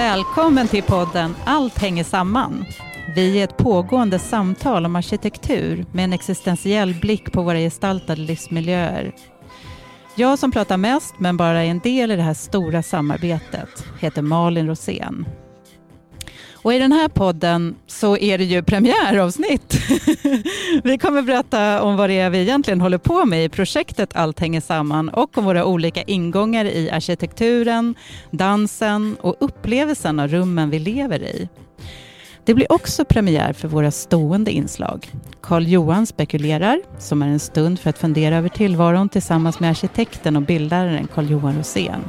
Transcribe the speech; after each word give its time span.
Välkommen 0.00 0.68
till 0.68 0.82
podden 0.82 1.36
Allt 1.44 1.78
hänger 1.78 2.04
samman. 2.04 2.64
Vi 3.14 3.40
är 3.40 3.44
ett 3.44 3.56
pågående 3.56 4.18
samtal 4.18 4.86
om 4.86 4.96
arkitektur 4.96 5.86
med 5.92 6.04
en 6.04 6.12
existentiell 6.12 6.94
blick 6.94 7.32
på 7.32 7.42
våra 7.42 7.58
gestaltade 7.58 8.20
livsmiljöer. 8.20 9.14
Jag 10.14 10.38
som 10.38 10.52
pratar 10.52 10.76
mest, 10.76 11.14
men 11.18 11.36
bara 11.36 11.64
är 11.64 11.70
en 11.70 11.78
del 11.78 12.10
i 12.10 12.16
det 12.16 12.22
här 12.22 12.34
stora 12.34 12.82
samarbetet, 12.82 13.84
heter 14.00 14.22
Malin 14.22 14.66
Rosén. 14.66 15.26
Och 16.62 16.74
I 16.74 16.78
den 16.78 16.92
här 16.92 17.08
podden 17.08 17.76
så 17.86 18.16
är 18.16 18.38
det 18.38 18.44
ju 18.44 18.62
premiäravsnitt. 18.62 19.74
vi 20.84 20.98
kommer 20.98 21.22
berätta 21.22 21.82
om 21.82 21.96
vad 21.96 22.10
det 22.10 22.18
är 22.18 22.30
vi 22.30 22.38
egentligen 22.38 22.80
håller 22.80 22.98
på 22.98 23.24
med 23.24 23.44
i 23.44 23.48
projektet 23.48 24.16
Allt 24.16 24.40
hänger 24.40 24.60
samman 24.60 25.08
och 25.08 25.38
om 25.38 25.44
våra 25.44 25.64
olika 25.64 26.02
ingångar 26.02 26.64
i 26.64 26.90
arkitekturen, 26.90 27.94
dansen 28.30 29.16
och 29.20 29.36
upplevelsen 29.40 30.20
av 30.20 30.28
rummen 30.28 30.70
vi 30.70 30.78
lever 30.78 31.22
i. 31.22 31.48
Det 32.44 32.54
blir 32.54 32.72
också 32.72 33.04
premiär 33.04 33.52
för 33.52 33.68
våra 33.68 33.90
stående 33.90 34.50
inslag. 34.50 35.12
Carl 35.42 35.66
Johan 35.66 36.06
spekulerar, 36.06 36.80
som 36.98 37.22
är 37.22 37.28
en 37.28 37.40
stund 37.40 37.80
för 37.80 37.90
att 37.90 37.98
fundera 37.98 38.36
över 38.36 38.48
tillvaron 38.48 39.08
tillsammans 39.08 39.60
med 39.60 39.70
arkitekten 39.70 40.36
och 40.36 40.42
bildaren 40.42 41.08
Carl 41.14 41.30
Johan 41.30 41.56
Rosén 41.56 42.00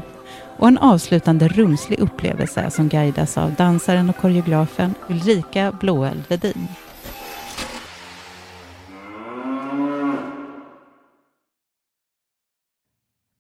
och 0.62 0.68
en 0.68 0.78
avslutande 0.78 1.48
rumslig 1.48 2.00
upplevelse 2.00 2.72
som 2.72 2.90
guidas 2.90 3.38
av 3.38 3.54
dansaren 3.54 4.10
och 4.10 4.18
koreografen 4.18 4.94
Ulrika 5.10 5.72
Blåeld 5.72 6.24
Vedin. 6.30 6.68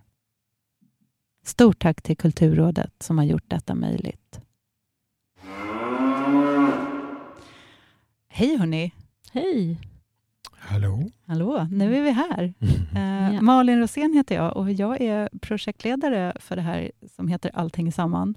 Stort 1.43 1.79
tack 1.79 2.01
till 2.01 2.17
Kulturrådet 2.17 2.93
som 3.03 3.17
har 3.17 3.25
gjort 3.25 3.49
detta 3.49 3.75
möjligt. 3.75 4.39
Hej 8.27 8.57
hörni! 8.57 8.93
Hej! 9.31 9.81
Hallå! 10.51 11.09
Hallå, 11.25 11.67
nu 11.71 11.97
är 11.97 12.01
vi 12.01 12.11
här. 12.11 12.53
Eh, 12.95 13.33
ja. 13.35 13.41
Malin 13.41 13.79
Rosén 13.79 14.13
heter 14.13 14.35
jag 14.35 14.57
och 14.57 14.71
jag 14.71 15.01
är 15.01 15.29
projektledare 15.41 16.33
för 16.39 16.55
det 16.55 16.61
här 16.61 16.91
som 17.15 17.27
heter 17.27 17.51
Allting 17.53 17.91
samman. 17.91 18.35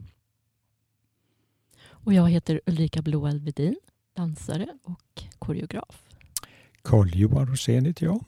Och 1.88 2.14
jag 2.14 2.30
heter 2.30 2.60
Ulrika 2.66 3.02
Vedin, 3.40 3.76
dansare 4.16 4.68
och 4.82 5.22
koreograf. 5.38 6.02
Carl-Johan 6.82 7.46
Rosén 7.46 7.84
heter 7.84 8.06
jag, 8.06 8.24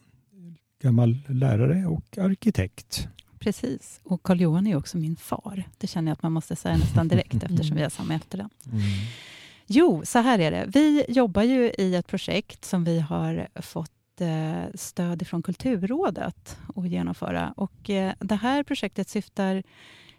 gammal 0.82 1.18
lärare 1.28 1.86
och 1.86 2.18
arkitekt. 2.18 3.08
Precis, 3.38 4.00
och 4.04 4.22
Carl-Johan 4.22 4.66
är 4.66 4.76
också 4.76 4.98
min 4.98 5.16
far. 5.16 5.64
Det 5.78 5.86
känner 5.86 6.10
jag 6.10 6.12
att 6.12 6.22
man 6.22 6.32
måste 6.32 6.56
säga 6.56 6.76
nästan 6.76 7.08
direkt 7.08 7.42
eftersom 7.42 7.76
vi 7.76 7.82
har 7.82 7.90
samma 7.90 8.14
efternamn. 8.14 8.50
Mm. 8.66 8.82
Jo, 9.66 10.02
så 10.04 10.18
här 10.18 10.38
är 10.38 10.50
det. 10.50 10.66
Vi 10.74 11.04
jobbar 11.08 11.42
ju 11.42 11.72
i 11.78 11.94
ett 11.94 12.06
projekt 12.06 12.64
som 12.64 12.84
vi 12.84 13.00
har 13.00 13.48
fått 13.54 14.20
eh, 14.20 14.62
stöd 14.74 15.26
från 15.26 15.42
Kulturrådet 15.42 16.58
att 16.76 16.86
genomföra. 16.86 17.54
Och 17.56 17.90
eh, 17.90 18.12
det 18.18 18.34
här 18.34 18.62
projektet 18.62 19.08
syftar 19.08 19.62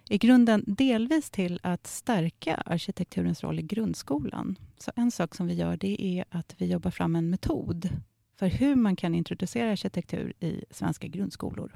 i 0.10 0.18
grunden 0.18 0.64
delvis 0.68 1.30
till 1.30 1.60
att 1.64 1.88
stärka 1.88 2.56
arkitekturens 2.56 3.44
roll 3.44 3.60
i 3.60 3.62
grundskolan. 3.62 4.56
Så 4.78 4.92
en 4.96 5.12
sak 5.12 5.36
som 5.36 5.48
vi 5.48 5.54
gör 5.54 5.78
det 5.78 6.02
är 6.02 6.26
att 6.30 6.56
vi 6.58 6.66
jobbar 6.66 6.92
fram 6.92 7.16
en 7.16 7.30
metod 7.30 7.90
för 8.36 8.48
hur 8.48 8.76
man 8.76 8.96
kan 8.96 9.16
introducera 9.16 9.72
arkitektur 9.72 10.34
i 10.40 10.66
svenska 10.70 11.08
grundskolor. 11.08 11.72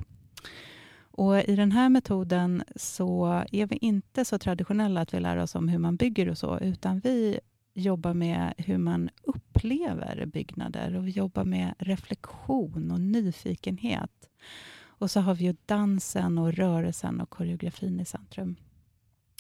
Och 1.00 1.40
I 1.40 1.56
den 1.56 1.72
här 1.72 1.90
metoden 1.90 2.64
så 2.76 3.26
är 3.52 3.66
vi 3.66 3.78
inte 3.78 4.26
så 4.26 4.40
traditionella 4.40 5.02
att 5.02 5.14
vi 5.14 5.20
lär 5.20 5.38
oss 5.38 5.56
om 5.56 5.68
hur 5.68 5.80
man 5.80 5.96
bygger 5.96 6.30
och 6.30 6.38
så, 6.38 6.60
utan 6.60 7.00
vi 7.00 7.40
jobbar 7.74 8.14
med 8.14 8.54
hur 8.58 8.78
man 8.78 9.10
upplever 9.24 10.26
byggnader 10.26 10.96
och 10.96 11.08
vi 11.08 11.12
jobbar 11.12 11.44
med 11.44 11.74
reflektion 11.80 12.92
och 12.92 13.02
nyfikenhet. 13.02 14.30
Och 14.80 15.12
så 15.12 15.20
har 15.20 15.36
vi 15.36 15.46
ju 15.46 15.56
dansen 15.66 16.38
och 16.38 16.54
rörelsen 16.54 17.22
och 17.22 17.30
koreografin 17.30 18.00
i 18.00 18.06
centrum. 18.06 18.56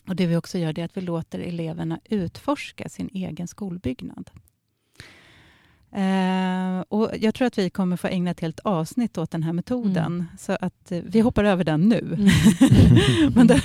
Och 0.07 0.15
Det 0.15 0.27
vi 0.27 0.35
också 0.35 0.57
gör 0.57 0.79
är 0.79 0.85
att 0.85 0.97
vi 0.97 1.01
låter 1.01 1.39
eleverna 1.39 1.99
utforska 2.05 2.89
sin 2.89 3.09
egen 3.13 3.47
skolbyggnad. 3.47 4.29
Eh, 5.91 6.79
och 6.89 7.11
jag 7.19 7.35
tror 7.35 7.47
att 7.47 7.57
vi 7.57 7.69
kommer 7.69 7.97
få 7.97 8.07
ägna 8.07 8.31
ett 8.31 8.39
helt 8.39 8.59
avsnitt 8.59 9.17
åt 9.17 9.31
den 9.31 9.43
här 9.43 9.53
metoden. 9.53 10.05
Mm. 10.05 10.25
Så 10.37 10.57
att 10.61 10.91
eh, 10.91 11.01
vi 11.05 11.19
hoppar 11.19 11.43
över 11.43 11.63
den 11.63 11.81
nu. 11.81 11.99
Mm. 11.99 13.33
Men 13.35 13.47
den, 13.47 13.59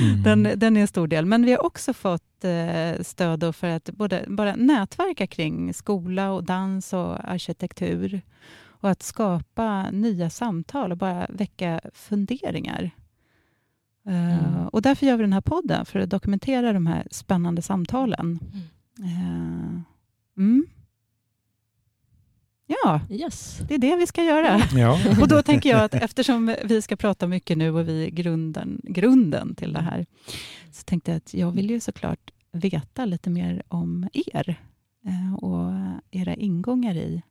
mm. 0.00 0.22
den, 0.22 0.58
den, 0.58 0.76
är 0.76 0.80
en 0.80 0.88
stor 0.88 1.06
del. 1.06 1.26
Men 1.26 1.44
vi 1.44 1.52
har 1.52 1.64
också 1.64 1.92
fått 1.92 2.44
eh, 2.44 3.02
stöd 3.02 3.54
för 3.54 3.68
att 3.68 3.90
både, 3.90 4.24
bara 4.28 4.56
nätverka 4.56 5.26
kring 5.26 5.74
skola, 5.74 6.32
och 6.32 6.44
dans 6.44 6.92
och 6.92 7.30
arkitektur. 7.30 8.20
Och 8.64 8.90
att 8.90 9.02
skapa 9.02 9.90
nya 9.90 10.30
samtal 10.30 10.92
och 10.92 10.98
bara 10.98 11.26
väcka 11.28 11.80
funderingar. 11.94 12.90
Eh, 14.06 14.48
mm. 14.48 14.68
och 14.68 14.82
därför 14.82 15.06
gör 15.06 15.16
vi 15.16 15.22
den 15.22 15.32
här 15.32 15.40
podden, 15.40 15.86
för 15.86 15.98
att 15.98 16.10
dokumentera 16.10 16.72
de 16.72 16.86
här 16.86 17.06
spännande 17.10 17.62
samtalen. 17.62 18.38
Ja, 22.84 23.00
yes. 23.10 23.60
det 23.68 23.74
är 23.74 23.78
det 23.78 23.96
vi 23.96 24.06
ska 24.06 24.24
göra. 24.24 24.60
Ja. 24.74 24.98
Och 25.20 25.28
då 25.28 25.42
tänker 25.42 25.70
jag 25.70 25.80
att 25.84 25.94
eftersom 25.94 26.56
vi 26.64 26.82
ska 26.82 26.96
prata 26.96 27.26
mycket 27.26 27.58
nu 27.58 27.70
och 27.70 27.88
vi 27.88 28.04
är 28.04 28.10
grunden, 28.10 28.80
grunden 28.84 29.54
till 29.54 29.72
det 29.72 29.80
här, 29.80 30.06
så 30.72 30.82
tänkte 30.84 31.10
jag 31.10 31.16
att 31.16 31.34
jag 31.34 31.50
vill 31.50 31.70
ju 31.70 31.80
såklart 31.80 32.30
veta 32.52 33.04
lite 33.04 33.30
mer 33.30 33.62
om 33.68 34.08
er 34.12 34.60
eh, 35.06 35.34
och 35.34 35.72
era 36.10 36.34
ingångar 36.34 36.94
i 36.94 37.22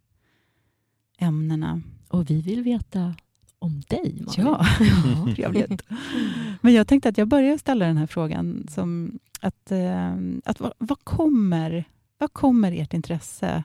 ämnena. 1.17 1.81
Och 2.07 2.29
vi 2.29 2.41
vill 2.41 2.63
veta 2.63 3.15
om 3.59 3.81
dig, 3.87 4.17
Malin. 4.21 4.45
Ja, 4.45 4.65
ja 4.79 5.35
trevligt. 5.35 5.83
Men 6.61 6.73
jag 6.73 6.87
tänkte 6.87 7.09
att 7.09 7.17
jag 7.17 7.27
börjar 7.27 7.57
ställa 7.57 7.85
den 7.85 7.97
här 7.97 8.07
frågan. 8.07 8.67
Som 8.69 9.19
att, 9.39 9.71
eh, 9.71 10.13
att 10.45 10.59
vad, 10.59 10.73
vad, 10.77 11.03
kommer, 11.03 11.85
vad 12.17 12.33
kommer 12.33 12.71
ert 12.71 12.93
intresse 12.93 13.63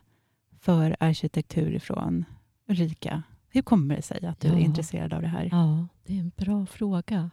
för 0.66 0.96
arkitektur 1.00 1.74
ifrån? 1.74 2.24
Ulrika, 2.68 3.22
hur 3.48 3.62
kommer 3.62 3.96
det 3.96 4.02
sig 4.02 4.26
att 4.26 4.40
du 4.40 4.48
ja. 4.48 4.54
är 4.54 4.58
intresserad 4.58 5.12
av 5.12 5.22
det 5.22 5.28
här? 5.28 5.48
Ja, 5.52 5.86
det 6.06 6.14
är 6.14 6.20
en 6.20 6.32
bra 6.36 6.66
fråga. 6.66 7.30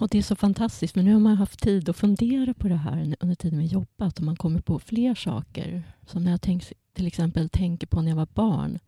Och 0.00 0.08
Det 0.08 0.18
är 0.18 0.22
så 0.22 0.36
fantastiskt, 0.36 0.94
för 0.94 1.02
nu 1.02 1.12
har 1.12 1.20
man 1.20 1.36
haft 1.36 1.60
tid 1.60 1.88
att 1.88 1.96
fundera 1.96 2.54
på 2.54 2.68
det 2.68 2.76
här 2.76 3.16
under 3.20 3.34
tiden 3.34 3.58
vi 3.58 3.66
jobbat 3.66 4.18
och 4.18 4.24
man 4.24 4.36
kommer 4.36 4.60
på 4.60 4.78
fler 4.78 5.14
saker. 5.14 5.82
Som 6.06 6.24
när 6.24 6.30
jag 6.30 6.42
tänk, 6.42 6.72
till 6.92 7.06
exempel 7.06 7.48
tänker 7.48 7.86
på 7.86 8.02
när 8.02 8.08
jag 8.08 8.16
var 8.16 8.28
barn, 8.34 8.78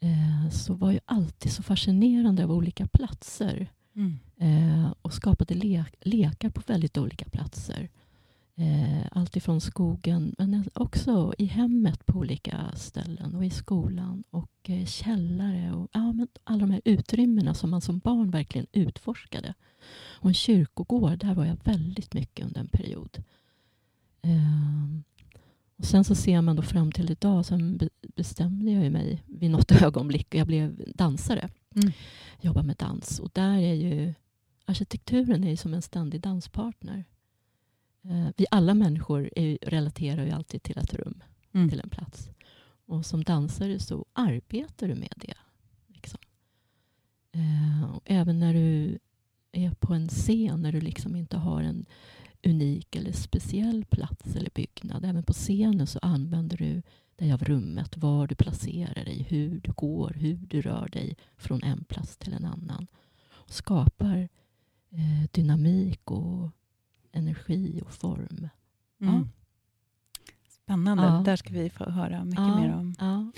eh, 0.00 0.50
så 0.50 0.74
var 0.74 0.92
jag 0.92 1.00
alltid 1.04 1.52
så 1.52 1.62
fascinerande 1.62 2.44
av 2.44 2.52
olika 2.52 2.86
platser. 2.86 3.68
Mm. 3.96 4.18
Eh, 4.38 4.92
och 5.02 5.14
skapade 5.14 5.54
le 5.54 5.84
lekar 6.00 6.50
på 6.50 6.62
väldigt 6.66 6.98
olika 6.98 7.24
platser. 7.24 7.88
Eh, 8.54 9.06
allt 9.12 9.36
ifrån 9.36 9.60
skogen, 9.60 10.34
men 10.38 10.70
också 10.74 11.34
i 11.38 11.44
hemmet 11.44 12.06
på 12.06 12.18
olika 12.18 12.72
ställen 12.76 13.34
och 13.34 13.44
i 13.44 13.50
skolan 13.50 14.24
och 14.30 14.50
eh, 14.70 14.86
källare 14.86 15.72
och 15.72 15.88
ja, 15.92 16.12
men 16.12 16.28
alla 16.44 16.60
de 16.60 16.70
här 16.70 16.82
utrymmena 16.84 17.54
som 17.54 17.70
man 17.70 17.80
som 17.80 17.98
barn 17.98 18.30
verkligen 18.30 18.66
utforskade. 18.72 19.54
Och 20.20 20.28
en 20.28 20.34
kyrkogård, 20.34 21.18
där 21.18 21.34
var 21.34 21.44
jag 21.44 21.56
väldigt 21.64 22.14
mycket 22.14 22.46
under 22.46 22.60
en 22.60 22.68
period. 22.68 23.24
Eh, 24.22 25.00
och 25.76 25.84
sen 25.84 26.04
så 26.04 26.14
ser 26.14 26.40
man 26.40 26.56
då 26.56 26.62
fram 26.62 26.92
till 26.92 27.10
idag, 27.10 27.46
sen 27.46 27.76
be 27.76 27.88
bestämde 28.00 28.70
jag 28.70 28.92
mig 28.92 29.22
vid 29.26 29.50
något 29.50 29.72
ögonblick 29.82 30.26
och 30.28 30.34
jag 30.34 30.46
blev 30.46 30.92
dansare. 30.94 31.48
Mm. 31.74 31.92
Jobbar 32.40 32.62
med 32.62 32.76
dans 32.76 33.18
och 33.20 33.30
där 33.32 33.56
är 33.56 33.74
ju 33.74 34.14
arkitekturen 34.64 35.44
är 35.44 35.56
som 35.56 35.74
en 35.74 35.82
ständig 35.82 36.20
danspartner. 36.20 37.04
Eh, 38.04 38.28
vi 38.36 38.46
alla 38.50 38.74
människor 38.74 39.30
är, 39.36 39.58
relaterar 39.62 40.24
ju 40.24 40.30
alltid 40.30 40.62
till 40.62 40.78
ett 40.78 40.94
rum, 40.94 41.22
Mm. 41.52 41.68
till 41.70 41.80
en 41.80 41.90
plats. 41.90 42.30
Och 42.86 43.06
som 43.06 43.24
dansare 43.24 43.78
så 43.78 44.06
arbetar 44.12 44.88
du 44.88 44.94
med 44.94 45.12
det. 45.16 45.34
Liksom. 45.86 46.18
Eh, 47.32 47.94
och 47.94 48.02
även 48.04 48.40
när 48.40 48.54
du 48.54 48.98
är 49.52 49.70
på 49.70 49.94
en 49.94 50.08
scen, 50.08 50.62
när 50.62 50.72
du 50.72 50.80
liksom 50.80 51.16
inte 51.16 51.36
har 51.36 51.62
en 51.62 51.86
unik 52.46 52.96
eller 52.96 53.12
speciell 53.12 53.84
plats 53.84 54.36
eller 54.36 54.50
byggnad. 54.54 55.04
Även 55.04 55.22
på 55.22 55.32
scenen 55.32 55.86
så 55.86 55.98
använder 56.02 56.56
du 56.56 56.82
dig 57.16 57.32
av 57.32 57.44
rummet, 57.44 57.96
var 57.96 58.26
du 58.26 58.34
placerar 58.34 59.04
dig, 59.04 59.26
hur 59.28 59.60
du 59.60 59.72
går, 59.72 60.12
hur 60.16 60.36
du 60.36 60.62
rör 60.62 60.88
dig 60.88 61.16
från 61.36 61.62
en 61.62 61.84
plats 61.84 62.16
till 62.16 62.32
en 62.32 62.44
annan. 62.44 62.86
Och 63.30 63.50
skapar 63.50 64.28
eh, 64.90 65.30
dynamik 65.32 66.10
och 66.10 66.50
energi 67.12 67.80
och 67.84 67.92
form. 67.92 68.48
Mm. 69.00 69.28
Spännande. 70.64 71.04
Ja. 71.04 71.22
där 71.24 71.36
ska 71.36 71.52
vi 71.52 71.70
få 71.70 71.90
höra 71.90 72.24
mycket 72.24 72.38
Ja, 72.40 72.60
mer 72.60 72.74
om. 72.74 72.94
Ja. 72.98 73.32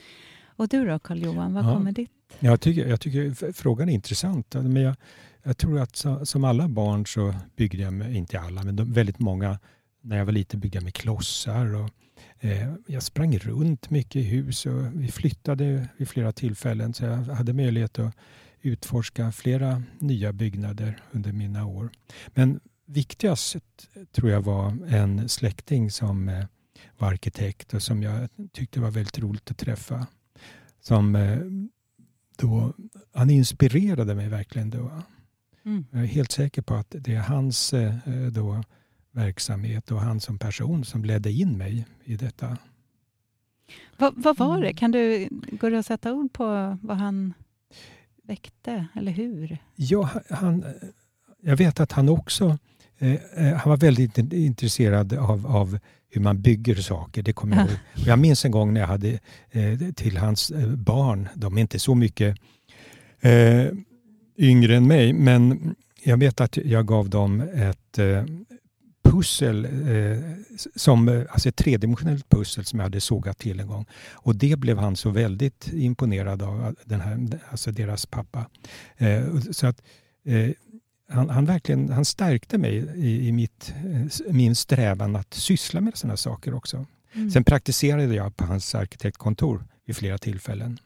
Och 0.47 0.69
du 0.69 0.87
då 0.87 0.99
Carl-Johan, 0.99 1.55
vad 1.55 1.65
Ja. 1.65 1.75
kommer 1.75 1.93
ditt? 1.93 2.11
Jag 2.41 2.61
tycker, 2.61 2.87
jag 2.89 3.01
tycker 3.01 3.53
frågan 3.53 3.89
är 3.89 3.93
intressant. 3.93 4.55
Men 4.55 4.77
jag, 4.77 4.97
jag 5.43 5.57
tror 5.57 5.81
att 5.81 5.97
så, 5.97 6.27
som 6.27 6.45
alla 6.45 6.69
barn 6.69 7.07
så 7.07 7.35
byggde 7.57 7.77
jag, 7.83 7.93
med, 7.93 8.17
inte 8.17 8.41
alla, 8.41 8.63
men 8.63 8.77
de, 8.77 8.93
väldigt 8.93 9.19
många, 9.19 9.59
när 10.01 10.19
jag 10.19 10.25
var 10.25 10.33
liten 10.33 10.61
byggde 10.61 10.77
jag 10.77 10.85
med 10.85 10.95
klossar. 10.95 11.75
Och, 11.75 11.91
eh, 12.41 12.73
jag 12.87 13.03
sprang 13.03 13.39
runt 13.39 13.91
mycket 13.91 14.17
i 14.17 14.23
hus 14.23 14.67
och 14.67 14.87
vi 14.95 15.09
flyttade 15.09 15.89
vid 15.97 16.09
flera 16.09 16.33
tillfällen 16.33 16.95
så 16.95 17.05
jag 17.05 17.17
hade 17.17 17.53
möjlighet 17.53 17.99
att 17.99 18.15
utforska 18.63 19.33
flera 19.33 19.83
nya 19.99 20.33
byggnader 20.33 21.03
under 21.13 21.33
mina 21.33 21.67
år. 21.67 21.91
Men 22.35 22.61
viktigast 22.93 23.57
tror 24.13 24.31
jag 24.31 24.43
var 24.43 24.79
en 24.89 25.29
släkting 25.29 25.91
som 25.91 26.29
eh, 26.29 26.45
var 26.99 27.09
arkitekt 27.09 27.75
och 27.75 27.83
som 27.83 28.03
jag 28.03 28.29
tyckte 28.53 28.81
var 28.81 28.91
väldigt 28.91 29.19
roligt 29.19 29.51
att 29.51 29.59
träffa. 29.59 30.07
Som 30.81 31.17
eh, 31.17 31.39
då, 32.37 32.73
han 33.15 33.31
inspirerade 33.31 34.15
mig 34.15 34.29
verkligen 34.29 34.71
då. 34.71 35.03
Mm. 35.65 35.85
Jag 35.91 36.03
är 36.03 36.07
helt 36.07 36.33
säker 36.33 36.63
på 36.63 36.75
att 36.75 36.95
det 36.99 37.15
är 37.15 37.21
hans 37.21 37.73
eh, 37.73 37.95
då, 38.33 38.63
verksamhet 39.11 39.91
och 39.91 40.01
han 40.01 40.21
som 40.21 40.39
person 40.39 40.85
som 40.85 41.05
ledde 41.05 41.33
in 41.33 41.59
mig 41.59 41.87
i 42.05 42.17
detta. 42.17 42.59
Vad, 43.97 44.15
vad 44.17 44.37
var 44.37 44.59
det? 44.59 44.67
Mm. 44.67 44.77
Kan 44.77 44.91
du, 44.91 45.29
går 45.51 45.71
det 45.71 45.79
att 45.79 45.87
sätta 45.87 46.13
ord 46.13 46.33
på 46.33 46.79
vad 46.83 46.97
han 46.97 47.35
väckte, 48.23 48.87
eller 48.95 49.13
hur? 49.13 49.59
Ja, 49.75 50.11
han, 50.31 50.65
jag 51.41 51.57
vet 51.57 51.81
att 51.81 51.93
han 51.93 52.09
också 52.09 52.59
han 53.57 53.71
var 53.71 53.77
väldigt 53.77 54.19
in- 54.19 54.33
intresserad 54.35 55.13
av, 55.13 55.47
av 55.47 55.79
hur 56.11 56.21
man 56.21 56.43
bygger 56.43 56.75
saker. 56.75 57.23
Det 57.23 57.33
kommer 57.33 57.57
jag 57.57 57.67
ihåg. 57.69 57.79
Och 57.95 58.07
Jag 58.07 58.19
minns 58.19 58.45
en 58.45 58.51
gång 58.51 58.73
när 58.75 58.81
jag 58.81 58.89
hade 58.89 59.19
eh, 59.51 59.79
till 59.97 60.17
hans 60.17 60.51
eh, 60.51 60.69
barn, 60.69 61.29
de 61.35 61.57
är 61.57 61.61
inte 61.61 61.79
så 61.79 61.95
mycket 61.95 62.37
eh, 63.21 63.67
yngre 64.39 64.77
än 64.77 64.87
mig, 64.87 65.13
men 65.13 65.75
jag 66.05 66.17
vet 66.17 66.41
att 66.41 66.57
jag 66.57 66.87
gav 66.87 67.11
dem 67.11 67.41
ett 67.41 67.99
eh, 67.99 68.25
pussel, 69.05 69.65
eh, 69.65 70.19
som, 70.77 71.09
eh, 71.09 71.23
alltså 71.31 71.49
ett 71.49 71.57
tredimensionellt 71.57 72.29
pussel 72.29 72.65
som 72.65 72.79
jag 72.79 72.85
hade 72.87 73.01
sågat 73.01 73.39
till 73.39 73.61
en 73.61 73.67
gång. 73.67 73.87
Och 74.13 74.37
det 74.37 74.59
blev 74.59 74.79
han 74.79 74.97
så 74.97 75.11
väldigt 75.11 75.71
imponerad 75.73 76.43
av, 76.43 76.77
den 76.85 77.01
här, 77.01 77.41
alltså 77.51 77.71
deras 77.73 78.07
pappa. 78.07 78.47
Eh, 78.97 79.23
så 79.51 79.67
att, 79.67 79.83
eh, 80.27 80.51
han, 81.13 81.31
han, 81.31 81.45
verkligen, 81.45 81.89
han 81.89 82.05
stärkte 82.05 82.59
mig 82.59 82.75
i, 82.97 83.29
i 83.29 83.33
mitt, 83.33 83.75
eh, 83.85 84.33
min 84.33 84.55
strävan 84.55 85.17
att 85.17 85.35
syssla 85.35 85.81
med 85.81 85.97
sådana 85.97 86.17
saker 86.17 86.55
också. 86.55 86.87
Mm. 87.13 87.31
Sen 87.31 87.45
praktiserade 87.45 88.15
jag 88.15 88.37
på 88.37 88.45
hans 88.45 88.75
arkitektkontor 88.75 89.65
vid 89.87 89.97
flera 89.97 90.19
tillfällen. 90.19 90.79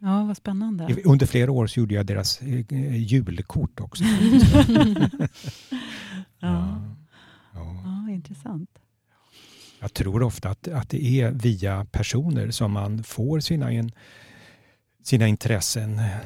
Ja, 0.00 0.24
vad 0.24 0.36
spännande. 0.36 0.96
Under 1.04 1.26
flera 1.26 1.52
år 1.52 1.66
så 1.66 1.80
gjorde 1.80 1.94
jag 1.94 2.06
deras 2.06 2.42
eh, 2.42 2.96
julkort 2.96 3.80
också. 3.80 4.04
ja. 6.40 6.82
Ja. 7.54 7.82
ja, 7.84 8.12
intressant. 8.12 8.70
Jag 9.80 9.94
tror 9.94 10.22
ofta 10.22 10.48
att, 10.48 10.68
att 10.68 10.90
det 10.90 11.20
är 11.20 11.30
via 11.30 11.84
personer 11.84 12.50
som 12.50 12.72
man 12.72 13.04
får 13.04 13.40
sina, 13.40 13.72
in, 13.72 13.92
sina 15.02 15.26
intressen 15.26 15.98
eh, 15.98 16.16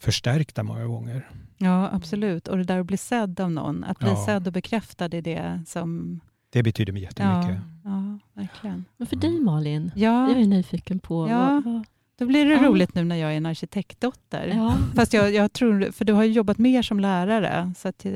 förstärkta 0.00 0.62
många 0.62 0.84
gånger. 0.84 1.28
Ja, 1.58 1.88
absolut. 1.92 2.48
Och 2.48 2.56
det 2.56 2.64
där 2.64 2.80
att 2.80 2.86
bli 2.86 2.96
sedd 2.96 3.40
av 3.40 3.50
någon, 3.50 3.84
att 3.84 3.98
bli 3.98 4.08
Ja. 4.08 4.24
sedd 4.26 4.46
och 4.46 4.52
bekräftad 4.52 5.16
i 5.16 5.20
det 5.20 5.62
som... 5.66 6.20
Det 6.50 6.62
betyder 6.62 6.92
mig 6.92 7.02
Ja, 7.02 7.08
jättemycket. 7.08 7.62
ja, 7.84 8.18
verkligen. 8.34 8.84
Men 8.96 9.06
för 9.06 9.16
dig 9.16 9.40
Malin, 9.40 9.90
jag 9.94 10.30
Ja, 10.30 10.36
är 10.36 10.46
nyfiken 10.46 10.98
på... 10.98 11.28
Ja. 11.28 11.38
Vad, 11.38 11.64
vad, 11.64 11.84
då 12.18 12.26
blir 12.26 12.44
det 12.46 12.52
Ja. 12.54 12.62
roligt 12.62 12.94
nu 12.94 13.04
när 13.04 13.16
jag 13.16 13.32
är 13.32 13.36
en 13.36 13.46
arkitektdotter. 13.46 14.52
ja. 14.56 14.76
Fast 14.94 15.12
jag, 15.12 15.34
jag 15.34 15.52
tror, 15.52 15.90
för 15.92 16.04
du 16.04 16.12
har 16.12 16.24
ju 16.24 16.32
jobbat 16.32 16.58
mer 16.58 16.82
som 16.82 17.00
lärare, 17.00 17.72
så 17.76 17.88
att, 17.88 18.04
eh, 18.04 18.12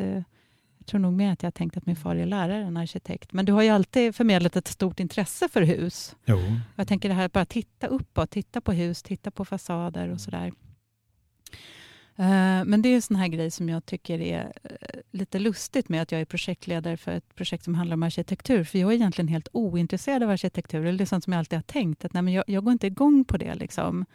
jag 0.78 0.86
tror 0.86 1.00
nog 1.00 1.12
mer 1.12 1.32
att 1.32 1.42
jag 1.42 1.46
har 1.46 1.52
tänkt 1.52 1.76
att 1.76 1.86
min 1.86 1.96
far 1.96 2.16
är 2.16 2.26
lärare 2.26 2.62
än 2.64 2.76
arkitekt. 2.76 3.32
Men 3.32 3.44
du 3.44 3.52
har 3.52 3.62
ju 3.62 3.68
alltid 3.68 4.14
förmedlat 4.14 4.56
ett 4.56 4.68
stort 4.68 5.00
intresse 5.00 5.48
för 5.48 5.62
hus. 5.62 6.16
Jo. 6.26 6.38
Jag 6.76 6.88
tänker 6.88 7.08
det 7.08 7.14
här 7.14 7.26
att 7.26 7.32
bara 7.32 7.44
titta 7.44 7.86
uppåt, 7.86 8.30
titta 8.30 8.60
på 8.60 8.72
hus, 8.72 9.02
titta 9.02 9.30
på 9.30 9.44
fasader 9.44 10.08
och 10.08 10.20
sådär. 10.20 10.52
Eh, 12.16 12.64
Men 12.64 12.82
det 12.82 12.88
är 12.88 12.94
en 12.94 13.02
sån 13.02 13.16
här 13.16 13.28
grej 13.28 13.50
som 13.50 13.68
jag 13.68 13.86
tycker 13.86 14.20
är 14.20 14.52
eh, 14.62 14.70
lite 15.10 15.38
lustigt 15.38 15.88
med 15.88 16.02
att 16.02 16.12
jag 16.12 16.20
är 16.20 16.24
projektledare 16.24 16.96
för 16.96 17.12
ett 17.12 17.34
projekt 17.34 17.64
som 17.64 17.74
handlar 17.74 17.94
om 17.94 18.02
arkitektur. 18.02 18.64
För 18.64 18.78
jag 18.78 18.90
är 18.90 18.94
egentligen 18.94 19.28
helt 19.28 19.48
ointresserad 19.52 20.22
av 20.22 20.30
arkitektur. 20.30 20.80
Eller 20.86 20.98
det 20.98 21.04
är 21.04 21.06
sånt 21.06 21.24
som 21.24 21.32
jag 21.32 21.38
alltid 21.38 21.56
har 21.56 21.62
tänkt 21.62 22.04
att 22.04 22.12
nej, 22.12 22.22
men 22.22 22.32
jag, 22.32 22.44
jag 22.46 22.64
går 22.64 22.72
inte 22.72 22.86
igång 22.86 23.24
på 23.24 23.36
det. 23.36 23.54
Liksom. 23.54 24.06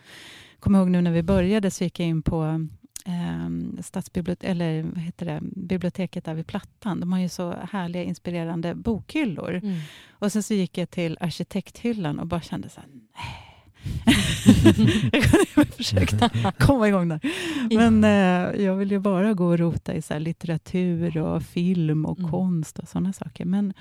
Kommer 0.60 0.80
ihåg 0.80 0.90
nu 0.90 1.02
när 1.02 1.12
vi 1.12 1.24
började 1.24 1.72
så 1.72 1.84
gick 1.84 2.00
jag 2.00 2.08
in 2.08 2.22
på 2.22 2.68
eh, 3.06 3.50
stadsbibliot- 3.82 4.46
eller 4.46 4.84
vad 4.84 5.00
heter 5.00 5.26
det, 5.26 5.40
biblioteket 5.42 6.26
där 6.26 6.34
vid 6.34 6.48
Plattan. 6.48 7.00
De 7.00 7.12
har 7.14 7.20
ju 7.20 7.30
så 7.30 7.52
härliga 7.72 8.04
inspirerande 8.04 8.76
bokhyllor. 8.76 9.54
Mm. 9.54 9.80
Och 10.10 10.32
sen 10.32 10.44
så 10.44 10.54
gick 10.54 10.78
jag 10.78 10.90
till 10.90 11.18
arkitekthyllan 11.20 12.20
och 12.20 12.28
bara 12.28 12.42
kände 12.42 12.70
så 12.70 12.82
här, 12.82 12.90
nej. 12.94 13.47
jag 15.56 15.68
försökte 15.68 16.30
komma 16.60 16.88
igång 16.88 17.08
där. 17.10 17.20
Men 17.76 18.04
eh, 18.04 18.62
jag 18.66 18.76
vill 18.76 18.92
ju 18.92 19.00
bara 19.00 19.34
gå 19.34 19.46
och 19.48 19.58
rota 19.60 19.94
i 19.94 20.02
så 20.02 20.20
litteratur 20.20 21.18
och 21.18 21.44
film 21.44 22.06
och 22.06 22.18
Mm. 22.20 22.32
konst 22.32 22.80
och 22.80 22.88
sådana 22.88 23.14
saker. 23.14 23.46
Men, 23.46 23.74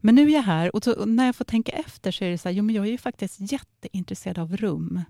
men 0.00 0.14
nu 0.14 0.22
är 0.30 0.34
jag 0.34 0.42
här 0.42 0.76
och, 0.76 0.84
så, 0.84 0.92
och 0.92 1.08
när 1.08 1.26
jag 1.26 1.36
får 1.36 1.44
tänka 1.44 1.72
efter 1.72 2.10
så 2.12 2.24
är 2.24 2.30
det 2.30 2.38
så 2.38 2.48
här, 2.48 2.56
jo 2.56 2.64
men 2.64 2.74
jag 2.74 2.86
är 2.86 2.90
ju 2.90 2.98
faktiskt 2.98 3.52
jätteintresserad 3.52 4.38
av 4.38 4.56
rum 4.56 5.00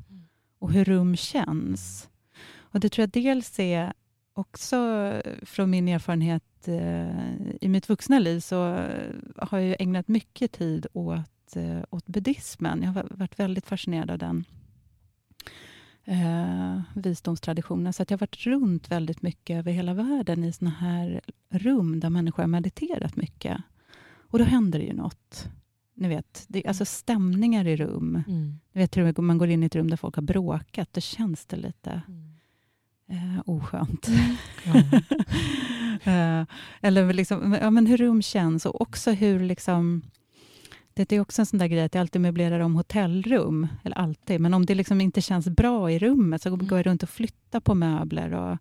och 0.59 0.73
hur 0.73 0.85
rum 0.85 1.17
känns. 1.17 2.09
Och 2.57 2.81
det 2.81 2.89
tror 2.89 3.03
jag 3.03 3.11
dels 3.11 3.59
är 3.59 3.93
också 4.35 5.13
från 5.43 5.71
min 5.71 5.89
erfarenhet 5.89 6.43
eh, 6.69 7.37
i 7.61 7.69
mitt 7.69 7.89
vuxna 7.89 8.19
liv 8.19 8.41
så 8.41 8.87
har 9.37 9.59
jag 9.59 9.77
ägnat 9.81 10.09
mycket 10.09 10.53
tid 10.53 10.87
åt, 10.93 11.21
eh, 11.57 11.83
åt 11.91 12.07
buddhismen. 12.07 12.83
Jag 12.83 12.93
har 12.93 13.07
varit 13.11 13.39
väldigt 13.39 13.67
fascinerad 13.67 14.11
av 14.11 14.19
den 14.19 14.45
eh, 16.05 16.81
visdomstraditionen. 16.95 17.93
Så 17.93 18.03
att 18.03 18.11
jag 18.11 18.19
har 18.19 18.21
varit 18.21 18.47
runt 18.47 18.91
väldigt 18.91 19.23
mycket 19.23 19.57
över 19.57 19.73
hela 19.73 19.95
världen 19.95 20.45
i 20.45 20.53
såna 20.53 20.71
här 20.71 21.21
rum 21.51 22.01
där 22.01 22.11
människor 22.11 22.43
har 22.43 22.49
mediterat 22.49 23.17
mycket. 23.17 23.59
Och 24.31 24.39
då 24.39 24.45
händer 24.45 24.79
det 24.79 24.85
ju 24.85 24.93
något. 24.93 25.49
Ni 25.97 26.09
vet, 26.09 26.45
det, 26.49 26.67
alltså 26.67 26.85
stämningar 26.85 27.67
i 27.67 27.77
rum. 27.77 28.23
Mm. 28.29 28.61
Ni 28.73 28.81
vet 28.81 28.97
hur 28.97 29.23
man 29.23 29.39
går 29.39 29.49
in 29.49 29.63
i 29.63 29.67
ett 29.67 29.77
rum 29.77 29.91
där 29.91 29.97
folk 29.97 30.15
har 30.15 30.23
bråkat, 30.23 30.93
då 30.93 31.01
känns 31.01 31.47
det 31.47 31.57
lite 31.57 32.03
Mm. 33.09 33.35
eh, 33.37 33.43
oskönt. 33.47 34.09
Ja. 34.65 34.75
Eh, 36.13 36.47
eller 36.81 37.13
liksom, 37.13 37.57
ja, 37.61 37.71
men 37.71 37.87
hur 37.87 37.97
rum 37.97 38.23
känns 38.23 38.67
och 38.67 38.81
också 38.81 39.11
hur... 39.13 39.41
Liksom, 39.41 40.03
det 40.95 41.13
är 41.13 41.21
också 41.21 41.43
en 41.43 41.47
sån 41.47 41.59
där 41.59 41.67
grej 41.67 41.83
att 41.85 41.95
jag 41.95 42.01
alltid 42.01 42.21
möblerar 42.21 42.61
om 42.61 42.75
hotellrum. 42.77 43.69
Eller 43.85 43.97
alltid, 43.99 44.41
men 44.41 44.55
om 44.55 44.67
det 44.67 44.75
liksom 44.75 45.01
inte 45.01 45.21
känns 45.21 45.49
bra 45.49 45.91
i 45.91 45.99
rummet 45.99 46.43
så 46.43 46.49
Mm. 46.49 46.67
går 46.67 46.79
jag 46.79 46.87
runt 46.87 47.03
och 47.03 47.09
flyttar 47.09 47.61
på 47.61 47.75
möbler. 47.75 48.33
Och, 48.35 48.59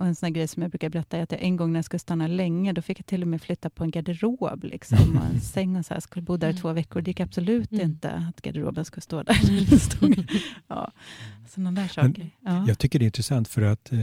och 0.00 0.06
en 0.06 0.14
sån 0.14 0.32
grej 0.32 0.48
som 0.48 0.62
jag 0.62 0.70
brukar 0.70 0.88
berätta 0.90 1.16
är 1.18 1.22
att 1.22 1.32
jag 1.32 1.42
en 1.42 1.56
gång 1.56 1.72
när 1.72 1.78
jag 1.78 1.84
skulle 1.84 1.98
stanna 2.00 2.26
länge, 2.26 2.72
då 2.72 2.82
fick 2.82 2.98
jag 2.98 3.06
till 3.06 3.22
och 3.22 3.28
med 3.28 3.42
flytta 3.42 3.70
på 3.70 3.84
en 3.84 3.90
garderob. 3.90 4.64
Liksom, 4.64 5.16
och 5.18 5.24
en 5.34 5.40
säng 5.54 5.76
och 5.76 5.86
så 5.86 5.94
här. 5.94 5.96
Jag 5.96 6.02
skulle 6.02 6.22
bo 6.22 6.36
där 6.36 6.50
i 6.50 6.54
två 6.54 6.72
veckor. 6.72 7.00
Det 7.00 7.10
gick 7.10 7.20
absolut 7.20 7.72
Mm. 7.72 7.84
inte 7.84 8.10
att 8.10 8.42
garderoben 8.42 8.84
skulle 8.84 9.02
stå 9.02 9.22
där. 9.22 9.78
Stod, 9.78 10.30
ja, 10.68 10.92
sådana 11.48 11.72
där 11.82 11.88
saker. 11.88 12.30
Ja. 12.40 12.64
Jag 12.68 12.78
tycker 12.78 12.98
det 12.98 13.04
är 13.04 13.06
intressant 13.06 13.48
för 13.48 13.62
att 13.62 13.92
eh, 13.92 14.00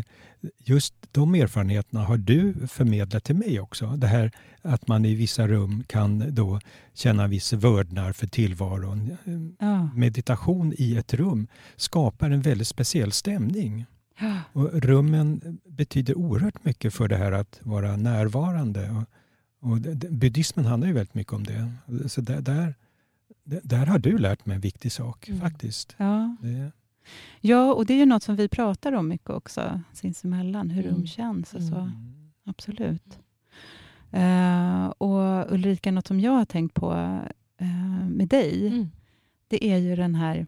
just 0.58 0.94
de 1.12 1.36
erfarenheterna 1.36 2.04
har 2.04 2.18
du 2.18 2.68
förmedlat 2.68 3.24
till 3.24 3.36
mig 3.36 3.60
också. 3.60 3.88
Det 3.88 4.08
här 4.08 4.32
att 4.62 4.88
man 4.88 5.06
i 5.06 5.16
vissa 5.16 5.48
rum 5.48 5.84
kan 5.88 6.36
då 6.36 6.60
känna 6.94 7.28
viss 7.28 7.54
vördnad 7.54 8.16
för 8.16 8.28
tillvaron. 8.28 9.18
Eh, 9.26 9.34
Ja. 9.68 9.90
Meditation 9.96 10.74
i 10.78 10.96
ett 10.96 11.14
rum 11.14 11.48
skapar 11.76 12.30
en 12.32 12.42
väldigt 12.42 12.68
speciell 12.68 13.12
stämning. 13.12 13.86
Och 14.54 14.74
rummen 14.74 15.60
betyder 15.66 16.18
oerhört 16.18 16.66
mycket 16.66 16.94
för 16.94 17.08
det 17.08 17.16
här 17.18 17.32
att 17.32 17.60
vara 17.64 17.96
närvarande. 17.98 18.90
Och, 18.92 19.06
och 19.72 19.78
buddhismen 20.12 20.66
handlar 20.66 20.88
ju 20.88 20.94
väldigt 20.94 21.14
mycket 21.16 21.34
om 21.34 21.44
det. 21.44 21.72
Så 22.10 22.22
där, 22.22 22.42
där, 22.42 22.74
där 23.44 23.86
har 23.86 24.00
du 24.00 24.18
lärt 24.18 24.46
mig 24.46 24.56
en 24.56 24.62
viktig 24.62 24.92
sak 24.92 25.30
Mm. 25.30 25.42
faktiskt. 25.42 25.96
Ja. 25.98 26.36
Det, 26.42 26.72
ja, 27.42 27.74
och 27.74 27.86
det 27.86 27.94
är 27.94 27.98
ju 27.98 28.06
något 28.06 28.24
som 28.24 28.36
vi 28.36 28.48
pratar 28.48 28.92
om 28.94 29.08
mycket 29.08 29.30
också 29.30 29.82
sinsemellan, 29.94 30.70
hur 30.70 30.84
rum 30.84 30.94
Mm. 30.96 31.08
känns 31.08 31.54
och 31.54 31.64
så. 31.64 31.76
Mm. 31.76 32.30
Absolut. 32.46 33.20
Eh, 34.12 34.86
och 34.86 35.52
Ulrika, 35.54 35.92
något 35.92 36.08
som 36.08 36.20
jag 36.20 36.32
har 36.32 36.46
tänkt 36.46 36.74
på 36.74 36.94
eh, 37.58 38.08
med 38.10 38.28
dig, 38.28 38.68
Mm. 38.68 38.90
det 39.48 39.66
är 39.66 39.78
ju 39.78 39.96
den 39.96 40.16
här... 40.16 40.46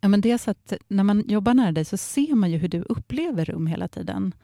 Ja, 0.00 0.08
men 0.08 0.20
dels 0.20 0.48
att 0.48 0.72
när 0.88 1.04
man 1.04 1.24
jobbar 1.28 1.54
nära 1.54 1.72
dig 1.72 1.84
så 1.84 1.96
ser 1.96 2.34
man 2.34 2.50
ju 2.50 2.58
hur 2.58 2.68
du 2.68 2.82
upplever 2.82 3.44
rum 3.44 3.66
hela 3.66 3.88
tiden. 3.88 4.34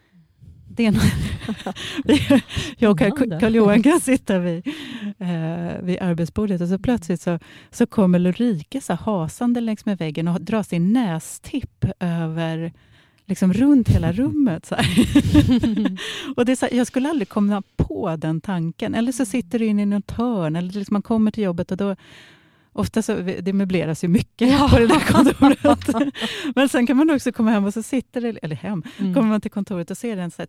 Det 0.68 0.86
är 0.86 0.94
jag 2.78 2.90
och. 2.90 3.40
Carl-Johan 3.40 3.82
kan 3.82 4.00
sitta 4.00 4.38
vid, 4.38 4.66
eh, 5.18 5.82
vid 5.82 5.98
arbetsbordet 6.00 6.60
och 6.60 6.68
så 6.68 6.78
plötsligt 6.78 7.20
så, 7.20 7.38
så 7.70 7.86
kommer 7.86 8.26
Ulrika 8.26 8.80
så 8.80 8.94
hasande 8.94 9.60
längs 9.60 9.86
med 9.86 9.98
väggen 9.98 10.28
och 10.28 10.40
drar 10.40 10.62
sin 10.62 10.92
nästipp 10.92 11.84
över 12.00 12.72
liksom 13.26 13.52
runt 13.52 13.88
hela 13.88 14.12
rummet. 14.12 14.66
Så 14.66 14.74
och 16.36 16.44
det 16.44 16.52
är 16.52 16.56
så 16.56 16.66
här, 16.66 16.76
jag 16.76 16.86
skulle 16.86 17.08
aldrig 17.10 17.28
komma 17.28 17.62
på 17.76 18.16
den 18.16 18.40
tanken. 18.40 18.94
Eller 18.94 19.12
så 19.12 19.24
sitter 19.24 19.58
du 19.58 19.66
inne 19.66 19.82
i 19.82 19.86
något 19.86 20.10
hörn, 20.10 20.56
eller 20.56 20.72
liksom 20.72 20.94
man 20.94 21.02
kommer 21.02 21.30
till 21.30 21.44
jobbet 21.44 21.70
och 21.70 21.76
då 21.76 21.96
Ofta 22.72 23.02
så, 23.02 23.14
det 23.16 23.52
möbleras 23.52 24.04
ju 24.04 24.08
mycket 24.08 24.50
Ja. 24.50 24.68
på 24.70 24.78
det 24.78 24.86
där 24.86 25.12
kontoret. 25.12 26.14
Men 26.54 26.68
sen 26.68 26.86
kan 26.86 26.96
man 26.96 27.10
också 27.10 27.32
komma 27.32 27.50
hem 27.50 27.64
och 27.64 27.74
så 27.74 27.82
sitter 27.82 28.20
det, 28.20 28.38
eller 28.42 28.56
hem, 28.56 28.82
Mm. 28.98 29.14
kommer 29.14 29.28
man 29.28 29.40
till 29.40 29.50
kontoret 29.50 29.90
och 29.90 29.98
ser 29.98 30.16
en 30.16 30.30
så 30.30 30.42
här 30.42 30.46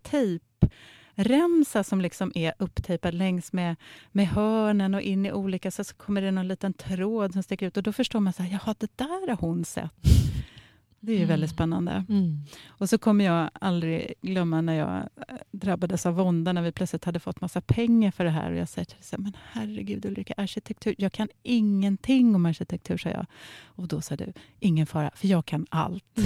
tejpremsa 1.15 1.83
som 1.83 2.01
liksom 2.01 2.31
är 2.35 2.53
upptejpad 2.59 3.13
längs 3.13 3.53
med, 3.53 3.75
med 4.11 4.27
hörnen 4.27 4.93
och 4.95 5.01
in 5.01 5.25
i 5.25 5.31
olika, 5.31 5.71
så, 5.71 5.83
så 5.83 5.95
kommer 5.95 6.21
det 6.21 6.31
någon 6.31 6.47
liten 6.47 6.73
tråd 6.73 7.33
som 7.33 7.43
sticker 7.43 7.65
ut 7.67 7.77
och 7.77 7.83
då 7.83 7.93
förstår 7.93 8.19
man 8.19 8.33
så 8.33 8.43
här, 8.43 8.51
jaha, 8.65 8.75
det 8.79 8.91
där 8.97 9.27
har 9.29 9.35
hon 9.47 9.65
sett. 9.65 9.91
Det 11.05 11.13
är 11.13 11.19
ju 11.19 11.25
väldigt 11.25 11.49
spännande. 11.49 12.05
Mm. 12.09 12.43
Och 12.67 12.89
så 12.89 12.97
kommer 12.97 13.25
jag 13.25 13.49
aldrig 13.53 14.13
glömma 14.21 14.61
när 14.61 14.73
jag 14.73 14.97
eh, 14.97 15.35
drabbades 15.51 16.05
av 16.05 16.13
vånda 16.13 16.53
när 16.53 16.61
vi 16.61 16.71
plötsligt 16.71 17.05
hade 17.05 17.19
fått 17.19 17.41
massa 17.41 17.61
pengar 17.61 18.11
för 18.11 18.23
det 18.23 18.29
här. 18.29 18.51
Och 18.51 18.57
jag 18.57 18.69
säger 18.69 18.85
till 18.85 18.97
dig, 19.09 19.19
men 19.19 19.37
herregud 19.51 20.05
Ulrika, 20.05 20.33
arkitektur, 20.37 20.95
jag 20.97 21.11
kan 21.11 21.27
ingenting 21.43 22.35
om 22.35 22.45
arkitektur, 22.45 22.97
sa 22.97 23.09
jag. 23.09 23.25
Och 23.63 23.87
då 23.87 24.01
sa 24.01 24.15
du, 24.15 24.33
ingen 24.59 24.87
fara, 24.87 25.11
för 25.15 25.27
jag 25.27 25.45
kan 25.45 25.65
allt. 25.69 26.05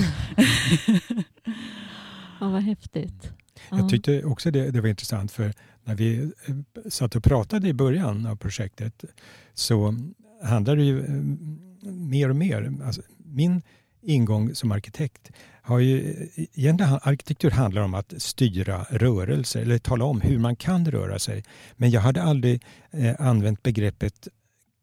Ja, 2.39 2.49
vad 2.49 2.61
häftigt. 2.61 3.31
Ja. 3.69 3.77
Jag 3.77 3.89
tyckte 3.89 4.23
också 4.23 4.51
det, 4.51 4.71
det 4.71 4.81
var 4.81 4.89
intressant 4.89 5.31
för 5.31 5.53
när 5.83 5.95
vi 5.95 6.31
eh, 6.45 6.55
satt 6.89 7.15
och 7.15 7.23
pratade 7.23 7.67
i 7.67 7.73
början 7.73 8.25
av 8.25 8.35
projektet 8.35 9.05
så 9.53 9.95
handlade 10.43 10.81
det 10.81 10.85
ju 10.85 10.99
eh, 11.05 11.91
mer 11.91 12.29
och 12.29 12.35
mer. 12.35 12.73
Alltså, 12.83 13.01
min 13.17 13.61
ingång 14.01 14.55
som 14.55 14.71
arkitekt 14.71 15.31
har 15.61 15.79
ju 15.79 16.15
egentligen 16.53 16.99
arkitektur 17.03 17.51
handlar 17.51 17.81
om 17.81 17.93
att 17.93 18.13
styra 18.17 18.85
rörelser 18.89 19.61
eller 19.61 19.77
tala 19.77 20.05
om 20.05 20.21
hur 20.21 20.39
man 20.39 20.55
kan 20.55 20.91
röra 20.91 21.19
sig. 21.19 21.43
Men 21.75 21.91
jag 21.91 22.01
hade 22.01 22.23
aldrig 22.23 22.63
eh, 22.91 23.15
använt 23.19 23.63
begreppet 23.63 24.27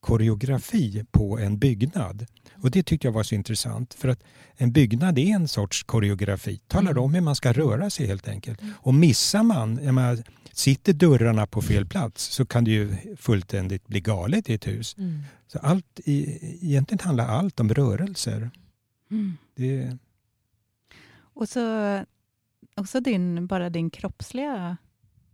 koreografi 0.00 1.04
på 1.11 1.38
en 1.38 1.59
byggnad. 1.59 2.26
Och 2.62 2.71
det 2.71 2.83
tyckte 2.83 3.06
jag 3.06 3.12
var 3.12 3.23
så 3.23 3.35
intressant 3.35 3.94
för 3.94 4.09
att 4.09 4.23
en 4.56 4.73
byggnad 4.73 5.18
är 5.18 5.26
en 5.35 5.49
sorts 5.49 5.83
koreografi. 5.83 6.61
Talar 6.68 6.90
Mm. 6.90 7.02
om 7.02 7.14
hur 7.14 7.21
man 7.21 7.37
ska 7.37 7.52
röra 7.52 7.90
sig 7.90 8.06
helt 8.06 8.28
enkelt. 8.28 8.61
Och 8.73 8.94
missar 8.94 9.42
man, 9.42 9.80
jag 9.85 9.94
menar, 9.94 10.18
sitter 10.52 10.92
dörrarna 10.92 11.47
på 11.47 11.62
fel 11.62 11.87
plats 11.87 12.25
så 12.25 12.47
kan 12.47 12.64
det 12.64 12.71
ju 12.71 12.94
fullständigt 13.16 13.87
bli 13.87 14.00
galet 14.00 14.50
i 14.50 14.54
ett 14.54 14.66
hus. 14.66 14.94
Mm. 14.99 15.23
Så 15.47 15.59
allt, 15.59 16.00
egentligen 16.04 17.00
handlar 17.04 17.28
allt 17.28 17.61
om 17.61 17.75
rörelser. 17.75 18.50
Mm. 19.14 19.37
Det, 19.54 19.99
Och 21.16 21.49
så 21.49 21.61
också 22.76 23.00
din, 23.00 23.47
bara 23.47 23.71
din 23.71 23.90
kroppsliga, 23.90 24.76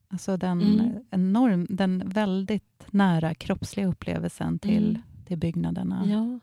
alltså 0.09 0.37
den, 0.37 0.61
Mm. 0.63 0.93
enorm, 1.11 1.67
den 1.71 2.03
väldigt 2.09 2.87
nära 2.91 3.35
kroppsliga 3.35 3.87
upplevelsen 3.87 4.59
till, 4.59 4.89
Mm. 4.91 5.03
till 5.27 5.39
byggnaderna. 5.39 6.03
Ja. 6.07 6.41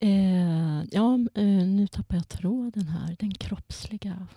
Eh, 0.00 0.84
ja, 0.90 1.14
eh, 1.34 1.44
nu 1.66 1.86
tappar 1.86 2.16
jag 2.16 2.28
tråden 2.28 2.88
här. 2.88 3.16
Den 3.18 3.34
kroppsliga. 3.34 4.26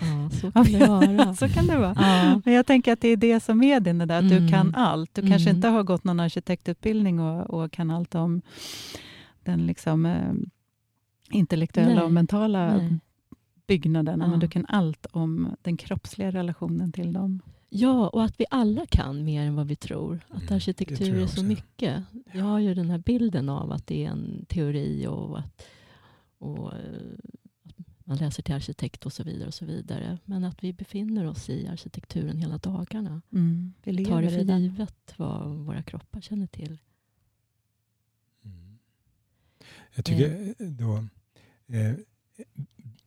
Ja, 0.00 0.30
så 0.30 0.52
kan 0.52 0.64
det 0.64 0.86
vara. 0.86 1.34
så 1.36 1.48
kan 1.48 1.66
det 1.66 1.78
vara. 1.78 1.94
Ja. 1.96 2.40
Men 2.44 2.54
jag 2.54 2.66
tänker 2.66 2.92
att 2.92 3.00
det 3.00 3.08
är 3.08 3.16
det 3.16 3.40
som 3.40 3.62
är 3.62 3.80
din, 3.80 3.98
det 3.98 4.06
där, 4.06 4.18
att 4.18 4.28
du 4.28 4.36
Mm. 4.36 4.50
kan 4.52 4.74
allt. 4.74 5.14
Du 5.14 5.20
kanske 5.22 5.50
Mm. 5.50 5.56
inte 5.56 5.68
har 5.68 5.82
gått 5.82 6.04
någon 6.04 6.20
arkitektutbildning 6.20 7.20
och, 7.20 7.50
och 7.50 7.72
kan 7.72 7.90
allt 7.90 8.14
om 8.14 8.42
den 9.44 9.66
liksom, 9.66 10.06
eh, 10.06 10.32
intellektuella 11.30 11.94
Nej. 11.94 12.02
och 12.04 12.12
mentala 12.12 12.76
Nej. 12.76 12.98
byggnaderna, 13.66 14.24
Ja. 14.24 14.30
men 14.30 14.40
du 14.40 14.48
kan 14.48 14.66
allt 14.68 15.06
om 15.12 15.56
den 15.62 15.76
kroppsliga 15.76 16.30
relationen 16.30 16.92
till 16.92 17.12
dem. 17.12 17.40
ja, 17.68 18.08
och 18.08 18.24
att 18.24 18.40
vi 18.40 18.44
alla 18.50 18.86
kan 18.86 19.24
mer 19.24 19.42
än 19.42 19.54
vad 19.56 19.66
vi 19.68 19.76
tror. 19.76 20.20
Att 20.28 20.42
Mm, 20.42 20.54
arkitektur 20.54 20.96
tror 21.06 21.18
är 21.18 21.26
så 21.26 21.44
mycket. 21.44 22.02
Jag 22.32 22.44
har 22.44 22.58
ju 22.58 22.74
den 22.74 22.90
här 22.90 22.98
bilden 22.98 23.48
av 23.48 23.72
att 23.72 23.86
det 23.86 24.04
är 24.04 24.10
en 24.10 24.44
teori 24.48 25.06
och 25.06 25.38
att, 25.38 25.62
och, 26.38 26.72
eh, 26.72 27.12
att 27.64 28.06
man 28.06 28.16
läser 28.16 28.42
till 28.42 28.54
arkitekt 28.54 29.06
och 29.06 29.12
så 29.12 29.22
vidare. 29.22 29.46
och 29.48 29.54
så 29.54 29.64
vidare. 29.64 30.18
Men 30.24 30.44
att 30.44 30.64
vi 30.64 30.72
befinner 30.72 31.26
oss 31.26 31.50
i 31.50 31.66
arkitekturen 31.68 32.38
hela 32.38 32.58
dagarna. 32.58 33.22
Mm. 33.32 33.72
Vi 33.82 34.04
tar 34.04 34.22
det 34.22 34.30
lever 34.30 34.42
i 34.42 34.46
för 34.46 34.56
givet 34.58 35.14
vad 35.16 35.48
våra 35.56 35.82
kroppar 35.82 36.20
känner 36.20 36.46
till. 36.46 36.78
Jag 39.96 40.04
tycker 40.04 40.54
då 40.58 41.04
eh, 41.76 41.94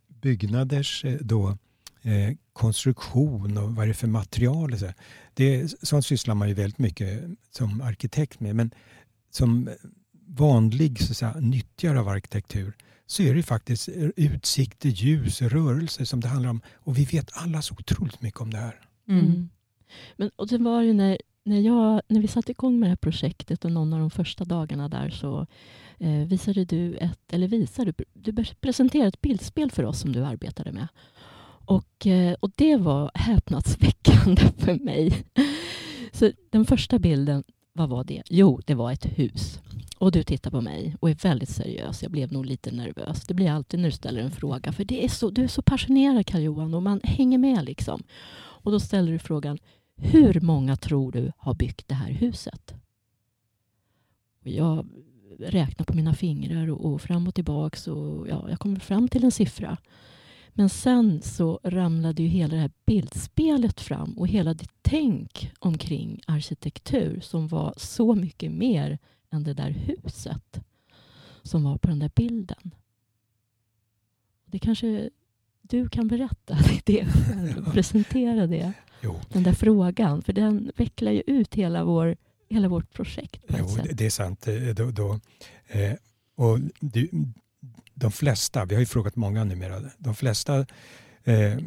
byggnaders 0.08 1.06
eh, 1.06 1.18
då, 1.22 1.58
eh, 2.02 2.36
konstruktion 2.54 3.58
och 3.58 3.76
vad 3.76 3.88
det 3.88 3.92
är 3.92 3.94
för 3.94 4.08
material. 4.08 4.74
Och 4.74 4.80
så, 4.80 4.94
det, 5.34 5.72
sånt 5.82 6.06
sysslar 6.06 6.36
man 6.36 6.48
ju 6.48 6.54
väldigt 6.54 6.80
mycket 6.80 7.24
som 7.52 7.82
arkitekt 7.82 8.40
med. 8.40 8.56
Men 8.56 8.72
som 9.32 9.70
vanlig 10.28 11.02
så 11.02 11.12
att 11.12 11.18
säga, 11.18 11.36
nyttjare 11.40 12.00
av 12.00 12.08
arkitektur 12.08 12.74
så 13.06 13.24
är 13.24 13.36
det 13.36 13.44
faktiskt 13.44 13.90
utsikter, 14.16 14.90
ljus, 14.90 15.42
rörelse 15.42 16.06
som 16.06 16.20
det 16.20 16.28
handlar 16.28 16.50
om. 16.50 16.62
Och 16.74 16.98
vi 16.98 17.06
vet 17.06 17.30
alla 17.34 17.62
så 17.62 17.74
otroligt 17.74 18.22
mycket 18.22 18.42
om 18.42 18.52
det 18.52 18.58
här. 18.58 18.80
Mm. 19.08 19.26
Mm. 19.26 19.50
Men, 20.18 20.32
och 20.36 20.48
det 20.48 20.58
var 20.58 20.82
ju 20.82 20.94
när, 20.94 21.18
när, 21.50 21.60
jag, 21.60 22.02
när 22.08 22.22
vi 22.22 22.28
satte 22.28 22.52
igång 22.52 22.80
med 22.80 22.88
det 22.88 22.92
här 22.92 22.96
projektet 22.96 23.66
och 23.66 23.72
någon 23.72 23.94
av 23.94 24.00
de 24.00 24.10
första 24.10 24.46
dagarna 24.46 24.90
där 24.90 25.10
så 25.10 25.48
eh, 25.98 26.28
visade 26.28 26.66
du 26.66 26.96
ett, 26.96 27.34
eller 27.34 27.48
visade, 27.48 27.94
du 28.14 28.46
presenterade 28.62 29.08
ett 29.08 29.22
bildspel 29.22 29.72
för 29.72 29.86
oss 29.86 30.00
som 30.00 30.12
du 30.12 30.26
arbetade 30.26 30.72
med. 30.72 30.88
Och, 31.66 32.08
eh, 32.08 32.34
och 32.40 32.52
det 32.56 32.76
var 32.76 33.12
häpnadsväckande 33.14 34.42
för 34.58 34.76
mig. 34.76 35.24
Så 36.12 36.32
den 36.50 36.66
första 36.66 37.00
bilden, 37.00 37.44
vad 37.74 37.90
var 37.90 38.04
det? 38.04 38.24
Jo, 38.30 38.62
det 38.66 38.76
var 38.76 38.92
ett 38.92 39.06
hus. 39.06 39.60
Och 39.98 40.12
du 40.12 40.24
tittar 40.24 40.52
på 40.52 40.62
mig 40.62 40.96
och 41.00 41.10
är 41.10 41.16
väldigt 41.16 41.50
seriös. 41.50 42.04
Jag 42.04 42.12
blev 42.12 42.32
nog 42.32 42.46
lite 42.46 42.72
nervös. 42.72 43.28
Det 43.28 43.34
blir 43.34 43.46
jag 43.46 43.56
alltid 43.56 43.80
när 43.80 43.90
du 43.90 43.96
ställer 43.96 44.22
en 44.22 44.32
fråga. 44.32 44.72
För 44.72 44.84
det 44.84 45.06
är 45.06 45.10
så, 45.10 45.30
du 45.30 45.44
är 45.44 45.48
så 45.48 45.62
passionerad 45.62 46.26
Karl-Johan 46.26 46.74
och 46.74 46.84
man 46.84 47.02
hänger 47.04 47.38
med 47.38 47.66
liksom. 47.66 48.04
Och 48.38 48.72
då 48.72 48.80
ställer 48.80 49.12
du 49.12 49.20
frågan, 49.20 49.58
hur 50.02 50.42
många 50.42 50.76
tror 50.76 51.12
du 51.12 51.32
har 51.38 51.54
byggt 51.54 51.88
det 51.88 51.96
här 51.96 52.12
huset? 52.12 52.74
Och 54.42 54.48
jag 54.48 54.88
räknar 55.40 55.86
på 55.86 55.94
mina 55.94 56.14
fingrar 56.14 56.70
och, 56.70 56.86
och 56.86 57.02
fram 57.02 57.28
och 57.28 57.36
tillbaks 57.36 57.88
och 57.88 58.28
ja, 58.28 58.50
jag 58.50 58.60
kommer 58.60 58.80
fram 58.80 59.08
till 59.08 59.24
en 59.24 59.32
siffra. 59.32 59.78
Men 60.50 60.70
sen 60.70 61.22
så 61.22 61.60
ramlade 61.64 62.24
ju 62.24 62.30
hela 62.30 62.56
det 62.56 62.62
här 62.62 62.72
bildspelet 62.86 63.82
fram 63.82 64.18
och 64.18 64.28
hela 64.28 64.54
ditt 64.54 64.74
tänk 64.82 65.52
omkring 65.60 66.22
arkitektur 66.28 67.20
som 67.20 67.48
var 67.48 67.74
så 67.78 68.16
mycket 68.16 68.52
mer 68.52 69.00
än 69.30 69.44
det 69.44 69.54
där 69.54 69.70
huset 69.70 70.62
som 71.44 71.64
var 71.64 71.78
på 71.78 71.88
den 71.88 72.00
där 72.00 72.12
bilden. 72.16 72.76
Det 74.46 74.60
kanske 74.60 75.10
du 75.62 75.90
kan 75.90 76.08
berätta 76.08 76.58
det 76.86 77.06
själv, 77.06 77.72
presentera 77.72 78.48
det. 78.48 78.74
Jo. 79.02 79.20
Den 79.30 79.44
där 79.44 79.54
frågan, 79.54 80.22
för 80.22 80.34
den 80.34 80.72
vecklar 80.78 81.12
ju 81.12 81.24
ut 81.28 81.56
hela, 81.56 81.84
vår, 81.84 82.16
hela 82.50 82.68
vårt 82.68 82.94
projekt. 82.94 83.44
Jo, 83.48 83.66
ett 83.66 83.72
sätt. 83.72 83.84
det- 83.84 83.94
det 83.94 84.06
är 84.06 84.10
sant. 84.10 84.48
Eh, 84.48 84.56
Då, 84.76 84.92
då, 84.92 85.20
eh, 85.68 85.94
och 86.36 86.60
du, 86.80 87.10
de 87.94 88.12
flesta, 88.12 88.66
vi 88.66 88.76
har 88.76 88.80
ju 88.80 88.86
frågat 88.86 89.16
många 89.16 89.44
numera, 89.44 89.82
de 89.98 90.16
flesta 90.16 90.66
eh, 91.24 91.58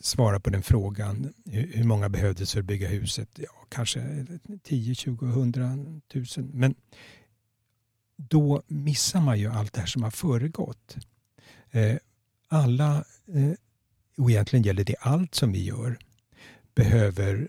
svarar 0.00 0.38
på 0.38 0.50
den 0.50 0.62
frågan. 0.62 1.32
Hur, 1.44 1.72
hur 1.74 1.84
många 1.84 2.08
behövdes 2.08 2.52
för 2.52 2.60
att 2.60 2.66
bygga 2.66 2.88
huset? 2.88 3.28
Ja, 3.34 3.66
kanske 3.68 4.26
10, 4.62 4.94
20, 4.94 5.26
100 5.26 5.78
tusen. 6.12 6.50
Men 6.54 6.74
då 8.16 8.62
missar 8.66 9.20
man 9.20 9.38
ju 9.38 9.46
allt 9.50 9.72
det 9.72 9.80
här 9.80 9.86
som 9.86 10.02
har 10.02 10.10
föregått. 10.10 10.96
Eh, 11.70 11.96
alla, 12.48 13.04
eh, 13.34 13.52
och 14.18 14.30
egentligen 14.30 14.62
gäller 14.62 14.84
det 14.84 14.96
allt 15.00 15.34
som 15.34 15.52
vi 15.52 15.64
gör, 15.64 15.98
behöver 16.74 17.48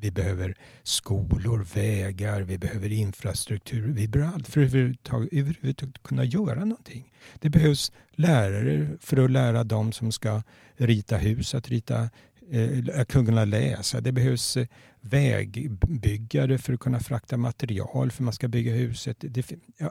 vi 0.00 0.10
behöver 0.10 0.54
skolor, 0.82 1.66
vägar, 1.74 2.40
vi 2.40 2.58
behöver 2.58 2.92
infrastruktur. 2.92 3.92
Vi 3.92 4.08
behöver 4.08 4.34
allt 4.34 4.48
för 4.48 4.60
att 4.60 4.66
överhuvudtaget, 4.66 5.32
överhuvudtaget 5.32 6.02
kunna 6.02 6.24
göra 6.24 6.64
någonting. 6.64 7.12
Det 7.38 7.50
behövs 7.50 7.92
lärare 8.10 8.88
för 9.00 9.24
att 9.24 9.30
lära 9.30 9.64
dem 9.64 9.92
som 9.92 10.12
ska 10.12 10.42
rita 10.76 11.16
hus 11.16 11.54
att 11.54 11.68
rita, 11.68 12.10
eh, 12.50 13.00
att 13.00 13.08
kunna 13.08 13.44
läsa. 13.44 14.00
Det 14.00 14.12
behövs 14.12 14.56
eh, 14.56 14.66
vägbyggare 15.00 16.58
för 16.58 16.72
att 16.72 16.80
kunna 16.80 17.00
frakta 17.00 17.36
material 17.36 18.10
för 18.10 18.22
man 18.22 18.32
ska 18.32 18.48
bygga 18.48 18.72
huset. 18.72 19.16
Det, 19.20 19.52
ja, 19.76 19.90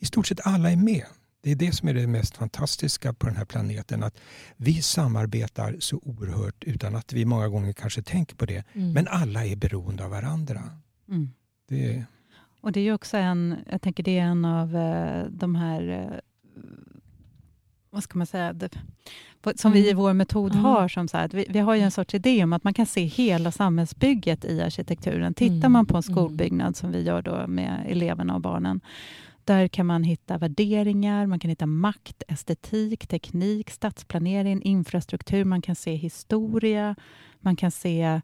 I 0.00 0.06
stort 0.06 0.26
sett 0.26 0.46
alla 0.46 0.70
är 0.70 0.76
med. 0.76 1.06
Det 1.46 1.52
är 1.52 1.56
det 1.56 1.72
som 1.72 1.88
är 1.88 1.94
det 1.94 2.06
mest 2.06 2.36
fantastiska 2.36 3.12
på 3.12 3.26
den 3.26 3.36
här 3.36 3.44
planeten. 3.44 4.02
Att 4.02 4.18
vi 4.56 4.82
samarbetar 4.82 5.76
så 5.78 5.96
oerhört 6.02 6.64
utan 6.64 6.96
att 6.96 7.12
vi 7.12 7.24
många 7.24 7.48
gånger 7.48 7.72
kanske 7.72 8.02
tänker 8.02 8.36
på 8.36 8.46
det. 8.46 8.64
Mm. 8.72 8.92
Men 8.92 9.08
alla 9.08 9.44
är 9.46 9.56
beroende 9.56 10.04
av 10.04 10.10
varandra. 10.10 10.62
Mm. 11.08 11.30
Det 11.68 11.94
är, 11.94 12.04
Och 12.60 12.72
det 12.72 12.80
är 12.80 12.84
ju 12.84 12.92
också 12.94 13.16
en, 13.16 13.56
jag 13.70 13.82
tänker 13.82 14.02
det 14.02 14.18
är 14.18 14.22
en 14.22 14.44
av 14.44 14.76
eh, 14.76 15.24
de 15.30 15.54
här, 15.54 15.88
eh, 15.88 16.18
vad 17.90 18.02
ska 18.02 18.18
man 18.18 18.26
säga, 18.26 18.54
som 19.56 19.72
vi 19.72 19.90
i 19.90 19.92
vår 19.94 20.12
metod 20.12 20.52
Mm. 20.52 20.64
har. 20.64 20.88
Som 20.88 21.08
så 21.08 21.16
här, 21.16 21.24
att 21.24 21.34
vi, 21.34 21.46
vi 21.48 21.58
har 21.58 21.74
ju 21.74 21.80
en 21.80 21.90
sorts 21.90 22.14
idé 22.14 22.44
om 22.44 22.52
att 22.52 22.64
man 22.64 22.74
kan 22.74 22.86
se 22.86 23.04
hela 23.04 23.52
samhällsbygget 23.52 24.44
i 24.44 24.62
arkitekturen. 24.62 25.34
Tittar 25.34 25.54
Mm. 25.56 25.72
man 25.72 25.86
på 25.86 25.96
en 25.96 26.02
Mm. 26.06 26.14
skolbyggnad 26.16 26.76
som 26.76 26.92
vi 26.92 27.02
gör 27.02 27.22
då 27.22 27.46
med 27.46 27.84
eleverna 27.88 28.34
och 28.34 28.40
barnen, 28.40 28.80
där 29.46 29.68
kan 29.68 29.86
man 29.86 30.04
hitta 30.04 30.38
värderingar, 30.38 31.26
man 31.26 31.38
kan 31.38 31.48
hitta 31.48 31.66
makt, 31.66 32.22
estetik, 32.28 33.06
teknik, 33.06 33.70
stadsplanering, 33.70 34.62
infrastruktur, 34.62 35.44
man 35.44 35.62
kan 35.62 35.74
se 35.76 35.94
historia, 35.94 36.96
man 37.40 37.56
kan 37.56 37.70
se 37.70 38.20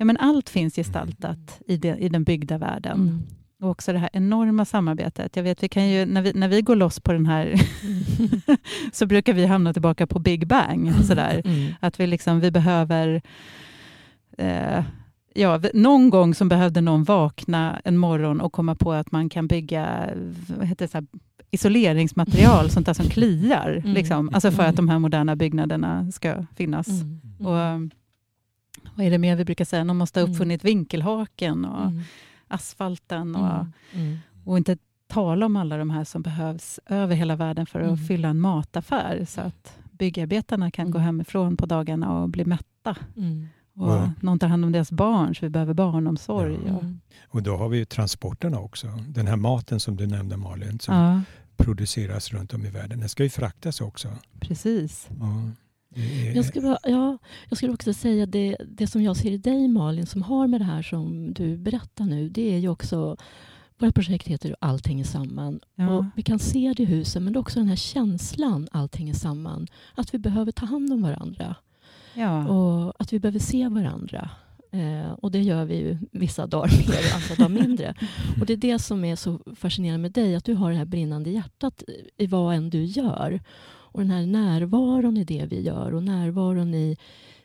Ja, 0.00 0.04
men 0.04 0.16
allt 0.16 0.48
finns 0.48 0.76
gestaltat 0.76 1.60
i, 1.66 1.76
det, 1.76 1.96
i 1.98 2.08
den 2.08 2.24
byggda 2.24 2.58
världen. 2.58 3.00
Mm. 3.00 3.22
Och 3.62 3.70
också 3.70 3.92
det 3.92 3.98
här 3.98 4.10
enorma 4.12 4.64
samarbetet. 4.64 5.36
Jag 5.36 5.42
vet, 5.42 5.62
vi 5.62 5.68
kan 5.68 5.88
ju, 5.88 6.06
när, 6.06 6.22
vi, 6.22 6.32
när 6.32 6.48
vi 6.48 6.62
går 6.62 6.76
loss 6.76 7.00
på 7.00 7.12
den 7.12 7.26
här 7.26 7.46
Mm. 7.46 8.56
så 8.92 9.06
brukar 9.06 9.32
vi 9.32 9.46
hamna 9.46 9.72
tillbaka 9.72 10.06
på 10.06 10.18
Big 10.18 10.46
Bang. 10.46 10.94
Sådär. 11.04 11.42
Mm. 11.44 11.74
Att 11.80 12.00
vi, 12.00 12.06
liksom, 12.06 12.40
vi 12.40 12.50
behöver... 12.50 13.22
Eh, 14.38 14.84
ja, 15.34 15.60
någon 15.74 16.10
gång 16.10 16.34
så 16.34 16.44
behövde 16.44 16.80
någon 16.80 17.04
vakna 17.04 17.80
en 17.84 17.96
morgon 17.96 18.40
och 18.40 18.52
komma 18.52 18.74
på 18.74 18.92
att 18.92 19.12
man 19.12 19.28
kan 19.28 19.46
bygga 19.46 20.10
vad 20.58 20.66
heter 20.66 20.84
det, 20.84 20.90
så 20.90 20.96
här, 20.98 21.06
isoleringsmaterial, 21.50 22.70
sånt 22.70 22.86
där 22.86 22.94
som 22.94 23.06
kliar. 23.06 23.80
Mm. 23.84 23.92
Liksom. 23.94 24.30
Alltså 24.34 24.50
för 24.50 24.62
Mm. 24.62 24.70
att 24.70 24.76
de 24.76 24.88
här 24.88 24.98
moderna 24.98 25.36
byggnaderna 25.36 26.12
ska 26.12 26.46
finnas. 26.56 26.88
Mm. 26.88 27.20
Och, 27.46 27.58
eh, 27.58 27.78
vad 28.94 29.06
är 29.06 29.10
det 29.10 29.18
mer 29.18 29.36
vi 29.36 29.44
brukar 29.44 29.64
säga? 29.64 29.84
Någon 29.84 29.96
måste 29.96 30.20
ha 30.20 30.24
Mm. 30.24 30.32
uppfunnit 30.32 30.64
vinkelhaken 30.64 31.64
och 31.64 31.86
Mm. 31.86 32.02
asfalten. 32.48 33.36
Och, 33.36 33.46
Mm. 33.50 33.66
Mm. 33.92 34.18
och 34.44 34.56
inte 34.58 34.76
tala 35.08 35.46
om 35.46 35.56
alla 35.56 35.76
de 35.76 35.90
här 35.90 36.04
som 36.04 36.22
behövs 36.22 36.80
över 36.86 37.14
hela 37.16 37.36
världen 37.36 37.66
för 37.66 37.80
att 37.80 37.86
Mm. 37.86 37.98
fylla 38.06 38.28
en 38.28 38.40
mataffär. 38.40 39.24
Så 39.28 39.40
att 39.40 39.78
byggarbetarna 39.92 40.70
kan 40.70 40.82
Mm. 40.82 40.92
gå 40.92 40.98
hemifrån 40.98 41.56
på 41.56 41.66
dagarna 41.66 42.12
och 42.20 42.28
bli 42.28 42.44
mätta. 42.44 42.96
Och 43.74 43.88
Ja. 43.92 44.12
någon 44.20 44.38
tar 44.38 44.48
hand 44.48 44.64
om 44.64 44.72
deras 44.72 44.92
barn, 44.92 45.34
så 45.34 45.46
vi 45.46 45.50
behöver 45.50 45.74
barnomsorg. 45.74 46.58
Ja. 46.66 46.74
Och, 46.76 46.82
Mm. 46.82 47.00
och 47.28 47.42
då 47.42 47.56
har 47.56 47.68
vi 47.68 47.78
ju 47.78 47.84
transporterna 47.84 48.58
också. 48.60 48.86
Den 49.08 49.26
här 49.26 49.36
maten 49.36 49.80
som 49.80 49.96
du 49.96 50.06
nämnde 50.06 50.36
Malin, 50.36 50.78
som 50.80 50.94
ja, 50.94 51.20
produceras 51.56 52.32
runt 52.32 52.54
om 52.54 52.66
i 52.66 52.70
världen. 52.70 53.00
Den 53.00 53.08
ska 53.08 53.22
ju 53.22 53.30
fraktas 53.30 53.80
också. 53.80 54.08
precis. 54.40 55.08
Ja, 55.20 55.50
är, 55.96 56.36
Jag 56.36 56.44
skulle, 56.44 56.78
ja, 56.82 57.18
jag 57.48 57.56
skulle 57.58 57.72
också 57.72 57.92
säga 57.94 58.26
det, 58.26 58.56
det 58.68 58.86
som 58.86 59.02
jag 59.02 59.16
ser 59.16 59.30
i 59.30 59.36
dig 59.38 59.68
Malin, 59.68 60.06
som 60.06 60.22
har 60.22 60.46
med 60.46 60.60
det 60.60 60.64
här 60.64 60.82
som 60.82 61.32
du 61.34 61.56
berättar 61.56 62.04
nu, 62.04 62.28
det 62.28 62.54
är 62.54 62.58
ju 62.58 62.68
också 62.68 63.16
våra 63.78 63.92
projekt 63.92 64.28
heter 64.28 64.48
ju 64.48 64.54
Allt 64.60 64.86
hänger 64.86 65.04
samman. 65.04 65.60
Ja. 65.74 65.88
Och 65.90 66.04
vi 66.16 66.22
kan 66.22 66.38
se 66.38 66.74
det 66.76 66.82
i 66.82 66.86
husen, 66.86 67.24
men 67.24 67.32
det 67.32 67.36
är 67.36 67.40
också 67.40 67.58
den 67.58 67.68
här 67.68 67.76
känslan 67.76 68.68
Allt 68.72 68.96
hänger 68.96 69.14
samman. 69.14 69.66
Att 69.94 70.14
vi 70.14 70.18
behöver 70.18 70.52
ta 70.52 70.66
hand 70.66 70.92
om 70.92 71.02
varandra 71.02 71.54
Ja. 72.14 72.48
och 72.48 72.94
att 72.98 73.12
vi 73.12 73.18
behöver 73.20 73.38
se 73.38 73.68
varandra. 73.68 74.30
Eh, 74.72 75.10
och 75.12 75.30
det 75.30 75.42
gör 75.42 75.64
vi 75.64 75.76
ju 75.76 75.98
vissa 76.12 76.46
dagar 76.46 76.70
mer 76.88 76.98
och 76.98 77.14
andra 77.14 77.34
dagar 77.44 77.62
mindre. 77.66 77.94
Och 78.40 78.46
det 78.46 78.52
är 78.52 78.56
det 78.56 78.78
som 78.78 79.04
är 79.04 79.16
så 79.16 79.38
fascinerande 79.56 79.98
med 80.02 80.12
dig, 80.12 80.36
att 80.36 80.44
du 80.44 80.54
har 80.54 80.70
det 80.70 80.76
här 80.76 80.84
brinnande 80.84 81.30
hjärtat 81.30 81.82
i 82.16 82.26
vad 82.26 82.54
än 82.54 82.70
du 82.70 82.84
gör. 82.84 83.40
Och 83.92 84.00
den 84.00 84.10
här 84.10 84.26
närvaron 84.26 85.16
i 85.16 85.24
det 85.24 85.46
vi 85.50 85.60
gör 85.60 85.94
och 85.94 86.02
närvaron 86.02 86.74
i, 86.74 86.96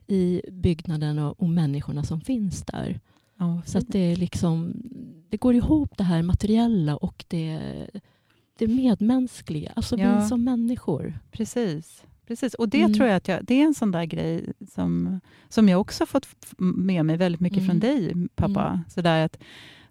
i 0.07 0.41
byggnaden 0.51 1.19
och, 1.19 1.41
och 1.41 1.49
människorna 1.49 2.03
som 2.03 2.21
finns 2.21 2.61
där. 2.61 2.99
Ja, 3.39 3.61
Så 3.65 3.77
att 3.77 3.87
det, 3.87 3.99
är 3.99 4.15
liksom, 4.15 4.73
det 5.29 5.37
går 5.37 5.55
ihop 5.55 5.97
det 5.97 6.03
här 6.03 6.21
materiella 6.21 6.95
och 6.97 7.25
det, 7.27 7.59
det 8.59 8.67
medmänskliga. 8.67 9.71
Alltså 9.75 9.97
Ja. 9.97 10.19
vi 10.19 10.27
som 10.27 10.43
människor. 10.43 11.19
Precis. 11.31 12.03
Precis. 12.27 12.53
Och 12.53 12.69
det 12.69 12.79
Mm. 12.81 12.93
tror 12.93 13.07
jag 13.07 13.15
att 13.15 13.27
jag, 13.27 13.45
det 13.45 13.61
är 13.61 13.65
en 13.65 13.73
sån 13.73 13.91
där 13.91 14.05
grej 14.05 14.53
som, 14.71 15.19
som 15.49 15.69
jag 15.69 15.81
också 15.81 16.05
fått 16.05 16.27
med 16.57 17.05
mig 17.05 17.17
väldigt 17.17 17.41
mycket 17.41 17.57
Mm. 17.59 17.69
från 17.69 17.79
dig, 17.79 18.13
pappa. 18.35 18.81
Så 18.89 19.01
där 19.01 19.25
att, 19.25 19.37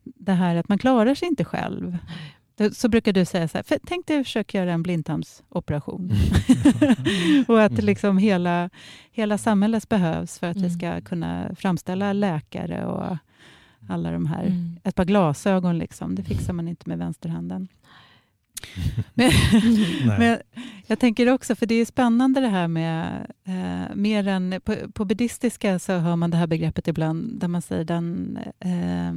det 0.05 0.33
här 0.33 0.57
att 0.57 0.69
man 0.69 0.79
klarar 0.79 1.15
sig 1.15 1.29
inte 1.29 1.45
själv. 1.45 1.99
Så 2.73 2.89
brukar 2.89 3.13
du 3.13 3.25
säga 3.25 3.49
så 3.49 3.59
här, 3.59 3.79
tänk 3.87 4.07
dig 4.07 4.19
att 4.21 4.27
försöka 4.27 4.59
göra 4.59 4.73
en 4.73 4.83
blindtarmsoperation. 4.83 6.11
och 7.49 7.63
att 7.63 7.73
Mm. 7.73 7.85
liksom 7.85 8.19
hela, 8.19 8.71
hela 9.13 9.39
samhället 9.39 9.89
behövs 9.89 10.39
för 10.39 10.47
att 10.51 10.57
vi 10.57 10.61
Mm. 10.67 10.71
ska 10.79 11.01
kunna 11.01 11.51
framställa 11.57 12.13
läkare 12.13 12.87
och 12.87 13.17
alla 13.89 14.11
de 14.11 14.27
här. 14.27 14.43
Mm. 14.45 14.77
Ett 14.85 14.95
par 14.95 15.05
glasögon, 15.05 15.79
liksom, 15.79 16.15
det 16.15 16.23
fixar 16.23 16.53
man 16.53 16.69
inte 16.69 16.89
med 16.89 16.99
vänsterhanden. 16.99 17.69
Men, 19.15 19.31
men 20.19 20.39
jag 20.87 20.99
tänker 20.99 21.33
också, 21.33 21.55
för 21.57 21.67
det 21.67 21.75
är 21.75 21.85
spännande 21.85 22.41
det 22.41 22.49
här 22.49 22.69
med, 22.69 23.27
eh, 23.45 23.95
mer 23.97 24.29
än, 24.29 24.61
på, 24.65 24.77
på 24.93 25.05
buddhistiska 25.05 25.79
så 25.79 25.93
hör 25.93 26.17
man 26.17 26.31
det 26.31 26.37
här 26.37 26.47
begreppet 26.47 26.89
ibland, 26.89 27.41
där 27.41 27.49
man 27.49 27.63
säger 27.63 27.85
den, 27.85 28.39
eh, 28.61 29.13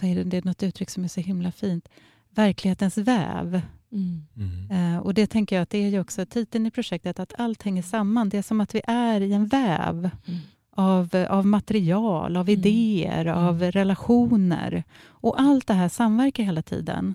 vad 0.00 0.10
är 0.10 0.14
det, 0.16 0.24
det 0.24 0.36
är 0.36 0.42
något 0.44 0.62
uttryck 0.62 0.90
som 0.90 1.04
är 1.04 1.08
så 1.08 1.20
himla 1.20 1.52
fint, 1.52 1.88
verklighetens 2.30 2.98
väv. 2.98 3.60
Mm. 3.92 4.26
Mm. 4.36 4.94
Eh, 4.94 4.98
och 5.00 5.14
det 5.14 5.26
tänker 5.26 5.56
jag 5.56 5.62
att 5.62 5.70
det 5.70 5.78
är 5.78 5.88
ju 5.88 6.00
också 6.00 6.26
titeln 6.26 6.66
i 6.66 6.70
projektet, 6.70 7.18
att 7.20 7.34
allt 7.38 7.62
hänger 7.62 7.82
samman. 7.82 8.28
Det 8.28 8.38
är 8.38 8.42
som 8.42 8.60
att 8.60 8.74
vi 8.74 8.80
är 8.86 9.20
i 9.20 9.32
en 9.32 9.46
väv 9.46 10.10
Mm. 10.26 10.40
av, 10.76 11.26
av 11.30 11.46
material, 11.46 12.36
av 12.36 12.48
Mm. 12.48 12.58
idéer, 12.60 13.26
av 13.26 13.56
Mm. 13.56 13.70
relationer. 13.72 14.84
Och 15.06 15.40
allt 15.40 15.66
det 15.66 15.74
här 15.74 15.88
samverkar 15.88 16.42
hela 16.44 16.62
tiden. 16.62 17.14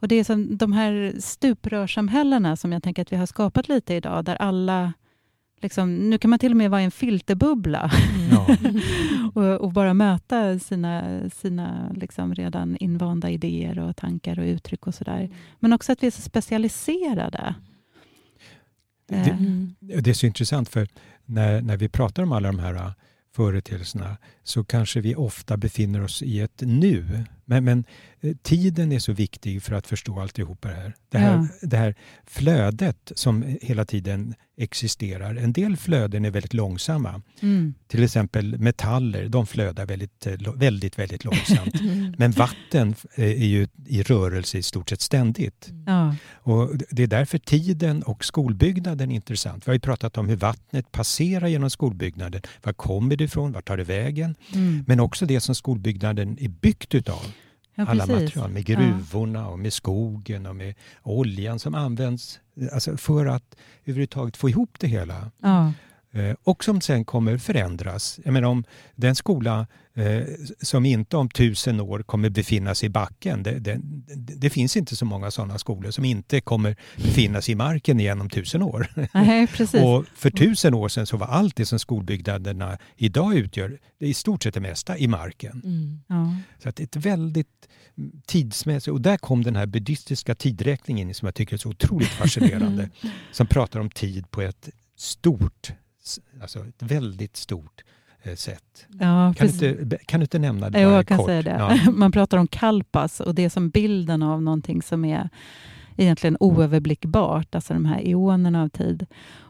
Och 0.00 0.08
det 0.08 0.14
är 0.14 0.24
som 0.24 0.56
de 0.56 0.72
här 0.72 1.14
stuprörssamhällena 1.20 2.56
som 2.56 2.72
jag 2.72 2.82
tänker 2.82 3.02
att 3.02 3.12
vi 3.12 3.16
har 3.16 3.26
skapat 3.26 3.68
lite 3.68 3.94
idag, 3.94 4.24
där 4.24 4.36
alla... 4.36 4.92
Liksom, 5.60 6.10
nu 6.10 6.18
kan 6.18 6.30
man 6.30 6.38
till 6.38 6.52
och 6.52 6.56
med 6.56 6.70
vara 6.70 6.80
i 6.80 6.84
en 6.84 6.90
filterbubbla 6.90 7.90
Ja. 8.30 8.56
och, 9.34 9.60
och 9.60 9.72
bara 9.72 9.94
möta 9.94 10.58
sina, 10.58 11.20
sina 11.30 11.92
liksom 11.94 12.34
redan 12.34 12.76
invanda 12.76 13.30
idéer 13.30 13.78
och 13.78 13.96
tankar 13.96 14.38
och 14.38 14.44
uttryck 14.44 14.86
och 14.86 14.94
sådär. 14.94 15.30
Men 15.60 15.72
också 15.72 15.92
att 15.92 16.02
vi 16.02 16.06
är 16.06 16.10
så 16.10 16.22
specialiserade. 16.22 17.54
Det, 19.08 19.16
Eh, 19.16 19.28
Mm. 19.28 19.74
det 19.80 20.10
är 20.10 20.14
så 20.14 20.26
intressant 20.26 20.68
för 20.68 20.88
när, 21.24 21.62
när 21.62 21.76
vi 21.76 21.88
pratar 21.88 22.22
om 22.22 22.32
alla 22.32 22.48
de 22.52 22.58
här 22.58 22.74
äh, 22.74 22.90
företeelserna 23.36 24.16
så 24.42 24.64
kanske 24.64 25.00
vi 25.00 25.14
ofta 25.14 25.56
befinner 25.56 26.02
oss 26.02 26.22
i 26.22 26.40
ett 26.40 26.62
nu. 26.66 27.24
Men, 27.48 27.64
men 27.64 27.84
eh, 28.20 28.36
tiden 28.42 28.92
är 28.92 28.98
så 28.98 29.12
viktig 29.12 29.62
för 29.62 29.74
att 29.74 29.86
förstå 29.86 30.20
alltihopa 30.20 30.68
det 30.68 30.74
här. 30.74 30.94
Det 31.10 31.18
här, 31.18 31.36
Ja. 31.36 31.48
det 31.68 31.76
här 31.76 31.94
flödet 32.26 33.12
som 33.14 33.56
hela 33.62 33.84
tiden 33.84 34.34
existerar. 34.58 35.34
En 35.36 35.52
del 35.52 35.76
flöden 35.76 36.24
är 36.24 36.30
väldigt 36.30 36.54
långsamma. 36.54 37.22
Mm. 37.40 37.74
Till 37.88 38.04
exempel 38.04 38.58
metaller, 38.58 39.28
de 39.28 39.46
flödar 39.46 39.86
väldigt, 39.86 40.26
eh, 40.26 40.54
väldigt, 40.54 40.98
väldigt 40.98 41.24
långsamt. 41.24 41.74
Mm. 41.86 42.14
Men 42.18 42.30
vatten 42.30 42.94
eh, 43.14 43.24
är 43.24 43.46
ju 43.46 43.68
i 43.86 44.02
rörelse 44.02 44.58
i 44.58 44.62
stort 44.62 44.88
sett 44.88 45.00
ständigt. 45.00 45.68
Ja. 45.86 46.14
Och 46.32 46.70
det 46.90 47.02
är 47.02 47.06
därför 47.06 47.38
tiden 47.38 48.02
och 48.02 48.24
skolbyggnaden 48.24 49.10
är 49.10 49.14
intressant. 49.14 49.66
Vi 49.66 49.70
har 49.70 49.74
ju 49.74 49.80
pratat 49.80 50.18
om 50.18 50.28
hur 50.28 50.36
vattnet 50.36 50.92
passerar 50.92 51.46
genom 51.48 51.70
skolbyggnaden. 51.70 52.42
Var 52.62 52.72
kommer 52.72 53.16
det 53.16 53.24
ifrån? 53.24 53.52
Vart 53.52 53.64
tar 53.68 53.76
det 53.76 53.84
vägen? 53.84 54.34
Mm. 54.54 54.84
Men 54.86 55.00
också 55.00 55.26
det 55.26 55.40
som 55.40 55.54
skolbyggnaden 55.54 56.38
är 56.40 56.48
byggt 56.48 56.94
utav. 56.94 57.26
Ja, 57.76 57.86
Alla 57.86 58.06
precis. 58.06 58.22
material, 58.24 58.50
med 58.50 58.64
gruvorna 58.64 59.48
och 59.48 59.58
med 59.58 59.72
skogen 59.72 60.46
och 60.46 60.56
med 60.56 60.74
oljan 61.02 61.58
som 61.58 61.74
används 61.74 62.40
alltså 62.72 62.96
för 62.96 63.26
att 63.26 63.56
överhuvudtaget 63.84 64.36
få 64.36 64.48
ihop 64.48 64.76
det 64.78 64.86
hela. 64.86 65.30
Ja. 65.42 65.72
Eh, 66.16 66.34
och 66.44 66.64
som 66.64 66.80
sen 66.80 67.04
kommer 67.04 67.38
förändras. 67.38 68.20
Jag 68.24 68.32
menar 68.32 68.48
om 68.48 68.64
den 68.94 69.14
skola 69.14 69.66
eh, 69.94 70.22
som 70.60 70.84
inte 70.86 71.16
om 71.16 71.28
tusen 71.28 71.80
år 71.80 72.02
kommer 72.02 72.30
befinna 72.30 72.74
sig 72.74 72.86
i 72.86 72.90
backen. 72.90 73.42
Det, 73.42 73.58
det, 73.58 73.80
det, 74.16 74.50
finns 74.50 74.76
inte 74.76 74.96
så 74.96 75.04
många 75.04 75.30
sådana 75.30 75.58
skolor 75.58 75.90
som 75.90 76.04
inte 76.04 76.40
kommer 76.40 76.76
befinna 76.96 77.42
sig 77.42 77.52
i 77.52 77.54
marken 77.54 78.00
igen 78.00 78.20
om 78.20 78.30
tusen 78.30 78.62
år. 78.62 78.86
Nej, 79.12 79.46
precis. 79.46 79.80
Och 79.84 80.04
för 80.14 80.30
tusen 80.30 80.74
år 80.74 80.88
sedan 80.88 81.06
så 81.06 81.16
var 81.16 81.26
allt 81.26 81.56
det 81.56 81.66
som 81.66 81.78
skolbyggnaderna 81.78 82.78
idag 82.96 83.34
utgör, 83.34 83.78
det 83.98 84.06
i 84.06 84.14
stort 84.14 84.42
sett 84.42 84.54
det 84.54 84.60
mesta, 84.60 84.98
i 84.98 85.08
marken. 85.08 85.62
Mm. 85.64 86.00
ja. 86.06 86.36
Så 86.62 86.68
att 86.68 86.80
ett 86.80 86.96
väldigt 86.96 87.68
mm, 87.98 88.12
tidsmässigt, 88.26 88.92
och 88.92 89.00
där 89.00 89.16
kom 89.16 89.44
den 89.44 89.56
här 89.56 89.66
buddhistiska 89.66 90.34
tidräkningen 90.34 91.08
in 91.08 91.14
som 91.14 91.26
jag 91.26 91.34
tycker 91.34 91.54
är 91.54 91.58
så 91.58 91.68
otroligt 91.68 92.08
fascinerande. 92.08 92.90
som 93.32 93.46
pratar 93.46 93.80
om 93.80 93.90
tid 93.90 94.30
på 94.30 94.42
ett 94.42 94.68
stort, 94.96 95.72
alltså 96.40 96.58
ett 96.58 96.82
väldigt 96.82 97.36
stort 97.36 97.84
eh, 98.22 98.34
sätt. 98.34 98.86
ja, 98.88 99.34
Kan 99.36 99.46
du, 99.48 99.68
inte, 99.80 99.98
kan 100.06 100.20
du 100.20 100.24
inte 100.24 100.38
nämna 100.38 100.70
det 100.70 100.80
Jo, 100.80 100.88
jag 100.90 101.06
kan 101.06 101.16
kort? 101.18 101.26
säga 101.26 101.42
det. 101.42 101.50
Ja. 101.84 101.90
Man 101.92 102.12
pratar 102.12 102.38
om 102.38 102.46
kalpas 102.46 103.20
och 103.20 103.34
det 103.34 103.44
är 103.44 103.48
som 103.48 103.70
bilden 103.70 104.22
av 104.22 104.42
någonting 104.42 104.82
som 104.82 105.04
är 105.04 105.28
egentligen 105.96 106.36
oöverblickbart, 106.40 107.54
alltså 107.54 107.74
de 107.74 107.84
här 107.84 108.00
eonerna 108.08 108.62
av 108.62 108.68
tid. 108.68 109.06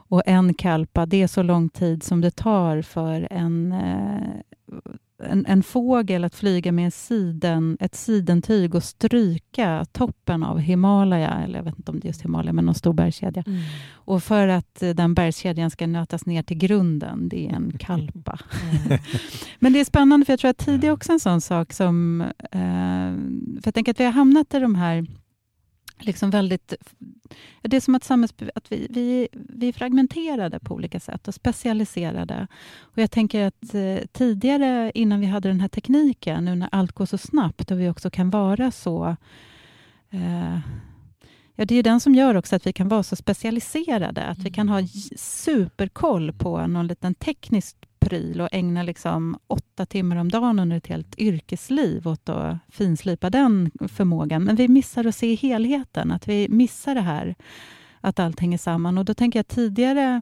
Och 0.09 0.21
en 0.25 0.53
kalpa, 0.53 1.05
det 1.05 1.21
är 1.21 1.27
så 1.27 1.43
lång 1.43 1.69
tid 1.69 2.03
som 2.03 2.21
det 2.21 2.31
tar 2.31 2.81
för 2.81 3.27
en, 3.31 3.71
eh, 3.71 4.77
en, 5.23 5.45
en 5.45 5.63
fågel 5.63 6.23
att 6.23 6.35
flyga 6.35 6.71
med 6.71 6.85
en 6.85 6.91
siden, 6.91 7.77
ett 7.79 7.95
sidentyg 7.95 8.75
och 8.75 8.83
stryka 8.83 9.85
toppen 9.91 10.43
av 10.43 10.59
Himalaya, 10.59 11.33
eller 11.43 11.59
jag 11.59 11.63
vet 11.63 11.77
inte 11.77 11.91
om 11.91 11.99
det 11.99 12.05
är 12.05 12.07
just 12.07 12.25
Himalaya, 12.25 12.53
men 12.53 12.65
någon 12.65 12.75
stor 12.75 12.93
bergskedja. 12.93 13.43
Mm. 13.47 13.61
Och 13.93 14.23
för 14.23 14.47
att 14.47 14.83
eh, 14.83 14.89
den 14.89 15.13
bergskedjan 15.13 15.71
ska 15.71 15.87
nötas 15.87 16.25
ner 16.25 16.43
till 16.43 16.57
grunden, 16.57 17.29
det 17.29 17.47
är 17.47 17.53
en 17.53 17.71
kalpa. 17.79 18.39
Mm. 18.63 18.99
Men 19.59 19.73
det 19.73 19.79
är 19.79 19.85
spännande, 19.85 20.25
för 20.25 20.33
jag 20.33 20.39
tror 20.39 20.51
att 20.51 20.57
tid 20.57 20.83
är 20.83 20.91
också 20.91 21.11
en 21.11 21.19
sån 21.19 21.41
sak 21.41 21.73
som... 21.73 22.21
Eh, 22.51 23.11
för 23.61 23.67
jag 23.67 23.73
tänker 23.73 23.91
att 23.91 23.99
vi 23.99 24.05
har 24.05 24.11
hamnat 24.11 24.53
i 24.53 24.59
de 24.59 24.75
här 24.75 25.07
liksom 25.99 26.29
väldigt... 26.29 26.73
Det 27.61 27.77
är 27.77 27.81
som 27.81 27.95
att, 27.95 28.03
samhälls, 28.03 28.33
att 28.55 28.71
vi, 28.71 28.87
vi, 28.89 29.27
vi 29.33 29.67
är 29.67 29.73
fragmenterade 29.73 30.59
på 30.59 30.73
olika 30.73 30.99
sätt 30.99 31.27
och 31.27 31.33
specialiserade. 31.33 32.47
Och 32.77 32.97
jag 32.97 33.11
tänker 33.11 33.45
att 33.47 33.73
eh, 33.73 33.97
tidigare, 34.11 34.91
innan 34.95 35.19
vi 35.19 35.25
hade 35.25 35.49
den 35.49 35.61
här 35.61 35.67
tekniken, 35.67 36.45
nu 36.45 36.55
när 36.55 36.69
allt 36.71 36.91
går 36.91 37.05
så 37.05 37.17
snabbt 37.17 37.71
och 37.71 37.79
vi 37.79 37.89
också 37.89 38.09
kan 38.09 38.29
vara 38.29 38.71
så... 38.71 39.15
Eh, 40.09 40.59
Ja, 41.59 41.65
det 41.65 41.75
är 41.75 41.83
den 41.83 41.99
som 41.99 42.15
gör 42.15 42.35
också 42.35 42.55
att 42.55 42.67
vi 42.67 42.73
kan 42.73 42.87
vara 42.89 43.03
så 43.03 43.15
specialiserade. 43.15 44.23
Att 44.23 44.37
vi 44.39 44.51
kan 44.51 44.69
ha 44.69 44.79
j- 44.81 45.17
superkoll 45.17 46.33
på 46.33 46.67
någon 46.67 46.87
liten 46.87 47.15
teknisk 47.15 47.75
pryl 47.99 48.41
och 48.41 48.49
ägna 48.51 48.83
liksom 48.83 49.37
åtta 49.47 49.85
timmar 49.85 50.15
om 50.15 50.29
dagen 50.29 50.59
under 50.59 50.77
ett 50.77 50.87
helt 50.87 51.19
yrkesliv 51.19 52.07
åt 52.07 52.29
att 52.29 52.57
finslipa 52.71 53.29
den 53.29 53.71
förmågan. 53.87 54.43
Men 54.43 54.55
vi 54.55 54.67
missar 54.67 55.05
att 55.07 55.15
se 55.15 55.35
helheten, 55.35 56.11
att 56.11 56.27
vi 56.27 56.47
missar 56.49 56.95
det 56.95 57.01
här 57.01 57.35
att 58.01 58.19
allt 58.19 58.39
hänger 58.39 58.57
samman. 58.57 58.97
Och 58.97 59.05
då 59.05 59.13
tänker 59.13 59.39
jag 59.39 59.47
tidigare 59.47 60.21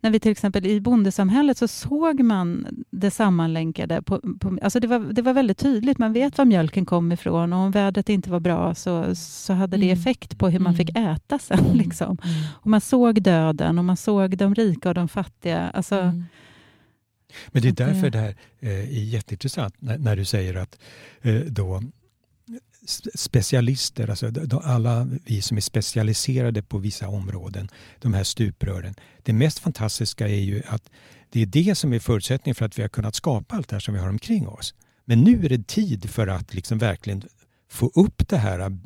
när 0.00 0.10
vi 0.10 0.20
till 0.20 0.32
exempel 0.32 0.66
i 0.66 0.80
bondesamhället 0.80 1.58
så 1.58 1.68
såg 1.68 2.20
man 2.20 2.66
det 2.90 3.10
sammanlänkade. 3.10 4.02
På, 4.02 4.20
på, 4.40 4.58
alltså 4.62 4.80
det, 4.80 4.86
var, 4.86 4.98
det 4.98 5.22
var 5.22 5.32
väldigt 5.32 5.58
tydligt. 5.58 5.98
Man 5.98 6.12
vet 6.12 6.38
var 6.38 6.44
mjölken 6.44 6.86
kom 6.86 7.12
ifrån 7.12 7.52
och 7.52 7.58
om 7.58 7.70
vädret 7.70 8.08
inte 8.08 8.30
var 8.30 8.40
bra 8.40 8.74
så, 8.74 9.14
så 9.14 9.52
hade 9.52 9.76
det 9.76 9.86
Mm. 9.90 9.98
effekt 10.00 10.38
på 10.38 10.48
hur 10.48 10.58
man 10.58 10.74
Mm. 10.74 10.86
fick 10.86 10.96
äta 10.96 11.38
sen. 11.38 11.64
Liksom. 11.74 12.06
Mm. 12.24 12.42
Och 12.52 12.66
man 12.66 12.80
såg 12.80 13.22
döden 13.22 13.78
och 13.78 13.84
man 13.84 13.96
såg 13.96 14.36
de 14.38 14.54
rika 14.54 14.88
och 14.88 14.94
de 14.94 15.08
fattiga. 15.08 15.70
Alltså, 15.74 15.94
Mm. 16.00 16.24
Men 17.48 17.62
det 17.62 17.68
är 17.68 17.72
det- 17.72 17.84
därför 17.84 18.10
det 18.10 18.18
här 18.18 18.36
eh, 18.60 18.70
är 18.70 19.04
jätteintressant 19.04 19.74
när, 19.78 20.16
du 20.16 20.24
säger 20.24 20.54
att 20.54 20.78
eh, 21.22 21.34
då 21.40 21.82
specialister, 23.14 24.10
alltså 24.10 24.32
alla 24.62 25.08
vi 25.24 25.42
som 25.42 25.56
är 25.56 25.60
specialiserade 25.60 26.62
på 26.62 26.78
vissa 26.78 27.08
områden, 27.08 27.68
de 28.00 28.14
här 28.14 28.24
stuprören. 28.24 28.94
Det 29.22 29.32
mest 29.32 29.58
fantastiska 29.58 30.28
är 30.28 30.40
ju 30.40 30.62
att 30.66 30.90
det 31.30 31.42
är 31.42 31.46
det 31.46 31.74
som 31.74 31.92
är 31.92 31.98
förutsättningen 31.98 32.54
för 32.54 32.64
att 32.66 32.78
vi 32.78 32.82
har 32.82 32.88
kunnat 32.88 33.14
skapa 33.14 33.56
allt 33.56 33.68
det 33.68 33.76
här 33.76 33.80
som 33.80 33.94
vi 33.94 34.00
har 34.00 34.08
omkring 34.08 34.48
oss. 34.48 34.74
Men 35.04 35.20
nu 35.20 35.44
är 35.44 35.48
det 35.48 35.66
tid 35.66 36.10
för 36.10 36.26
att 36.26 36.54
liksom 36.54 36.78
verkligen 36.78 37.22
få 37.74 37.90
upp 37.94 38.28
det 38.28 38.36
här 38.36 38.78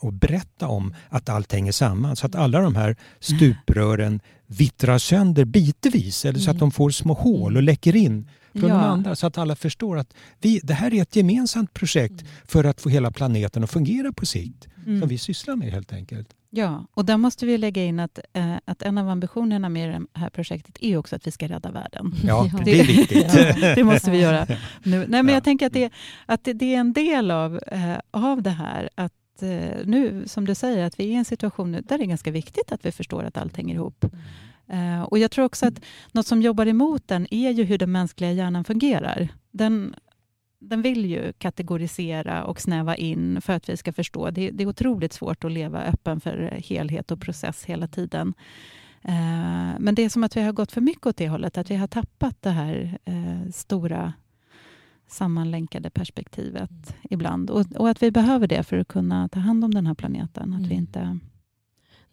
och 0.00 0.12
berätta 0.12 0.68
om 0.68 0.94
att 1.08 1.28
allt 1.28 1.52
hänger 1.52 1.72
samman 1.72 2.16
så 2.16 2.26
att 2.26 2.34
alla 2.34 2.60
de 2.60 2.74
här 2.76 2.96
stuprören 3.20 4.20
vittrar 4.46 4.98
sönder 4.98 5.44
bitvis 5.44 6.24
eller 6.24 6.38
så 6.38 6.50
att 6.50 6.54
Mm. 6.56 6.60
de 6.60 6.70
får 6.70 6.90
små 6.90 7.14
hål 7.14 7.56
och 7.56 7.62
läcker 7.62 7.96
in 7.96 8.28
från 8.60 8.70
Ja. 8.70 8.76
de 8.76 8.84
andra 8.84 9.16
så 9.16 9.26
att 9.26 9.38
alla 9.38 9.56
förstår 9.56 9.98
att 9.98 10.14
vi, 10.40 10.60
det 10.62 10.74
här 10.74 10.94
är 10.94 11.02
ett 11.02 11.16
gemensamt 11.16 11.72
projekt 11.74 12.24
för 12.44 12.64
att 12.64 12.80
få 12.80 12.88
hela 12.88 13.10
planeten 13.10 13.64
att 13.64 13.70
fungera 13.70 14.12
på 14.12 14.26
sikt 14.26 14.68
mm. 14.86 15.00
som 15.00 15.08
vi 15.08 15.18
sysslar 15.18 15.56
med 15.56 15.72
helt 15.72 15.92
enkelt. 15.92 16.28
Ja, 16.50 16.86
och 16.94 17.04
där 17.04 17.16
måste 17.16 17.46
vi 17.46 17.58
lägga 17.58 17.84
in 17.84 18.00
att, 18.00 18.18
eh, 18.32 18.54
att 18.64 18.82
en 18.82 18.98
av 18.98 19.08
ambitionerna 19.08 19.68
med 19.68 19.88
det 19.90 20.20
här 20.20 20.30
projektet 20.30 20.76
är 20.80 20.96
också 20.96 21.16
att 21.16 21.26
vi 21.26 21.30
ska 21.30 21.48
rädda 21.48 21.70
världen. 21.70 22.14
Ja, 22.24 22.48
Ja. 22.52 22.60
det 22.64 22.80
är 22.80 22.84
viktigt. 22.86 23.34
Ja, 23.34 23.74
det 23.74 23.84
måste 23.84 24.10
vi 24.10 24.20
göra 24.20 24.46
nu. 24.82 24.98
Nej, 24.98 25.08
men 25.08 25.28
Ja. 25.28 25.32
jag 25.32 25.44
tänker 25.44 25.66
att, 25.66 25.72
det, 25.72 25.92
att 26.26 26.44
det, 26.44 26.52
det 26.52 26.74
är 26.74 26.80
en 26.80 26.92
del 26.92 27.30
av, 27.30 27.60
eh, 27.66 27.94
av 28.10 28.42
det 28.42 28.50
här. 28.50 28.90
Att 28.94 29.42
eh, 29.42 29.48
nu, 29.84 30.22
som 30.26 30.46
du 30.46 30.54
säger, 30.54 30.84
att 30.86 31.00
vi 31.00 31.04
är 31.04 31.08
i 31.08 31.14
en 31.14 31.24
situation 31.24 31.72
nu 31.72 31.80
där 31.80 31.98
det 31.98 32.04
är 32.04 32.06
ganska 32.06 32.30
viktigt 32.30 32.72
att 32.72 32.84
vi 32.86 32.92
förstår 32.92 33.24
att 33.24 33.36
allt 33.36 33.56
hänger 33.56 33.74
ihop. 33.74 34.04
Eh, 34.68 35.02
och 35.02 35.18
jag 35.18 35.30
tror 35.30 35.44
också 35.44 35.66
att 35.66 35.80
något 36.12 36.26
som 36.26 36.42
jobbar 36.42 36.66
emot 36.66 37.08
den 37.08 37.34
är 37.34 37.50
ju 37.50 37.64
hur 37.64 37.78
den 37.78 37.92
mänskliga 37.92 38.32
hjärnan 38.32 38.64
fungerar. 38.64 39.28
Den, 39.50 39.94
den 40.58 40.82
vill 40.82 41.04
ju 41.04 41.32
kategorisera 41.32 42.44
och 42.44 42.60
snäva 42.60 42.96
in 42.96 43.40
för 43.40 43.52
att 43.52 43.68
vi 43.68 43.76
ska 43.76 43.92
förstå. 43.92 44.30
Det, 44.30 44.50
det 44.50 44.64
är 44.64 44.68
otroligt 44.68 45.12
svårt 45.12 45.44
att 45.44 45.52
leva 45.52 45.82
öppen 45.82 46.20
för 46.20 46.60
helhet 46.64 47.10
och 47.10 47.20
process 47.20 47.64
hela 47.64 47.86
tiden. 47.86 48.34
Eh, 49.02 49.78
men 49.78 49.94
det 49.94 50.02
är 50.04 50.08
som 50.08 50.24
att 50.24 50.36
vi 50.36 50.40
har 50.42 50.52
gått 50.52 50.72
för 50.72 50.80
mycket 50.80 51.06
åt 51.06 51.16
det 51.16 51.28
hållet, 51.28 51.58
att 51.58 51.70
vi 51.70 51.76
har 51.76 51.86
tappat 51.86 52.42
det 52.42 52.50
här 52.50 52.98
eh, 53.04 53.50
stora 53.52 54.12
sammanlänkade 55.08 55.90
perspektivet 55.90 56.96
ibland. 57.10 57.50
Och, 57.50 57.66
och 57.76 57.88
att 57.88 58.02
vi 58.02 58.10
behöver 58.10 58.46
det 58.46 58.62
för 58.62 58.78
att 58.78 58.88
kunna 58.88 59.28
ta 59.28 59.40
hand 59.40 59.64
om 59.64 59.74
den 59.74 59.86
här 59.86 59.94
planeten. 59.94 60.54
Att 60.54 60.60
vi 60.60 60.64
Mm. 60.74 60.78
inte... 60.78 61.18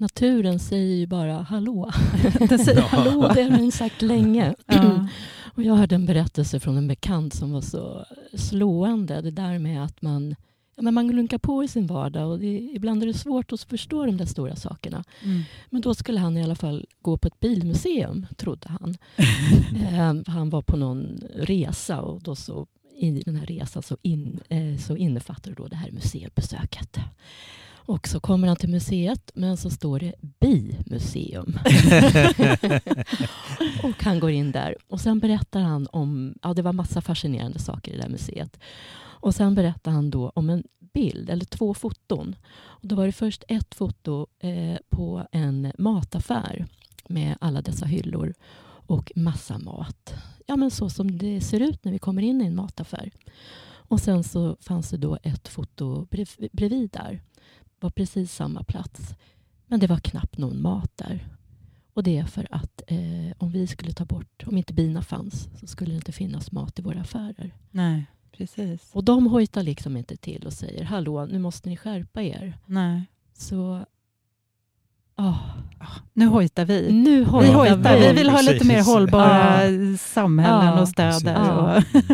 Naturen 0.02 0.60
säger 0.60 0.96
ju 0.96 1.08
bara 1.08 1.34
hallå. 1.42 1.92
Den 2.50 2.60
säger 2.60 2.80
Ja. 2.82 2.88
hallå. 2.88 3.32
Det 3.36 3.44
har 3.44 3.50
den 3.50 3.72
sagt 3.72 4.02
länge. 4.02 4.56
Ja. 4.66 5.08
Och 5.56 5.64
jag 5.64 5.76
hörde 5.76 5.96
en 5.96 6.06
berättelse 6.06 6.60
från 6.60 6.78
en 6.78 6.88
bekant 6.88 7.34
som 7.34 7.52
var 7.52 7.62
så 7.62 8.06
slående. 8.34 9.22
Det 9.22 9.32
där 9.32 9.60
med 9.60 9.84
att 9.84 10.02
man, 10.02 10.36
ja, 10.76 10.82
men 10.82 10.94
man 10.94 11.08
lunkar 11.08 11.38
på 11.38 11.64
i 11.64 11.68
sin 11.68 11.88
vardag 11.88 12.32
och 12.32 12.40
det, 12.40 12.48
ibland 12.48 13.04
är 13.04 13.08
det 13.08 13.14
svårt 13.14 13.52
att 13.52 13.62
förstå 13.62 14.06
de 14.06 14.18
där 14.18 14.26
stora 14.26 14.56
sakerna. 14.56 15.04
Mm. 15.24 15.42
Men 15.70 15.82
då 15.82 15.94
skulle 15.94 16.20
han 16.20 16.38
i 16.38 16.44
alla 16.44 16.56
fall 16.56 16.86
gå 17.02 17.18
på 17.18 17.28
ett 17.28 17.40
bilmuseum, 17.40 18.26
trodde 18.38 18.70
han. 18.80 18.98
eh, 19.92 20.34
han 20.34 20.50
var 20.50 20.62
på 20.62 20.78
någon 20.78 21.22
resa 21.36 22.02
och 22.02 22.22
då 22.22 22.36
så 22.36 22.68
i 22.98 23.24
den 23.26 23.36
här 23.36 23.46
resan 23.46 23.84
så, 23.84 23.98
in, 24.02 24.40
eh, 24.50 24.78
så 24.78 24.98
innefattar 24.98 25.52
då 25.52 25.68
det 25.68 25.76
här 25.76 25.92
museibesöket. 25.92 26.98
Och 27.86 28.08
så 28.08 28.20
kommer 28.20 28.48
han 28.48 28.58
till 28.58 28.70
museet, 28.70 29.32
men 29.34 29.58
så 29.58 29.70
står 29.70 30.00
det 30.00 30.13
bimuseum. 30.39 31.60
och 33.84 34.04
han 34.04 34.20
går 34.20 34.32
in 34.32 34.52
där 34.52 34.76
och 34.88 35.02
sen 35.02 35.20
berättar 35.20 35.62
han 35.62 35.88
om, 35.91 36.34
ja 36.41 36.54
det 36.54 36.62
var 36.62 36.74
massa 36.74 37.02
fascinerande 37.02 37.60
saker 37.60 37.91
i 37.91 37.96
det 37.96 38.02
där 38.02 38.10
museet. 38.10 38.60
Och 39.22 39.36
sen 39.36 39.56
berättar 39.56 39.91
han 39.91 40.10
då 40.10 40.30
om 40.36 40.50
en 40.50 40.63
bild, 40.94 41.30
eller 41.30 41.46
två 41.46 41.74
foton. 41.74 42.36
Och 42.52 42.88
då 42.88 42.96
var 42.96 43.06
det 43.06 43.12
först 43.12 43.44
ett 43.48 43.76
foto 43.76 44.28
eh, 44.39 44.78
på 44.89 45.28
en 45.32 45.72
mataffär 45.78 46.65
med 47.10 47.38
alla 47.41 47.62
dessa 47.62 47.86
hyllor 47.86 48.34
och 48.88 49.12
massa 49.15 49.58
mat. 49.58 50.13
Ja, 50.48 50.56
men 50.56 50.72
så 50.72 50.89
som 50.89 51.17
det 51.17 51.41
ser 51.41 51.60
ut 51.60 51.86
när 51.86 51.91
vi 51.91 52.00
kommer 52.00 52.22
in 52.22 52.41
i 52.41 52.46
en 52.46 52.56
mataffär. 52.56 53.12
Och 53.91 54.00
sen 54.00 54.24
så 54.24 54.58
fanns 54.62 54.89
det 54.89 54.98
då 54.98 55.17
ett 55.24 55.48
foto 55.48 56.08
brev- 56.12 56.50
bredvid 56.52 56.89
där. 56.91 57.22
Var 57.82 57.89
precis 57.89 58.34
samma 58.36 58.63
plats. 58.63 59.15
Men 59.67 59.80
det 59.80 59.88
var 59.88 59.98
knappt 59.98 60.38
någon 60.38 60.62
mat 60.62 60.91
där. 60.98 61.28
Och 61.94 62.04
det 62.04 62.17
är 62.17 62.26
för 62.26 62.48
att 62.52 62.82
eh, 62.88 63.34
om 63.38 63.52
vi 63.52 63.67
skulle 63.67 63.94
ta 63.94 64.06
bort, 64.06 64.44
om 64.48 64.58
inte 64.58 64.74
bina 64.74 65.02
fanns, 65.02 65.50
så 65.60 65.67
skulle 65.67 65.91
det 65.91 65.96
inte 65.96 66.12
finnas 66.12 66.52
mat 66.52 66.80
i 66.80 66.82
våra 66.82 67.02
affärer. 67.02 67.56
Nej, 67.72 68.06
precis. 68.32 68.89
Och 68.94 69.04
de 69.04 69.28
hojtar 69.28 69.63
liksom 69.63 69.98
inte 69.98 70.17
till 70.17 70.46
och 70.46 70.54
säger 70.54 70.84
hallå, 70.84 71.26
nu 71.26 71.39
måste 71.39 71.70
ni 71.70 71.78
skärpa 71.78 72.22
er. 72.22 72.58
Nej. 72.65 73.06
Så, 73.34 73.86
ah, 75.22 75.34
Nu 76.14 76.26
hojtar 76.26 76.66
vi. 76.66 76.92
nu 76.94 77.24
hojtar 77.26 77.48
Vi 77.52 77.54
hojtar. 77.72 77.98
Vi 78.00 78.12
vill 78.14 78.30
ha 78.30 78.38
Precis. 78.38 78.54
lite 78.54 78.66
mer 78.68 78.84
hållbara 78.84 79.60
samhällen 79.98 80.66
Ja, 80.66 80.82
och 80.82 80.88
städer. 80.88 81.82
precis. 81.92 82.12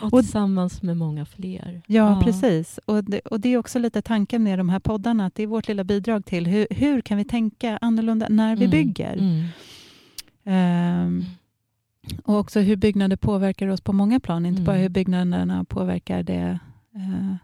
Och, 0.00 0.12
Och 0.12 0.20
tillsammans 0.22 0.82
med 0.82 0.96
många 0.96 1.24
fler. 1.24 1.82
ja, 1.86 2.20
precis. 2.24 2.78
Och 2.86 3.04
det, 3.04 3.20
och 3.20 3.40
det 3.40 3.48
är 3.48 3.56
också 3.58 3.78
lite 3.78 4.02
tanken 4.02 4.42
med 4.42 4.58
de 4.58 4.68
här 4.68 4.78
poddarna, 4.80 5.26
att 5.26 5.34
det 5.34 5.42
är 5.42 5.46
vårt 5.46 5.68
lilla 5.68 5.84
bidrag 5.84 6.24
till 6.24 6.46
hur, 6.46 6.66
hur 6.70 7.00
kan 7.00 7.18
vi 7.18 7.24
tänka 7.24 7.78
annorlunda 7.80 8.26
när 8.30 8.56
vi 8.56 8.64
Mm, 8.64 8.70
bygger? 8.70 9.12
Mm. 9.12 9.44
Ehm, 10.44 11.24
och 12.24 12.34
också 12.38 12.60
hur 12.60 12.76
byggnader 12.76 13.16
påverkar 13.16 13.68
oss 13.68 13.80
på 13.80 13.92
många 13.92 14.20
plan. 14.20 14.46
Inte 14.46 14.60
Mm. 14.60 14.66
bara 14.66 14.76
hur 14.76 14.88
byggnaderna 14.88 15.64
påverkar 15.64 16.22
det, 16.22 16.58
eh, 16.94 17.34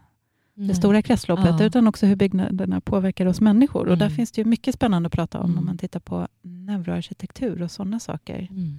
det 0.59 0.75
stora 0.75 1.03
kretsloppet, 1.03 1.61
Ja. 1.61 1.65
utan 1.67 1.87
också 1.89 2.07
hur 2.07 2.17
byggnaderna 2.17 2.81
påverkar 2.81 3.27
oss 3.27 3.41
människor. 3.41 3.87
Och 3.89 3.99
där 3.99 4.07
Mm. 4.07 4.17
finns 4.17 4.33
det 4.33 4.41
ju 4.41 4.45
mycket 4.45 4.75
spännande 4.75 5.07
att 5.07 5.13
prata 5.13 5.39
om 5.41 5.45
Mm. 5.51 5.59
om 5.59 5.65
man 5.65 5.79
tittar 5.79 6.01
på 6.01 6.29
neuroarkitektur 6.43 7.63
och 7.63 7.71
sådana 7.71 8.01
saker. 8.01 8.49
Mm. 8.51 8.79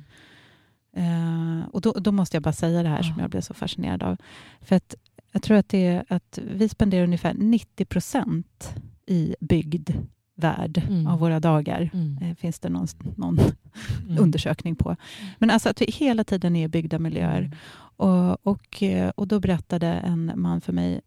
Eh, 0.96 1.68
och 1.72 1.82
då, 1.82 1.92
då 1.92 2.12
måste 2.12 2.36
jag 2.38 2.44
bara 2.44 2.54
säga 2.54 2.84
det 2.84 2.90
här 2.90 3.02
som 3.04 3.14
Ja. 3.18 3.22
jag 3.24 3.30
blev 3.30 3.42
så 3.42 3.54
fascinerad 3.54 4.04
av. 4.04 4.18
För 4.62 4.76
att 4.76 4.96
jag 5.32 5.42
tror 5.42 5.58
att, 5.58 5.70
det 5.70 5.88
är 5.88 6.06
att 6.10 6.40
vi 6.56 6.70
spenderar 6.70 7.04
ungefär 7.04 7.34
90 7.34 7.86
procent 7.86 8.74
i 9.06 9.36
byggd 9.40 9.90
värld 10.36 10.84
Mm. 10.90 11.08
av 11.08 11.20
våra 11.20 11.40
dagar. 11.40 11.90
Mm. 11.94 12.18
Eh, 12.22 12.36
finns 12.36 12.60
det 12.60 12.70
någon, 12.70 12.88
någon 13.16 13.40
Mm. 13.40 14.18
undersökning 14.24 14.76
på. 14.76 14.96
Men 15.40 15.50
alltså 15.50 15.70
att 15.70 15.82
vi 15.82 15.86
hela 15.92 16.24
tiden 16.24 16.56
är 16.56 16.66
i 16.66 16.68
byggda 16.68 17.00
miljöer. 17.00 17.40
Mm. 17.42 17.52
Och, 17.80 18.48
och, 18.48 18.84
eh, 18.84 19.10
och 19.10 19.28
då 19.28 19.40
berättade 19.40 19.88
en 19.88 20.32
man 20.36 20.62
för 20.62 20.74
mig 20.74 21.02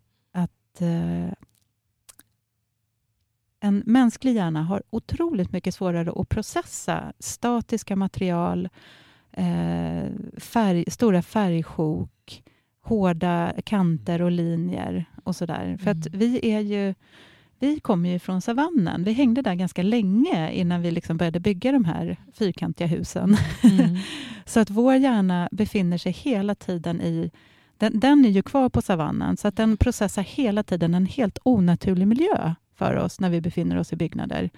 att 0.80 0.82
eh, 0.82 1.32
en 3.60 3.82
mänsklig 3.86 4.34
hjärna 4.34 4.62
har 4.62 4.82
otroligt 4.90 5.52
mycket 5.52 5.74
svårare 5.74 6.12
att 6.16 6.28
processa 6.28 7.12
statiska 7.18 7.96
material, 7.96 8.68
eh, 9.32 10.04
färg, 10.38 10.84
stora 10.90 11.22
färgsjok, 11.22 12.42
hårda 12.82 13.52
kanter 13.64 14.22
och 14.22 14.30
linjer 14.30 15.04
och 15.24 15.36
sådär. 15.36 15.76
För 15.80 15.90
att 15.90 16.06
Mm. 16.06 16.18
vi 16.18 16.52
är 16.52 16.60
ju 16.60 16.94
vi 17.62 17.80
kommer 17.80 18.08
ju 18.08 18.18
från 18.18 18.40
savannen. 18.40 19.04
Vi 19.04 19.12
hängde 19.12 19.42
där 19.42 19.54
ganska 19.54 19.82
länge 19.82 20.52
innan 20.52 20.82
vi 20.82 20.90
liksom 20.90 21.16
började 21.16 21.40
bygga 21.40 21.72
de 21.72 21.84
här 21.84 22.16
fyrkantiga 22.34 22.86
husen. 22.86 23.36
Mm. 23.62 23.96
Så 24.44 24.60
att 24.60 24.70
vår 24.70 24.94
hjärna 24.94 25.48
befinner 25.52 25.98
sig 25.98 26.12
hela 26.12 26.54
tiden 26.54 27.00
i... 27.00 27.30
Den, 27.80 28.00
den 28.00 28.24
är 28.24 28.28
ju 28.30 28.42
kvar 28.42 28.68
på 28.68 28.82
savannen, 28.82 29.36
så 29.36 29.48
att 29.48 29.56
den 29.56 29.76
processar 29.76 30.22
hela 30.22 30.62
tiden 30.62 30.94
en 30.94 31.06
helt 31.06 31.38
onaturlig 31.42 32.06
miljö 32.08 32.54
för 32.78 32.96
oss 32.96 33.20
när 33.20 33.30
vi 33.30 33.40
befinner 33.40 33.76
oss 33.78 33.92
i 33.92 33.96
byggnader. 33.96 34.50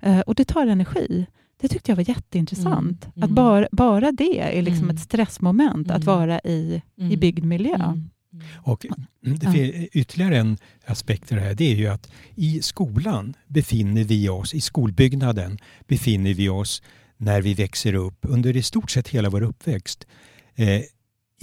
Eh, 0.00 0.20
och 0.20 0.34
det 0.34 0.44
tar 0.44 0.66
energi. 0.66 1.26
Det 1.60 1.68
tyckte 1.68 1.90
jag 1.90 1.96
var 1.96 2.08
jätteintressant. 2.08 3.04
Mm, 3.04 3.10
Att 3.16 3.30
mm. 3.30 3.34
bara, 3.34 3.68
bara 3.72 4.12
det 4.12 4.40
är 4.58 4.62
liksom 4.62 4.84
Mm. 4.84 4.96
ett 4.96 5.02
stressmoment, 5.02 5.90
att 5.90 6.02
Mm. 6.02 6.06
vara 6.18 6.40
i, 6.40 6.82
i 6.96 7.02
Mm. 7.04 7.20
byggd 7.20 7.44
miljö. 7.44 7.74
Mm. 7.74 8.10
Och 8.56 8.86
det 9.20 9.50
finns 9.50 9.88
ytterligare 9.92 10.36
en 10.38 10.56
aspekt 10.86 11.32
i 11.32 11.34
det 11.34 11.40
här. 11.40 11.54
Det 11.54 11.72
är 11.72 11.76
ju 11.76 11.86
att 11.86 12.10
i 12.34 12.62
skolan 12.62 13.34
befinner 13.46 14.04
vi 14.04 14.28
oss, 14.28 14.54
i 14.54 14.60
skolbyggnaden 14.60 15.58
befinner 15.88 16.34
vi 16.34 16.48
oss 16.48 16.82
när 17.16 17.42
vi 17.42 17.54
växer 17.54 17.94
upp 17.94 18.18
under 18.22 18.56
i 18.56 18.62
stort 18.62 18.90
sett 18.90 19.08
hela 19.08 19.30
vår 19.30 19.42
uppväxt. 19.42 20.06
Eh, 20.54 20.80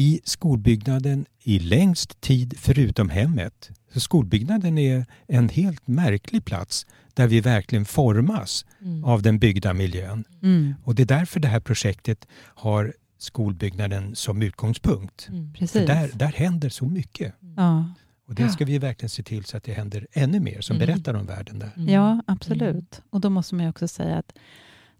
I 0.01 0.21
skolbyggnaden 0.23 1.25
i 1.43 1.59
längst 1.59 2.21
tid 2.21 2.53
förutom 2.57 3.09
hemmet. 3.09 3.69
Så 3.93 3.99
skolbyggnaden 3.99 4.77
är 4.77 5.05
en 5.27 5.49
helt 5.49 5.87
märklig 5.87 6.45
plats 6.45 6.85
där 7.13 7.27
vi 7.27 7.41
verkligen 7.41 7.85
formas 7.85 8.65
Mm. 8.81 9.03
av 9.03 9.21
den 9.21 9.39
byggda 9.39 9.73
miljön. 9.73 10.23
Mm, 10.41 10.75
Och 10.83 10.95
det 10.95 11.01
är 11.03 11.05
därför 11.05 11.39
det 11.39 11.47
här 11.47 11.59
projektet 11.59 12.27
har 12.55 12.93
skolbyggnaden 13.17 14.15
som 14.15 14.41
utgångspunkt. 14.41 15.27
Mm. 15.29 15.53
Där, 15.73 16.11
där 16.13 16.31
händer 16.35 16.69
så 16.69 16.85
mycket. 16.85 17.33
Ja. 17.55 17.85
Och 18.27 18.35
det 18.35 18.49
ska 18.49 18.65
vi 18.65 18.77
verkligen 18.77 19.09
se 19.09 19.23
till 19.23 19.45
så 19.45 19.57
att 19.57 19.63
det 19.63 19.73
händer 19.73 20.07
ännu 20.11 20.39
mer 20.39 20.61
som 20.61 20.75
Mm. 20.75 20.87
berättar 20.87 21.13
om 21.13 21.25
världen 21.25 21.59
där. 21.59 21.71
Mm. 21.75 21.89
Ja, 21.89 22.21
absolut. 22.27 23.01
Och 23.09 23.21
då 23.21 23.29
måste 23.29 23.55
man 23.55 23.63
ju 23.65 23.69
också 23.69 23.87
säga 23.87 24.17
att 24.17 24.33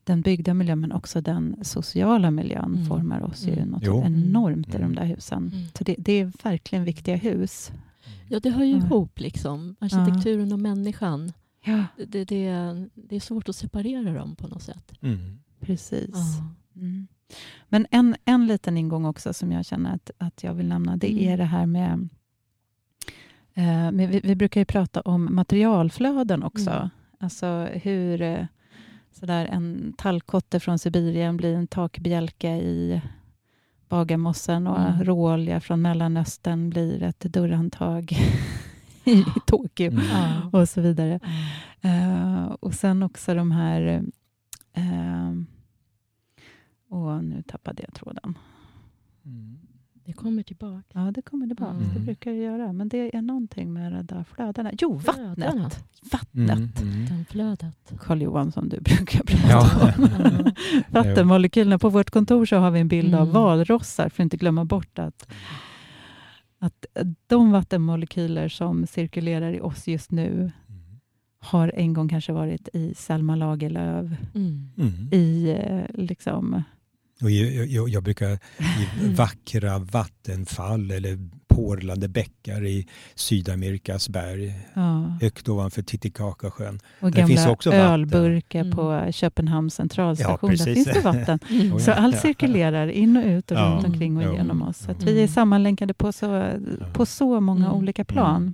den 0.04 0.22
byggda 0.22 0.54
miljön, 0.54 0.80
men 0.80 0.92
också 0.92 1.22
den 1.22 1.56
sociala 1.62 2.32
miljön 2.32 2.74
Mm. 2.76 2.86
formar 2.86 3.22
oss 3.24 3.48
ju 3.48 3.54
Mm. 3.54 3.70
något 3.70 3.84
Jo. 3.86 4.04
enormt 4.06 4.74
i 4.74 4.78
Mm. 4.78 4.90
de 4.90 4.96
där 5.02 5.06
husen. 5.06 5.52
Mm. 5.54 5.68
Så 5.78 5.84
det, 5.84 5.96
det 5.98 6.14
är 6.14 6.32
verkligen 6.44 6.84
viktiga 6.84 7.16
hus. 7.16 7.72
Ja, 8.28 8.40
det 8.40 8.50
hör 8.50 8.64
ju 8.64 8.72
Ja. 8.72 8.86
ihop, 8.86 9.20
liksom. 9.20 9.76
arkitekturen 9.80 10.52
och 10.52 10.60
människan. 10.60 11.34
Ja, 11.66 11.84
Det, 11.98 12.06
det, 12.26 12.50
det 12.96 13.16
är 13.16 13.20
svårt 13.20 13.50
att 13.50 13.56
separera 13.56 14.14
dem 14.14 14.36
på 14.36 14.48
något 14.48 14.62
sätt. 14.64 14.92
Mm. 15.02 15.40
precis. 15.60 16.10
Ja. 16.14 16.82
Mm. 16.82 17.08
Men 17.70 17.86
en, 17.92 18.16
en 18.26 18.48
liten 18.48 18.78
ingång 18.78 19.06
också 19.06 19.34
som 19.34 19.52
jag 19.52 19.66
känner 19.66 19.96
att, 19.96 20.12
att 20.18 20.44
jag 20.44 20.54
vill 20.54 20.68
nämna, 20.68 20.98
det 20.98 21.12
Mm. 21.12 21.34
är 21.34 21.38
det 21.38 21.46
här 21.46 21.66
med, 21.66 22.10
eh, 23.54 23.92
med 23.92 24.10
vi, 24.10 24.20
vi 24.24 24.36
brukar 24.36 24.62
ju 24.62 24.66
prata 24.66 25.02
om 25.02 25.36
materialflöden 25.36 26.44
också. 26.44 26.70
Mm. 26.72 26.90
Alltså 27.20 27.68
hur 27.74 28.48
eh, 29.12 29.20
sådär 29.20 29.46
en 29.46 29.94
tallkotte 29.98 30.60
från 30.60 30.80
Sibirien 30.80 31.38
blir 31.38 31.56
en 31.56 31.68
takbjälke 31.68 32.50
i 32.58 33.02
Bagarmossen 33.90 34.68
och 34.68 34.80
Mm. 34.80 35.04
råolja 35.04 35.60
från 35.62 35.82
Mellanöstern 35.82 36.70
blir 36.70 37.04
ett 37.04 37.20
dörrhandtag 37.20 38.12
i 39.04 39.26
Tokyo 39.46 39.92
Mm. 39.92 40.50
Och 40.52 40.70
så 40.70 40.82
vidare. 40.82 41.20
Eh, 41.82 42.46
och 42.46 42.74
sen 42.74 43.04
också 43.04 43.34
de 43.34 43.52
här... 43.52 44.04
Uh, 44.78 45.44
och 46.90 47.24
nu 47.24 47.42
tappade 47.48 47.84
jag 47.84 47.94
tråden. 47.94 48.38
Mm. 49.26 49.60
Det 50.10 50.14
kommer 50.14 50.44
tillbaka. 50.44 50.84
Ja, 50.94 51.12
det 51.12 51.22
kommer 51.22 51.48
tillbaka. 51.48 51.74
Det 51.74 51.86
Mm. 51.92 52.06
brukar 52.06 52.32
det 52.32 52.38
göra. 52.38 52.74
Men 52.74 52.90
det 52.90 53.16
är 53.16 53.22
någonting 53.22 53.74
med 53.74 53.92
de 53.92 54.02
där 54.06 54.24
flödena. 54.24 54.72
Jo, 54.82 54.94
vattnet! 54.94 55.36
Flödena. 55.38 55.70
Vattnet! 56.12 56.82
Mm. 56.82 56.92
Mm. 56.94 57.02
Vattenflödet. 57.02 57.94
Karl-Johan, 58.00 58.52
som 58.52 58.70
du 58.70 58.80
brukar 58.82 59.24
prata 59.24 59.50
Ja. 59.50 59.94
om. 59.98 60.52
Vattenmolekylerna. 60.90 61.80
På 61.80 61.90
vårt 61.90 62.10
kontor 62.10 62.46
så 62.46 62.58
har 62.58 62.72
vi 62.72 62.80
en 62.80 62.88
bild 62.88 63.16
av 63.16 63.22
Mm. 63.22 63.34
valrossar, 63.34 64.10
för 64.10 64.24
att 64.24 64.26
inte 64.26 64.38
glömma 64.38 64.66
bort 64.66 65.00
att, 65.00 65.28
att 66.60 66.86
de 67.28 67.52
vattenmolekyler 67.52 68.50
som 68.50 68.88
cirkulerar 68.88 69.54
i 69.54 69.62
oss 69.62 69.88
just 69.88 70.12
nu 70.12 70.30
Mm. 70.32 70.52
har 71.40 71.72
en 71.76 71.94
gång 71.94 72.10
kanske 72.10 72.34
varit 72.34 72.70
i 72.74 72.94
Selma 72.96 73.36
Lagerlöf, 73.36 74.12
Mm. 74.36 74.70
Mm. 74.78 75.10
i 75.12 75.50
eh, 75.60 76.02
liksom... 76.04 76.64
Och 77.22 77.32
jag, 77.32 77.68
jag, 77.68 77.90
jag 77.90 78.04
brukar 78.04 78.30
i 78.32 78.38
Mm. 79.02 79.16
vackra 79.16 79.80
vattenfall 79.80 80.92
eller 80.92 81.18
porlande 81.48 82.08
bäckar 82.08 82.66
i 82.66 82.88
Sydamerikas 83.16 84.10
berg 84.10 84.54
Ja, 84.74 85.18
högt 85.22 85.50
ovanför 85.50 85.82
Titicacasjön. 85.82 86.80
och 87.00 87.12
Där 87.12 87.26
finns 87.28 87.40
gamla 87.40 87.52
också 87.54 87.70
vatten. 87.70 87.86
ölburkar 87.86 88.60
Mm. 88.62 88.76
på 88.76 89.12
Köpenhamns 89.12 89.74
centralstation. 89.76 90.52
Ja, 90.52 90.66
Där 90.66 90.74
finns 90.76 90.88
det 90.94 91.00
vatten. 91.02 91.40
Mm. 91.50 91.80
Så 91.80 91.92
allt 91.92 92.20
cirkulerar 92.20 92.88
in 92.88 93.18
och 93.18 93.24
ut 93.26 93.52
och 93.52 93.58
Ja. 93.58 93.64
runt 93.76 93.86
omkring 93.86 94.18
och 94.18 94.34
genom 94.36 94.62
oss. 94.62 94.78
Så 94.78 94.92
att 94.92 95.02
Mm. 95.02 95.14
vi 95.16 95.24
är 95.24 95.28
sammanlänkade 95.28 95.94
på 95.94 96.12
så, 96.12 96.52
på 96.94 97.06
så 97.06 97.40
många 97.40 97.66
Mm. 97.66 97.78
olika 97.78 98.06
plan. 98.06 98.54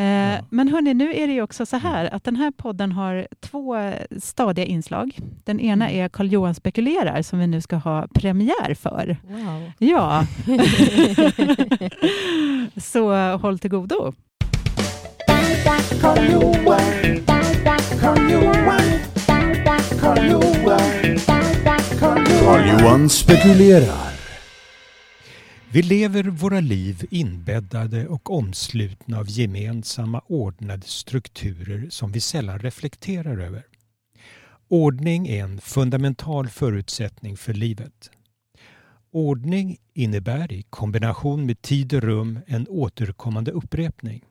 Eh, 0.00 0.40
Men 0.50 0.68
hörni, 0.68 0.94
nu 0.94 1.14
är 1.14 1.26
det 1.26 1.32
ju 1.32 1.42
också 1.42 1.66
så 1.66 1.76
här 1.76 2.14
att 2.14 2.24
den 2.24 2.36
här 2.36 2.50
podden 2.50 2.92
har 2.92 3.26
två 3.40 3.92
stadiga 4.22 4.64
inslag. 4.66 5.18
Den 5.44 5.60
ena 5.60 5.88
Mm. 5.90 6.04
är 6.04 6.08
Karl 6.08 6.26
Johan 6.26 6.54
spekulerar 6.54 7.22
som 7.22 7.38
vi 7.38 7.46
nu 7.46 7.60
ska 7.60 7.76
ha 7.76 8.06
premiär 8.14 8.74
för. 8.74 9.16
Wow. 9.28 9.70
Ja, 9.78 10.26
så 12.80 13.36
håll 13.36 13.58
till 13.58 13.70
godo. 13.70 14.12
Carl-Johan 22.44 23.08
spekulerar. 23.08 24.09
Vi 25.72 25.82
lever 25.82 26.22
våra 26.22 26.60
liv 26.60 27.06
inbäddade 27.10 28.08
och 28.08 28.30
omslutna 28.30 29.18
av 29.18 29.30
gemensamma 29.30 30.20
ordnade 30.26 30.86
strukturer 30.86 31.86
som 31.90 32.12
vi 32.12 32.20
sällan 32.20 32.58
reflekterar 32.58 33.38
över. 33.38 33.62
Ordning 34.68 35.28
är 35.28 35.44
en 35.44 35.60
fundamental 35.60 36.48
förutsättning 36.48 37.36
för 37.36 37.54
livet. 37.54 38.10
Ordning 39.10 39.76
innebär 39.94 40.52
i 40.52 40.62
kombination 40.62 41.46
med 41.46 41.62
tid 41.62 41.94
och 41.94 42.02
rum 42.02 42.38
en 42.46 42.66
återkommande 42.68 43.50
upprepning. 43.50 44.24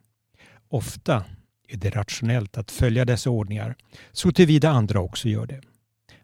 Ofta 0.70 1.26
är 1.68 1.78
det 1.78 1.90
rationellt 1.90 2.58
att 2.58 2.72
följa 2.72 3.06
dessa 3.06 3.30
ordningar, 3.30 3.76
så 4.12 4.32
tillvida 4.32 4.70
andra 4.70 5.00
också 5.00 5.30
gör 5.30 5.46
det. 5.46 5.62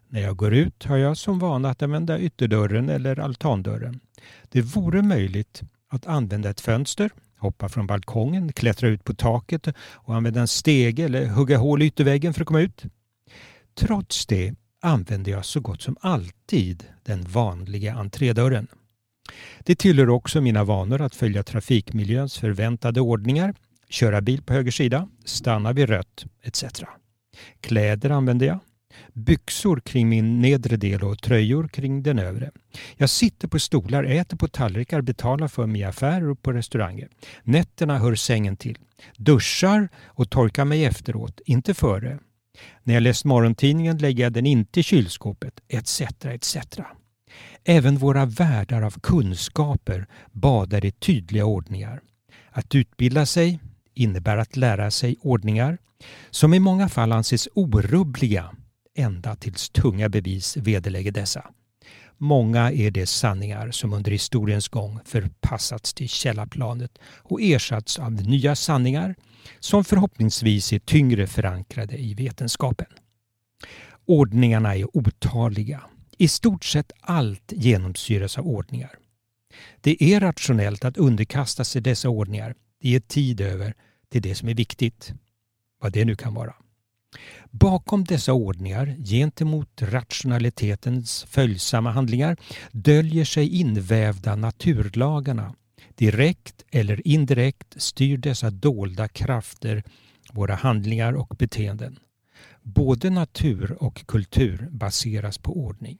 När 0.08 0.20
jag 0.20 0.36
går 0.36 0.54
ut 0.54 0.84
har 0.84 0.96
jag 0.96 1.16
som 1.16 1.38
vana 1.38 1.70
att 1.70 1.82
använda 1.82 2.20
ytterdörren 2.20 2.88
eller 2.88 3.18
altandörren. 3.18 4.00
Det 4.48 4.62
vore 4.62 5.02
möjligt 5.02 5.62
att 5.88 6.06
använda 6.06 6.50
ett 6.50 6.60
fönster, 6.60 7.10
hoppa 7.38 7.68
från 7.68 7.86
balkongen, 7.86 8.52
klättra 8.52 8.88
ut 8.88 9.04
på 9.04 9.14
taket 9.14 9.68
och 9.78 10.14
använda 10.14 10.40
en 10.40 10.48
stege 10.48 11.04
eller 11.04 11.26
hugga 11.26 11.58
hål 11.58 11.82
i 11.82 11.86
ytterväggen 11.86 12.34
för 12.34 12.40
att 12.40 12.46
komma 12.46 12.60
ut. 12.60 12.84
Trots 13.74 14.26
det 14.26 14.54
använder 14.82 15.32
jag 15.32 15.44
så 15.44 15.60
gott 15.60 15.82
som 15.82 15.96
alltid 16.00 16.84
den 17.02 17.22
vanliga 17.24 17.94
entrédörren. 17.94 18.66
Det 19.58 19.74
tillhör 19.74 20.08
också 20.08 20.40
mina 20.40 20.64
vanor 20.64 21.00
att 21.00 21.14
följa 21.14 21.42
trafikmiljöns 21.42 22.38
förväntade 22.38 23.00
ordningar, 23.00 23.54
köra 23.88 24.20
bil 24.20 24.42
på 24.42 24.52
höger 24.52 24.70
sida, 24.70 25.08
stanna 25.24 25.72
vid 25.72 25.88
rött 25.88 26.24
etc. 26.42 26.64
Kläder 27.60 28.10
använder 28.10 28.46
jag, 28.46 28.58
byxor 29.12 29.80
kring 29.80 30.08
min 30.08 30.40
nedre 30.40 30.76
del 30.76 31.02
och 31.02 31.22
tröjor 31.22 31.68
kring 31.68 32.02
den 32.02 32.18
övre. 32.18 32.50
Jag 32.96 33.10
sitter 33.10 33.48
på 33.48 33.58
stolar, 33.58 34.04
äter 34.04 34.36
på 34.36 34.48
tallrikar, 34.48 35.00
betalar 35.00 35.48
för 35.48 35.66
mig 35.66 35.80
i 35.80 35.84
affärer 35.84 36.28
och 36.28 36.42
på 36.42 36.52
restauranger. 36.52 37.08
Nätterna 37.42 37.98
hör 37.98 38.14
sängen 38.14 38.56
till. 38.56 38.78
Duschar 39.16 39.88
och 40.06 40.30
torkar 40.30 40.64
mig 40.64 40.84
efteråt, 40.84 41.40
inte 41.46 41.74
före. 41.74 42.18
När 42.82 42.94
jag 42.94 43.02
läst 43.02 43.24
morgontidningen 43.24 43.98
lägger 43.98 44.24
jag 44.24 44.32
den 44.32 44.46
inte 44.46 44.80
i 44.80 44.82
kylskåpet, 44.82 45.60
etc. 45.68 46.00
etc. 46.24 46.56
Även 47.64 47.96
våra 47.98 48.26
världar 48.26 48.82
av 48.82 49.00
kunskaper 49.00 50.06
badar 50.32 50.84
i 50.84 50.90
tydliga 50.90 51.44
ordningar. 51.44 52.00
Att 52.50 52.74
utbilda 52.74 53.26
sig 53.26 53.60
innebär 53.94 54.36
att 54.36 54.56
lära 54.56 54.90
sig 54.90 55.16
ordningar 55.20 55.78
som 56.30 56.54
i 56.54 56.58
många 56.58 56.88
fall 56.88 57.12
anses 57.12 57.48
orubbliga 57.54 58.50
ända 58.96 59.36
tills 59.36 59.70
tunga 59.70 60.08
bevis 60.08 60.56
vederlägger 60.56 61.12
dessa. 61.12 61.50
Många 62.18 62.72
är 62.72 62.90
de 62.90 63.06
sanningar 63.06 63.70
som 63.70 63.92
under 63.92 64.10
historiens 64.12 64.68
gång 64.68 64.98
förpassats 65.04 65.94
till 65.94 66.08
källarplanet 66.08 66.98
och 67.02 67.42
ersatts 67.42 67.98
av 67.98 68.12
nya 68.12 68.56
sanningar 68.56 69.14
som 69.60 69.84
förhoppningsvis 69.84 70.72
är 70.72 70.78
tyngre 70.78 71.26
förankrade 71.26 71.98
i 71.98 72.14
vetenskapen. 72.14 72.86
Ordningarna 74.06 74.76
är 74.76 74.96
otaliga. 74.96 75.82
I 76.18 76.28
stort 76.28 76.64
sett 76.64 76.92
allt 77.00 77.52
genomsyras 77.52 78.38
av 78.38 78.46
ordningar. 78.46 78.98
Det 79.80 80.02
är 80.02 80.20
rationellt 80.20 80.84
att 80.84 80.96
underkasta 80.96 81.64
sig 81.64 81.82
dessa 81.82 82.08
ordningar. 82.08 82.54
Det 82.80 82.88
ger 82.88 83.00
tid 83.00 83.40
över 83.40 83.74
till 84.12 84.22
det 84.22 84.34
som 84.34 84.48
är 84.48 84.54
viktigt, 84.54 85.12
vad 85.80 85.92
det 85.92 86.04
nu 86.04 86.16
kan 86.16 86.34
vara. 86.34 86.54
Bakom 87.50 88.04
dessa 88.04 88.32
ordningar 88.32 88.96
gentemot 88.98 89.82
rationalitetens 89.82 91.24
följsamma 91.28 91.90
handlingar 91.90 92.36
döljer 92.72 93.24
sig 93.24 93.48
invävda 93.48 94.36
naturlagarna. 94.36 95.54
Direkt 95.94 96.64
eller 96.70 97.08
indirekt 97.08 97.82
styr 97.82 98.16
dessa 98.16 98.50
dolda 98.50 99.08
krafter 99.08 99.82
våra 100.32 100.54
handlingar 100.54 101.12
och 101.12 101.34
beteenden. 101.38 101.98
Både 102.62 103.10
natur 103.10 103.76
och 103.80 104.06
kultur 104.06 104.68
baseras 104.70 105.38
på 105.38 105.56
ordning. 105.56 105.98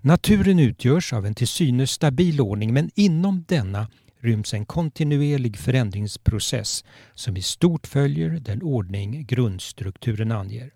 Naturen 0.00 0.58
utgörs 0.58 1.12
av 1.12 1.26
en 1.26 1.34
till 1.34 1.48
synes 1.48 1.90
stabil 1.90 2.40
ordning 2.40 2.72
men 2.72 2.90
inom 2.94 3.44
denna 3.48 3.88
ryms 4.20 4.54
en 4.54 4.66
kontinuerlig 4.66 5.58
förändringsprocess 5.58 6.84
som 7.14 7.36
i 7.36 7.42
stort 7.42 7.86
följer 7.86 8.30
den 8.30 8.62
ordning 8.62 9.24
grundstrukturen 9.26 10.32
anger. 10.32 10.70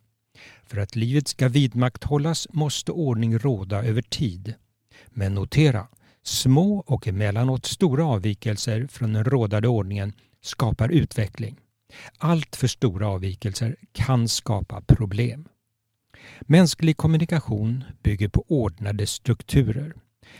För 0.66 0.78
att 0.78 0.96
livet 0.96 1.28
ska 1.28 1.48
vidmakthållas 1.48 2.48
måste 2.52 2.92
ordning 2.92 3.38
råda 3.38 3.84
över 3.84 4.02
tid. 4.02 4.54
Men 5.08 5.34
notera, 5.34 5.88
små 6.22 6.78
och 6.78 7.08
emellanåt 7.08 7.66
stora 7.66 8.04
avvikelser 8.04 8.86
från 8.86 9.12
den 9.12 9.24
rådande 9.24 9.68
ordningen 9.68 10.12
skapar 10.40 10.88
utveckling. 10.88 11.56
Allt 12.18 12.56
för 12.56 12.66
stora 12.66 13.08
avvikelser 13.08 13.76
kan 13.92 14.28
skapa 14.28 14.80
problem. 14.80 15.48
Mänsklig 16.40 16.96
kommunikation 16.96 17.84
bygger 18.02 18.28
på 18.28 18.44
ordnade 18.48 19.06
strukturer. 19.06 19.92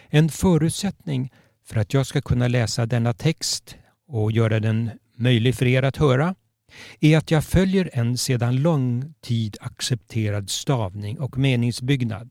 En 0.08 0.28
förutsättning 0.28 1.32
för 1.64 1.80
att 1.80 1.94
jag 1.94 2.06
ska 2.06 2.20
kunna 2.20 2.48
läsa 2.48 2.86
denna 2.86 3.12
text 3.12 3.76
och 4.08 4.32
göra 4.32 4.60
den 4.60 4.90
möjlig 5.16 5.54
för 5.54 5.66
er 5.66 5.82
att 5.82 5.96
höra 5.96 6.34
är 7.00 7.18
att 7.18 7.30
jag 7.30 7.44
följer 7.44 7.90
en 7.92 8.18
sedan 8.18 8.56
lång 8.56 9.14
tid 9.20 9.56
accepterad 9.60 10.50
stavning 10.50 11.20
och 11.20 11.38
meningsbyggnad. 11.38 12.30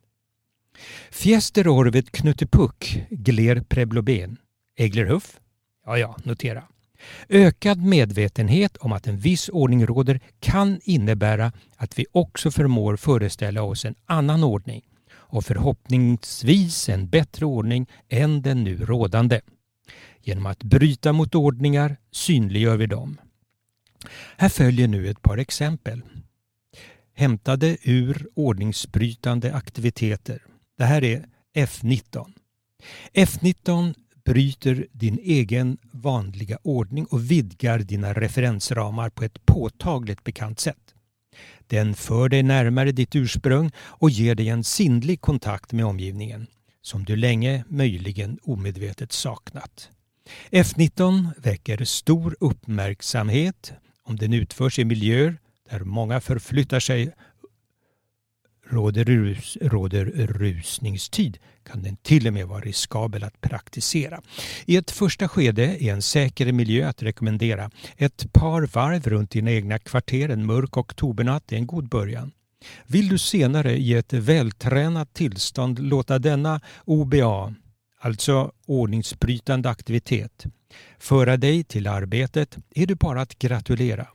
Fjäster 1.11 1.67
orvet 1.67 2.11
knuttepuck 2.11 3.03
gler 3.09 3.61
prebloben. 3.61 4.37
Eglerhuff? 4.77 5.39
Ja, 5.85 5.97
ja, 5.97 6.17
notera. 6.23 6.63
Ökad 7.29 7.77
medvetenhet 7.77 8.77
om 8.77 8.91
att 8.91 9.07
en 9.07 9.17
viss 9.17 9.49
ordning 9.49 9.85
råder 9.85 10.19
kan 10.39 10.79
innebära 10.83 11.51
att 11.75 11.99
vi 11.99 12.05
också 12.11 12.51
förmår 12.51 12.95
föreställa 12.95 13.63
oss 13.63 13.85
en 13.85 13.95
annan 14.05 14.43
ordning 14.43 14.81
och 15.31 15.45
förhoppningsvis 15.45 16.89
en 16.89 17.09
bättre 17.09 17.45
ordning 17.45 17.87
än 18.09 18.41
den 18.41 18.63
nu 18.63 18.85
rådande. 18.85 19.41
Genom 20.23 20.45
att 20.45 20.63
bryta 20.63 21.13
mot 21.13 21.35
ordningar 21.35 21.97
synliggör 22.11 22.77
vi 22.77 22.85
dem. 22.85 23.17
Här 24.37 24.49
följer 24.49 24.87
nu 24.87 25.09
ett 25.09 25.21
par 25.21 25.37
exempel. 25.37 26.01
Hämtade 27.13 27.77
ur 27.83 28.27
ordningsbrytande 28.35 29.53
aktiviteter. 29.53 30.43
Det 30.77 30.85
här 30.85 31.03
är 31.03 31.25
F19. 31.55 32.33
F19 33.13 33.93
bryter 34.25 34.87
din 34.91 35.19
egen 35.23 35.77
vanliga 35.91 36.57
ordning 36.63 37.05
och 37.05 37.31
vidgar 37.31 37.79
dina 37.79 38.13
referensramar 38.13 39.09
på 39.09 39.23
ett 39.23 39.45
påtagligt 39.45 40.23
bekant 40.23 40.59
sätt. 40.59 40.80
Den 41.67 41.95
för 41.95 42.29
dig 42.29 42.43
närmare 42.43 42.91
ditt 42.91 43.15
ursprung 43.15 43.71
och 43.77 44.09
ger 44.09 44.35
dig 44.35 44.49
en 44.49 44.63
sinnlig 44.63 45.21
kontakt 45.21 45.71
med 45.71 45.85
omgivningen 45.85 46.47
som 46.81 47.05
du 47.05 47.15
länge, 47.15 47.63
möjligen 47.67 48.39
omedvetet 48.43 49.11
saknat. 49.11 49.89
F19 50.51 51.27
väcker 51.37 51.85
stor 51.85 52.35
uppmärksamhet 52.39 53.73
om 54.03 54.15
den 54.15 54.33
utförs 54.33 54.79
i 54.79 54.85
miljöer 54.85 55.37
där 55.69 55.79
många 55.79 56.21
förflyttar 56.21 56.79
sig 56.79 57.13
råder, 58.71 59.03
rus, 59.05 59.57
råder 59.61 60.05
rusningstid 60.05 61.37
kan 61.63 61.83
den 61.83 61.97
till 61.97 62.27
och 62.27 62.33
med 62.33 62.47
vara 62.47 62.59
riskabel 62.59 63.23
att 63.23 63.41
praktisera. 63.41 64.21
I 64.65 64.75
ett 64.75 64.91
första 64.91 65.27
skede 65.27 65.83
är 65.83 65.93
en 65.93 66.01
säker 66.01 66.51
miljö 66.51 66.89
att 66.89 67.03
rekommendera. 67.03 67.71
Ett 67.97 68.33
par 68.33 68.61
varv 68.61 69.07
runt 69.07 69.31
dina 69.31 69.51
egna 69.51 69.79
kvarter 69.79 70.29
en 70.29 70.45
mörk 70.45 70.77
oktobernatt 70.77 71.51
är 71.51 71.55
en 71.55 71.67
god 71.67 71.89
början. 71.89 72.31
Vill 72.87 73.09
du 73.09 73.17
senare 73.17 73.77
i 73.77 73.93
ett 73.93 74.13
vältränat 74.13 75.13
tillstånd 75.13 75.79
låta 75.79 76.19
denna 76.19 76.61
OBA, 76.85 77.53
alltså 77.99 78.51
ordningsbrytande 78.65 79.69
aktivitet, 79.69 80.45
föra 80.99 81.37
dig 81.37 81.63
till 81.63 81.87
arbetet 81.87 82.57
är 82.75 82.87
det 82.87 82.95
bara 82.95 83.21
att 83.21 83.39
gratulera. 83.39 84.07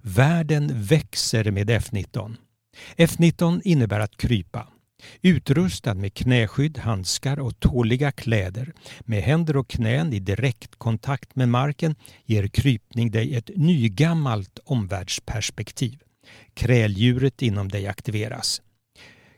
Världen 0.00 0.70
växer 0.74 1.50
med 1.50 1.70
F19. 1.70 2.36
F19 2.96 3.60
innebär 3.64 4.00
att 4.00 4.16
krypa. 4.16 4.68
Utrustad 5.22 5.94
med 5.94 6.14
knäskydd, 6.14 6.78
handskar 6.78 7.38
och 7.38 7.60
tåliga 7.60 8.12
kläder 8.12 8.72
med 9.00 9.22
händer 9.22 9.56
och 9.56 9.68
knän 9.68 10.12
i 10.12 10.18
direkt 10.18 10.76
kontakt 10.76 11.36
med 11.36 11.48
marken 11.48 11.94
ger 12.24 12.48
krypning 12.48 13.10
dig 13.10 13.34
ett 13.34 13.50
nygammalt 13.56 14.58
omvärldsperspektiv. 14.64 15.98
Kräldjuret 16.54 17.42
inom 17.42 17.68
dig 17.68 17.86
aktiveras. 17.86 18.62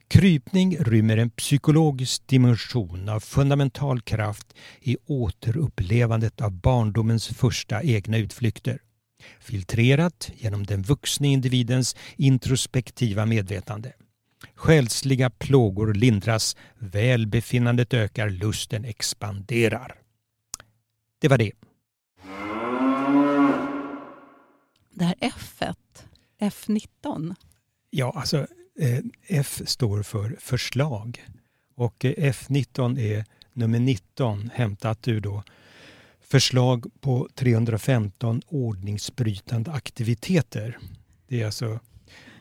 Krypning 0.09 0.77
rymmer 0.77 1.17
en 1.17 1.31
psykologisk 1.31 2.27
dimension 2.27 3.09
av 3.09 3.21
fundamental 3.21 4.01
kraft 4.01 4.55
i 4.81 4.97
återupplevandet 5.07 6.41
av 6.41 6.53
barndomens 6.53 7.29
första 7.29 7.83
egna 7.83 8.19
utflykter 8.19 8.79
filtrerat 9.41 10.31
genom 10.37 10.67
den 10.67 10.83
vuxna 10.83 11.27
individens 11.27 11.97
introspektiva 12.17 13.27
medvetande. 13.27 13.93
Själsliga 14.55 15.31
plågor 15.31 15.95
lindras, 15.95 16.57
välbefinnandet 16.79 17.95
ökar, 17.95 18.31
lusten 18.31 18.85
expanderar. 18.85 19.95
Det 21.19 21.29
var 21.29 21.39
det. 21.39 21.53
Det 24.95 25.05
här 25.05 25.15
F, 25.21 25.63
F19. 26.41 27.35
Ja, 27.91 28.13
alltså 28.17 28.47
eh, 28.79 28.99
F 29.27 29.61
står 29.67 30.03
för 30.03 30.37
förslag 30.41 31.25
och 31.75 32.05
eh, 32.05 32.13
F19 32.13 33.01
är 33.01 33.25
nummer 33.53 33.79
19 33.79 34.51
hämtat 34.55 35.09
ur 35.09 35.21
då 35.21 35.43
förslag 36.33 36.87
på 37.01 37.29
315 37.35 38.43
ordningsbrytande 38.47 39.73
aktiviteter. 39.73 40.79
Det 41.29 41.41
är 41.43 41.47
alltså 41.47 41.81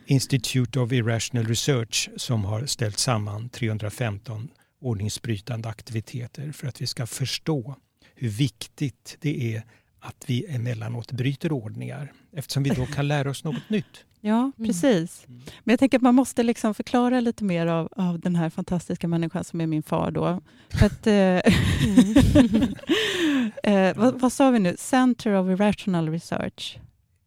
Institute 0.06 0.80
of 0.80 0.92
Irrational 0.92 1.46
Research 1.46 2.10
som 2.16 2.44
har 2.44 2.66
ställt 2.66 2.98
samman 2.98 3.48
315 3.48 4.48
ordningsbrytande 4.80 5.68
aktiviteter 5.68 6.52
för 6.52 6.66
att 6.68 6.80
vi 6.82 6.86
ska 6.86 7.06
förstå 7.06 7.76
hur 8.14 8.28
viktigt 8.28 9.16
det 9.20 9.54
är 9.56 9.62
att 10.00 10.24
vi 10.26 10.46
emellanåt 10.54 11.12
bryter 11.12 11.52
ordningar 11.52 12.12
eftersom 12.36 12.62
vi 12.62 12.70
då 12.70 12.86
kan 12.86 13.08
lära 13.08 13.30
oss 13.30 13.44
något 13.44 13.70
nytt. 13.70 14.04
Ja, 14.24 14.52
Mm. 14.56 14.68
precis. 14.68 15.24
Mm. 15.28 15.40
Men 15.64 15.72
jag 15.72 15.78
tänker 15.78 15.98
att 15.98 16.02
man 16.02 16.14
måste 16.14 16.42
liksom 16.42 16.74
förklara 16.74 17.20
lite 17.20 17.44
mer 17.44 17.66
av, 17.66 17.88
av 17.96 18.20
den 18.20 18.36
här 18.36 18.50
fantastiska 18.50 19.08
människan 19.08 19.44
som 19.44 19.60
är 19.60 19.66
min 19.66 19.82
far. 19.82 20.10
Då. 20.10 20.40
För 20.70 20.86
att, 20.86 21.06
eh, 21.06 21.12
eh, 23.62 23.96
vad, 23.96 24.20
vad 24.20 24.32
sa 24.32 24.50
vi 24.50 24.58
nu? 24.58 24.76
Center 24.78 25.32
of 25.34 25.48
Irrational 25.48 26.08
Research. 26.10 26.78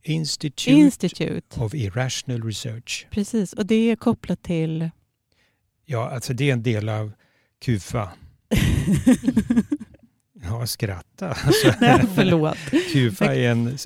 Institute 0.04 0.72
Institute. 0.72 1.60
of 1.60 1.74
Irrational 1.74 2.44
Research. 2.44 3.08
Precis, 3.10 3.54
och 3.54 3.66
det 3.66 3.76
är 3.92 3.96
kopplat 3.96 4.44
till... 4.44 4.90
Ja, 5.86 6.10
alltså 6.10 6.34
det 6.34 6.50
är 6.50 6.54
en 6.54 6.64
del 6.64 6.90
av 6.90 7.12
KUFA. 7.66 8.10
Ja, 10.44 10.68
skratta. 10.68 11.28
Alltså, 11.28 11.74
Nej, 11.82 12.04
förlåt. 12.16 12.58
KUFA 12.94 13.36
är 13.36 13.50
en 13.52 13.78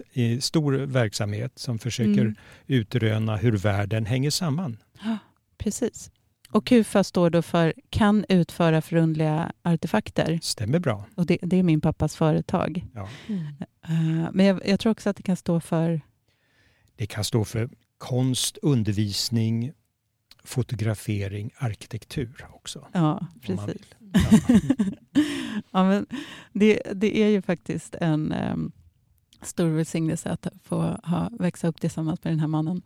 stor 0.41 0.73
verksamhet 0.73 1.51
som 1.55 1.79
försöker 1.79 2.21
Mm. 2.21 2.35
utröna 2.67 3.35
hur 3.37 3.57
världen 3.57 4.05
hänger 4.05 4.29
samman. 4.29 4.77
Precis. 5.57 6.11
Och 6.51 6.65
KUFA 6.65 7.03
står 7.03 7.29
då 7.29 7.41
för 7.41 7.73
kan 7.89 8.25
utföra 8.29 8.81
förundliga 8.81 9.51
artefakter. 9.63 10.39
Stämmer 10.41 10.79
bra. 10.79 11.05
Och 11.15 11.25
det, 11.25 11.37
det 11.41 11.57
är 11.57 11.63
min 11.63 11.81
pappas 11.81 12.15
företag. 12.15 12.85
Ja. 12.93 13.09
Mm. 13.27 13.45
Eh, 13.83 14.29
men 14.33 14.45
jag, 14.45 14.67
jag 14.67 14.79
tror 14.79 14.91
också 14.91 15.09
att 15.09 15.17
det 15.17 15.23
kan 15.23 15.35
stå 15.35 15.59
för... 15.59 16.01
Det 16.95 17.05
kan 17.05 17.23
stå 17.23 17.45
för 17.45 17.69
konst, 17.97 18.57
undervisning, 18.57 19.71
fotografering, 20.43 21.51
arkitektur 21.57 22.47
också. 22.53 22.87
Ja, 22.91 23.27
precis. 23.41 23.81
Ja. 23.99 24.39
ja, 25.71 25.83
men 25.83 26.05
det, 26.53 26.81
det 26.93 27.17
är 27.17 27.27
ju 27.27 27.41
faktiskt 27.41 27.95
en 27.95 28.33
um, 28.33 28.71
stor 29.41 29.67
välsignelse 29.67 30.29
att 30.29 30.47
få 30.63 30.81
ha, 30.81 31.29
växa 31.39 31.67
upp 31.67 31.81
tillsammans 31.81 32.23
med 32.23 32.33
den 32.33 32.39
här 32.39 32.47
mannen. 32.47 32.81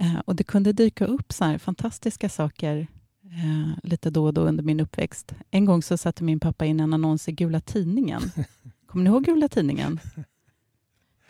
Eh, 0.00 0.18
och 0.24 0.36
det 0.36 0.44
kunde 0.44 0.72
dyka 0.72 1.06
upp 1.06 1.32
så 1.32 1.44
här 1.44 1.58
fantastiska 1.58 2.28
saker 2.28 2.86
eh, 3.24 3.78
lite 3.90 4.10
då 4.10 4.24
och 4.24 4.34
då 4.34 4.40
under 4.40 4.62
min 4.64 4.80
uppväxt. 4.80 5.34
En 5.50 5.64
gång 5.64 5.82
så 5.82 5.96
satte 5.96 6.24
min 6.24 6.40
pappa 6.40 6.64
in 6.64 6.80
en 6.80 6.94
annons 6.94 7.28
i 7.28 7.32
Gula 7.32 7.60
Tidningen. 7.60 8.22
Kommer 8.86 9.04
ni 9.04 9.10
ihåg 9.10 9.24
Gula 9.24 9.48
Tidningen? 9.48 10.00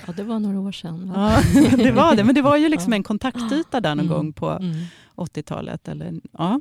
Ja, 0.06 0.12
det 0.12 0.22
var 0.22 0.38
några 0.38 0.60
år 0.60 0.72
sedan. 0.72 1.08
va? 1.12 1.42
Ja, 1.54 1.76
det 1.76 1.92
var 1.92 2.16
det. 2.16 2.24
Men 2.24 2.34
det 2.34 2.42
var 2.42 2.56
ju 2.56 2.68
liksom 2.68 2.92
en 2.92 3.02
kontaktyta 3.02 3.80
där 3.80 3.94
någon 3.94 4.06
Mm. 4.06 4.16
gång 4.16 4.32
på 4.32 4.50
Mm. 4.50 4.74
80-talet. 5.16 5.88
Eller, 5.88 6.20
ja. 6.32 6.60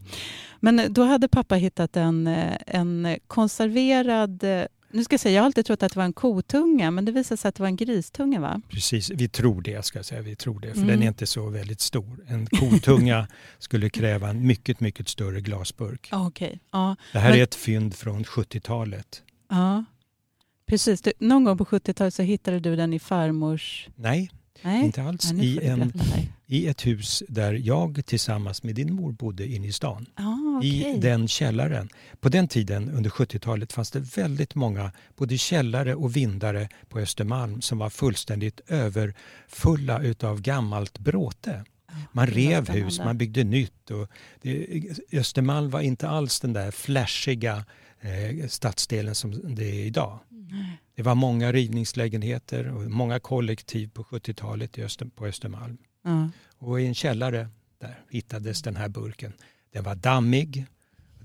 Men 0.60 0.94
då 0.94 1.04
hade 1.04 1.28
pappa 1.28 1.56
hittat 1.56 1.98
en, 1.98 2.28
eh, 2.28 2.58
en 2.68 3.18
konserverad... 3.28 4.44
Nu 4.92 5.04
ska 5.04 5.14
jag, 5.14 5.20
säga, 5.20 5.36
jag 5.36 5.42
har 5.42 5.46
alltid 5.46 5.66
trott 5.66 5.84
att 5.84 5.92
det 5.94 5.98
var 6.00 6.06
en 6.06 6.14
kotunga, 6.14 6.92
men 6.92 7.06
det 7.06 7.12
visade 7.12 7.38
sig 7.38 7.50
att 7.50 7.56
det 7.56 7.62
var 7.64 7.68
en 7.68 7.76
gristunga. 7.76 8.40
Va? 8.40 8.62
Precis, 8.70 9.10
vi 9.10 9.28
tror 9.30 9.62
det 9.62 9.86
ska 9.86 10.00
jag 10.00 10.06
säga. 10.06 10.22
Vi 10.22 10.36
tror 10.36 10.60
det, 10.60 10.68
för 10.68 10.76
Mm. 10.78 10.88
den 10.88 11.04
är 11.04 11.08
inte 11.08 11.28
så 11.28 11.50
väldigt 11.50 11.82
stor. 11.82 12.26
En 12.28 12.46
kotunga 12.46 13.28
skulle 13.60 13.90
kräva 13.90 14.30
en 14.30 14.48
mycket, 14.48 14.80
mycket 14.80 15.10
större 15.10 15.42
glasburk. 15.42 16.10
Okej. 16.12 16.60
Ja, 16.72 16.96
Det 17.14 17.20
här 17.20 17.30
Men- 17.30 17.40
är 17.40 17.44
ett 17.44 17.56
fynd 17.56 17.96
från 17.96 18.24
70-talet. 18.24 19.22
ja. 19.50 19.86
Precis. 20.68 21.02
Du, 21.02 21.14
någon 21.20 21.44
gång 21.44 21.58
på 21.58 21.66
70-talet 21.66 22.14
så 22.14 22.22
hittade 22.22 22.60
du 22.60 22.76
den 22.76 22.94
i 22.94 23.00
farmors... 23.00 23.88
Nej, 23.96 24.32
Nej, 24.62 24.86
inte 24.86 25.04
alls. 25.04 25.32
Ja, 25.32 25.44
I, 25.44 25.60
en, 25.68 25.80
berätta. 25.80 26.00
I 26.52 26.68
ett 26.68 26.88
hus 26.88 27.24
där 27.28 27.54
jag 27.54 28.06
tillsammans 28.06 28.64
med 28.64 28.76
din 28.76 28.94
mor 28.94 29.12
bodde 29.12 29.48
inne 29.48 29.68
i 29.68 29.72
stan. 29.72 30.06
Ah, 30.16 30.58
okej. 30.58 30.96
I 30.96 31.00
den 31.00 31.28
källaren. 31.28 31.90
På 32.20 32.30
den 32.30 32.48
tiden, 32.48 32.90
under 32.90 33.10
70-talet, 33.10 33.74
fanns 33.74 33.92
det 33.92 34.00
väldigt 34.00 34.56
många 34.56 34.92
både 35.18 35.38
källare 35.38 35.96
och 35.96 36.16
vindare 36.16 36.70
på 36.88 37.00
Östermalm 37.00 37.62
som 37.62 37.78
var 37.78 37.90
fullständigt 37.90 38.62
överfulla 38.68 40.02
utav 40.02 40.42
gammalt 40.42 41.00
bråte. 41.00 41.64
Man 42.12 42.26
det 42.26 42.32
var 42.32 42.38
rev 42.38 42.70
hus, 42.70 43.00
man 43.00 43.18
byggde 43.18 43.44
nytt. 43.44 43.92
Och 43.92 44.08
det, 44.42 44.84
Östermalm 45.12 45.70
var 45.70 45.82
inte 45.82 46.10
alls 46.10 46.40
den 46.40 46.54
där 46.54 46.72
flashiga 46.72 47.66
eh, 48.02 48.48
stadsdelen 48.48 49.16
som 49.16 49.56
det 49.56 49.66
är 49.66 49.86
idag. 49.86 50.20
Det 50.96 51.04
var 51.04 51.16
många 51.16 51.52
rivningslägenheter 51.52 52.68
och 52.68 52.92
många 52.92 53.20
kollektiv 53.20 53.90
på 53.94 54.04
70-talet 54.04 54.78
i 54.78 54.84
Öster, 54.84 55.06
på 55.06 55.26
Östermalm. 55.26 55.78
Ja. 56.04 56.30
Och 56.58 56.82
i 56.82 56.86
en 56.88 56.96
källare 56.96 57.48
där 57.82 58.00
hittades 58.10 58.62
den 58.62 58.76
här 58.76 58.90
burken. 58.90 59.34
Den 59.74 59.84
var 59.84 59.96
dammig, 59.96 60.66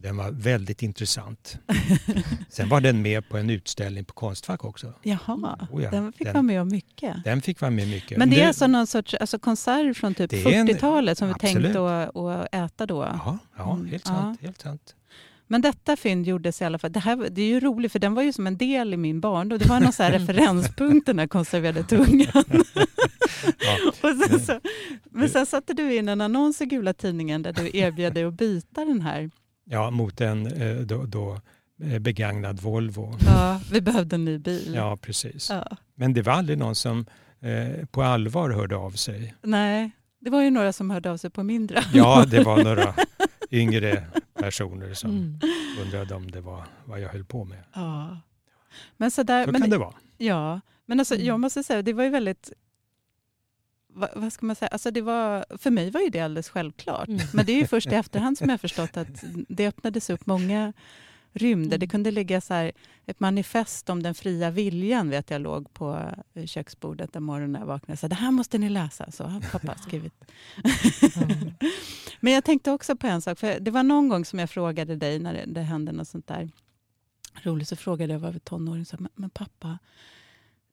den 0.00 0.16
var 0.16 0.30
väldigt 0.30 0.82
intressant. 0.82 1.58
Sen 2.48 2.68
var 2.68 2.80
den 2.80 3.02
med 3.02 3.28
på 3.28 3.36
en 3.38 3.50
utställning 3.50 4.04
på 4.04 4.12
Konstfack 4.14 4.64
också. 4.64 4.92
Jaha, 5.02 5.68
Oh 5.70 5.82
ja, 5.82 5.90
den 5.90 6.12
fick 6.12 6.24
den- 6.26 6.32
vara 6.34 6.42
med 6.42 6.60
om 6.60 6.68
mycket. 6.68 7.24
Den 7.24 7.42
fick 7.42 7.60
vara 7.60 7.70
med 7.70 7.88
mycket. 7.88 8.18
Men 8.18 8.30
det 8.30 8.36
är 8.36 8.40
Nu- 8.40 8.46
alltså 8.48 8.66
någon 8.66 8.86
sorts 8.86 9.14
alltså 9.14 9.38
konserv 9.38 9.94
från 9.94 10.14
typ 10.14 10.30
Det 10.30 10.42
är 10.44 10.52
en- 10.60 10.68
40-talet 10.68 11.18
som 11.18 11.28
vi 11.28 11.34
absolut. 11.34 11.62
tänkt 11.72 11.76
att, 11.76 12.16
att 12.16 12.48
äta 12.54 12.86
då? 12.86 13.02
Ja, 13.02 13.38
ja 13.56 13.72
Mm, 13.74 13.86
helt 13.86 14.02
ja. 14.06 14.14
sant. 14.14 14.40
Helt 14.40 14.60
sant. 14.60 14.94
Men 15.46 15.60
detta 15.60 15.96
fynd 15.96 16.26
gjordes 16.26 16.62
i 16.62 16.64
alla 16.64 16.78
fall. 16.78 16.92
Det, 16.92 17.00
här, 17.00 17.28
det 17.30 17.42
är 17.42 17.46
ju 17.46 17.60
roligt 17.60 17.92
för 17.92 17.98
den 17.98 18.14
var 18.14 18.22
ju 18.22 18.32
som 18.32 18.46
en 18.46 18.56
del 18.56 18.94
i 18.94 18.96
min 18.96 19.20
barndom. 19.20 19.58
Det 19.58 19.66
var 19.66 19.80
någon 19.80 19.92
så 19.92 20.02
här 20.02 20.12
referenspunkt 20.18 21.06
den 21.06 21.18
här 21.18 21.26
konserverade 21.26 21.82
tungan. 21.82 22.44
Ja. 23.58 23.92
Sen 24.28 24.40
så, 24.40 24.60
men 25.10 25.28
sen 25.28 25.46
satte 25.46 25.74
du 25.74 25.96
in 25.96 26.08
en 26.08 26.20
annons 26.20 26.60
i 26.60 26.66
Gula 26.66 26.92
Tidningen 26.92 27.42
där 27.42 27.52
du 27.52 27.70
erbjöd 27.74 28.14
dig 28.14 28.24
att 28.24 28.34
byta 28.34 28.84
den 28.84 29.00
här. 29.00 29.30
Ja, 29.64 29.90
mot 29.90 30.20
en 30.20 30.46
eh, 30.46 30.76
då, 30.76 31.04
då 31.04 31.40
eh, 31.82 31.98
begagnad 31.98 32.60
Volvo. 32.60 33.16
Ja, 33.26 33.60
vi 33.72 33.80
behövde 33.80 34.16
en 34.16 34.24
ny 34.24 34.38
bil. 34.38 34.72
Ja, 34.74 34.96
precis. 34.96 35.50
Ja. 35.50 35.76
Men 35.94 36.14
det 36.14 36.22
var 36.22 36.32
aldrig 36.32 36.58
någon 36.58 36.74
som 36.74 37.06
eh, 37.40 37.86
på 37.86 38.02
allvar 38.02 38.50
hörde 38.50 38.76
av 38.76 38.90
sig. 38.90 39.34
Nej, 39.42 39.90
det 40.20 40.30
var 40.30 40.42
ju 40.42 40.50
några 40.50 40.72
som 40.72 40.90
hörde 40.90 41.10
av 41.10 41.16
sig 41.16 41.30
på 41.30 41.42
mindre. 41.42 41.84
Ja, 41.92 42.24
det 42.30 42.42
var 42.44 42.64
några 42.64 42.94
yngre 43.54 44.06
personer 44.34 44.94
som 44.94 45.10
Mm. 45.10 45.40
undrade 45.82 46.14
om 46.14 46.30
det 46.30 46.40
var 46.40 46.64
vad 46.84 47.00
jag 47.00 47.08
höll 47.08 47.24
på 47.24 47.44
med. 47.44 47.64
Ja. 47.74 48.18
Men 48.96 49.10
så 49.10 49.22
där, 49.22 49.44
Så 49.44 49.52
men, 49.52 49.60
kan 49.60 49.70
det 49.70 49.78
vara. 49.78 49.94
Ja, 50.18 50.60
men 50.86 50.98
alltså, 51.00 51.14
Mm. 51.14 51.26
jag 51.26 51.40
måste 51.40 51.62
säga, 51.62 51.82
det 51.82 51.92
var 51.92 52.04
ju 52.04 52.10
väldigt... 52.10 52.52
Va, 53.96 54.08
vad 54.16 54.32
ska 54.32 54.46
man 54.46 54.56
säga? 54.56 54.68
Alltså 54.68 54.90
det 54.90 55.00
var, 55.00 55.44
för 55.58 55.70
mig 55.70 55.90
var 55.90 56.00
ju 56.00 56.08
det 56.08 56.20
alldeles 56.20 56.48
självklart. 56.48 57.08
Mm. 57.08 57.20
Men 57.32 57.46
det 57.46 57.52
är 57.52 57.56
ju 57.56 57.66
först 57.66 57.86
i 57.92 57.94
efterhand 57.94 58.38
som 58.38 58.48
jag 58.48 58.52
har 58.52 58.58
förstått 58.58 58.96
att 58.96 59.24
det 59.48 59.68
öppnades 59.68 60.10
upp 60.10 60.26
många 60.26 60.72
rymder. 61.34 61.76
Mm. 61.76 61.80
Det 61.80 61.86
kunde 61.86 62.10
ligga 62.10 62.40
så 62.40 62.54
här, 62.54 62.72
ett 63.06 63.20
manifest 63.20 63.90
om 63.90 64.02
den 64.02 64.14
fria 64.14 64.50
viljan 64.50 65.10
vet 65.10 65.30
jag 65.30 65.40
låg 65.40 65.74
på 65.74 66.12
eh, 66.34 66.46
köksbordet 66.46 67.16
en 67.16 67.22
morgon 67.22 67.52
när 67.52 67.60
jag 67.60 67.66
vaknade. 67.66 67.96
Så 67.96 68.08
det 68.08 68.14
här 68.14 68.30
måste 68.30 68.58
ni 68.58 68.68
läsa, 68.68 69.10
så 69.10 69.24
har 69.24 69.40
pappa 69.40 69.74
skrivit. 69.86 70.14
Mm. 71.16 71.52
Men 72.20 72.32
jag 72.32 72.44
tänkte 72.44 72.70
också 72.70 72.96
på 72.96 73.06
en 73.06 73.22
sak, 73.22 73.38
för 73.38 73.60
det 73.60 73.70
var 73.70 73.82
någon 73.82 74.08
gång 74.08 74.24
som 74.24 74.38
jag 74.38 74.50
frågade 74.50 74.96
dig 74.96 75.18
när 75.18 75.34
det, 75.34 75.44
det 75.46 75.60
hände 75.60 75.92
något 75.92 76.08
sånt 76.08 76.26
där 76.26 76.50
roligt, 77.42 77.68
så 77.68 77.76
frågade 77.76 78.12
jag, 78.12 78.20
var 78.20 78.32
tonåring, 78.32 78.84
så, 78.84 78.96
men, 78.98 79.10
men 79.14 79.30
pappa, 79.30 79.78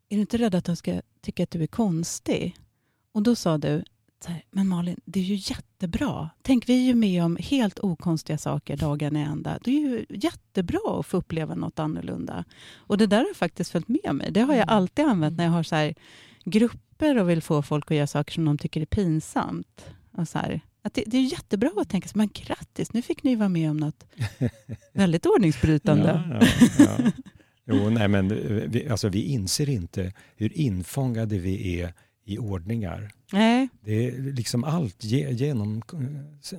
är 0.10 0.16
du 0.16 0.22
inte 0.22 0.38
rädd 0.38 0.56
att 0.56 0.66
de 0.66 0.76
ska 0.76 1.02
tycka 1.22 1.44
att 1.44 1.52
du 1.52 1.64
är 1.64 1.68
konstig? 1.68 2.58
Och 3.12 3.24
då 3.24 3.36
sa 3.36 3.58
du, 3.58 3.84
här, 4.26 4.44
men 4.52 4.68
Malin, 4.68 5.00
det 5.06 5.20
är 5.20 5.24
ju 5.24 5.36
jättebra. 5.36 6.30
Tänk, 6.42 6.70
vi 6.70 6.74
är 6.74 6.86
ju 6.88 6.96
med 6.96 7.24
om 7.24 7.38
helt 7.40 7.80
okonstiga 7.80 8.38
saker 8.38 8.78
dagen 8.78 9.16
i 9.18 9.20
ända. 9.22 9.60
Det 9.64 9.72
är 9.72 9.80
ju 9.80 10.06
jättebra 10.10 11.00
att 11.00 11.06
få 11.06 11.18
uppleva 11.18 11.56
något 11.56 11.80
annorlunda. 11.80 12.46
Och 12.76 12.98
det 12.98 13.08
där 13.08 13.18
har 13.18 13.34
faktiskt 13.34 13.72
följt 13.72 13.88
med 13.88 14.16
mig. 14.16 14.32
Det 14.32 14.42
har 14.42 14.54
jag 14.54 14.64
Mm. 14.64 14.76
alltid 14.76 15.06
använt 15.06 15.38
när 15.38 15.44
jag 15.44 15.52
har 15.52 15.64
så 15.64 15.76
här, 15.76 15.96
grupper 16.46 17.18
och 17.18 17.30
vill 17.30 17.42
få 17.42 17.62
folk 17.62 17.92
att 17.92 17.98
göra 17.98 18.08
saker 18.08 18.34
som 18.34 18.46
de 18.46 18.58
tycker 18.58 18.82
är 18.82 18.86
pinsamt. 18.86 19.86
Och 20.12 20.28
så 20.28 20.38
här, 20.40 20.62
att 20.82 20.94
det, 20.94 21.04
det 21.08 21.18
är 21.18 21.22
jättebra 21.32 21.72
att 21.78 21.90
tänka 21.90 22.08
så, 22.08 22.18
men 22.18 22.30
grattis, 22.34 22.94
nu 22.94 23.02
fick 23.02 23.24
ni 23.24 23.36
vara 23.36 23.50
med 23.50 23.70
om 23.70 23.78
något 23.78 24.06
väldigt 24.94 25.26
ordningsbrytande. 25.26 26.24
Ja, 26.30 26.48
ja, 26.80 26.96
ja. 27.04 27.12
Jo, 27.66 27.90
nej, 27.90 28.08
men 28.08 28.28
vi, 28.72 28.90
alltså, 28.90 29.10
vi 29.10 29.22
inser 29.24 29.70
inte 29.70 30.14
hur 30.36 30.58
infångade 30.58 31.38
vi 31.38 31.80
är 31.82 31.94
i 32.24 32.38
ordningar. 32.38 33.12
Nej, 33.32 33.70
Det 33.82 34.08
är 34.08 34.22
liksom 34.34 34.64
allt, 34.64 35.04
ge, 35.04 35.32
genom, 35.32 35.82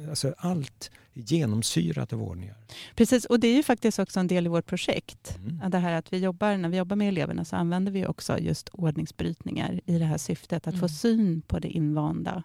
alltså 0.08 0.34
allt 0.38 0.90
genomsyrat 1.12 2.12
av 2.12 2.22
ordningar. 2.22 2.56
precis. 2.94 3.24
Och 3.24 3.40
det 3.40 3.48
är 3.48 3.56
ju 3.56 3.62
faktiskt 3.62 3.98
också 3.98 4.20
en 4.20 4.26
del 4.26 4.46
i 4.46 4.48
vårt 4.48 4.66
projekt. 4.66 5.38
Mm. 5.38 5.70
Det 5.70 5.78
här 5.78 5.92
att 5.92 6.12
vi 6.12 6.18
jobbar, 6.18 6.56
när 6.56 6.68
vi 6.68 6.76
jobbar 6.76 6.96
med 6.96 7.08
eleverna 7.08 7.44
så 7.44 7.56
använder 7.56 7.92
vi 7.92 8.06
också 8.06 8.38
just 8.38 8.68
ordningsbrytningar 8.68 9.80
i 9.86 9.98
det 9.98 10.04
här 10.04 10.18
syftet, 10.18 10.66
att 10.66 10.74
få 10.74 10.78
Mm. 10.78 10.88
syn 10.88 11.42
på 11.42 11.58
det 11.58 11.68
invanda. 11.68 12.42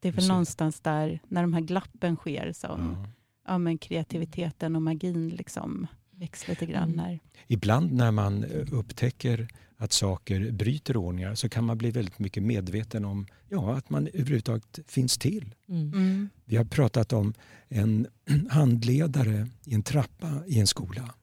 Det 0.00 0.08
är 0.08 0.12
väl 0.12 0.16
Precis. 0.16 0.28
någonstans 0.28 0.80
där, 0.80 1.20
när 1.28 1.42
de 1.42 1.52
här 1.52 1.60
glappen 1.60 2.16
sker, 2.16 2.52
som 2.52 3.06
Ja. 3.46 3.58
men 3.58 3.78
kreativiteten 3.78 4.76
och 4.76 4.82
magin 4.82 5.28
liksom 5.28 5.86
växt 6.10 6.48
lite 6.48 6.66
grann. 6.66 6.82
Mm. 6.92 6.96
När, 6.96 7.20
Ibland 7.46 7.92
när 7.92 8.10
man 8.10 8.44
upptäcker 8.72 9.48
att 9.76 9.92
saker 9.92 10.50
bryter 10.50 10.96
ordningar 10.96 11.34
så 11.34 11.48
kan 11.48 11.64
man 11.64 11.78
bli 11.78 11.90
väldigt 11.90 12.18
mycket 12.18 12.42
medveten 12.42 13.04
om 13.04 13.26
ja, 13.48 13.76
att 13.76 13.90
man 13.90 14.06
överhuvudtaget 14.06 14.78
finns 14.86 15.18
till. 15.18 15.54
Mm. 15.68 15.92
mm. 15.92 16.28
Vi 16.44 16.56
har 16.56 16.64
pratat 16.64 17.12
om 17.12 17.34
en 17.68 18.06
handledare 18.50 19.48
i 19.64 19.74
en 19.74 19.82
trappa 19.82 20.42
i 20.46 20.60
en 20.60 20.66
skola. 20.66 21.14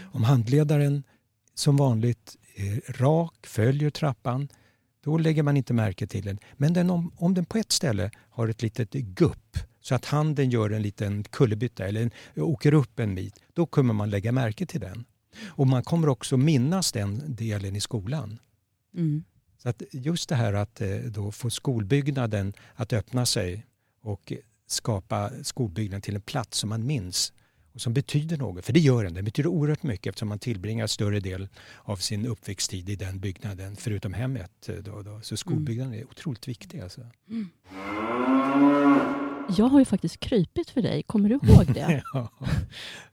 Om 0.00 0.24
handledaren 0.24 1.02
som 1.54 1.76
vanligt 1.76 2.36
är 2.54 2.92
rak, 2.92 3.34
följer 3.46 3.90
trappan, 3.90 4.48
då 5.04 5.18
lägger 5.18 5.42
man 5.42 5.56
inte 5.56 5.74
märke 5.74 6.06
till 6.06 6.24
den. 6.24 6.38
Men 6.56 6.72
den, 6.72 6.90
om, 6.90 7.12
om 7.16 7.34
den 7.34 7.44
på 7.44 7.58
ett 7.58 7.72
ställe 7.72 8.10
har 8.30 8.48
ett 8.48 8.62
litet 8.62 8.92
gupp 8.92 9.58
så 9.80 9.94
att 9.94 10.04
handen 10.04 10.50
gör 10.50 10.70
en 10.70 10.82
liten 10.82 11.24
kullerbytta 11.24 11.86
eller 11.86 12.02
en, 12.02 12.10
åker 12.36 12.74
upp 12.74 12.98
en 12.98 13.14
bit, 13.14 13.40
då 13.52 13.66
kommer 13.66 13.94
man 13.94 14.10
lägga 14.10 14.32
märke 14.32 14.66
till 14.66 14.80
den. 14.80 15.04
Och 15.46 15.66
man 15.66 15.82
kommer 15.82 16.08
också 16.08 16.36
minnas 16.36 16.92
den 16.92 17.22
delen 17.34 17.76
i 17.76 17.80
skolan. 17.80 18.38
Mm. 18.96 19.24
Så 19.58 19.68
att 19.68 19.82
just 19.92 20.28
det 20.28 20.34
här 20.34 20.52
att 20.52 20.80
eh, 20.80 20.88
då 20.96 21.32
få 21.32 21.50
skolbyggnaden 21.50 22.52
att 22.74 22.92
öppna 22.92 23.26
sig 23.26 23.66
och 24.02 24.32
skapa 24.66 25.30
skolbyggnaden 25.42 26.02
till 26.02 26.14
en 26.14 26.20
plats 26.22 26.58
som 26.58 26.68
man 26.68 26.86
minns 26.86 27.32
och 27.74 27.80
som 27.80 27.94
betyder 27.94 28.36
något. 28.36 28.64
För 28.64 28.72
det 28.72 28.80
gör 28.80 29.04
den. 29.04 29.14
Den 29.14 29.24
betyder 29.24 29.50
oerhört 29.50 29.82
mycket 29.82 30.06
eftersom 30.06 30.28
man 30.28 30.38
tillbringar 30.38 30.86
större 30.86 31.20
del 31.20 31.48
av 31.82 31.96
sin 31.96 32.26
uppväxttid 32.26 32.88
i 32.88 32.96
den 32.96 33.20
byggnaden 33.20 33.76
förutom 33.76 34.12
hemmet. 34.14 34.68
eh, 34.68 34.74
Då, 34.74 35.02
då. 35.02 35.20
Så 35.22 35.36
skolbyggnaden 35.36 35.94
är 35.94 36.04
otroligt 36.04 36.48
viktig. 36.48 36.80
Alltså. 36.80 37.00
Jag 39.56 39.66
har 39.66 39.78
ju 39.78 39.84
faktiskt 39.84 40.20
krypit 40.20 40.70
för 40.70 40.82
dig, 40.82 41.02
kommer 41.02 41.28
du 41.28 41.34
ihåg 41.34 41.74
det? 41.74 42.02
ja. 42.12 42.30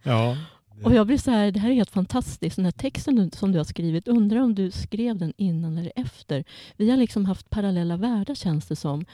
ja. 0.04 0.38
Och 0.84 0.94
jag 0.94 1.08
blir 1.08 1.18
så 1.18 1.32
här, 1.32 1.52
det 1.52 1.60
här 1.60 1.70
är 1.70 1.74
helt 1.74 1.92
fantastiskt. 1.92 2.56
Den 2.56 2.66
här 2.66 2.72
texten 2.72 3.32
som 3.32 3.52
du 3.52 3.58
har 3.58 3.66
skrivit, 3.66 4.08
undrar 4.08 4.40
om 4.40 4.56
du 4.56 4.72
skrev 4.72 5.18
den 5.18 5.34
innan 5.38 5.78
eller 5.78 5.92
efter. 5.96 6.44
Vi 6.78 6.90
har 6.90 6.98
liksom 6.98 7.26
haft 7.26 7.50
parallella 7.50 7.98
världar 7.98 8.36
känns 8.36 8.68
det 8.68 8.76
som. 8.76 9.06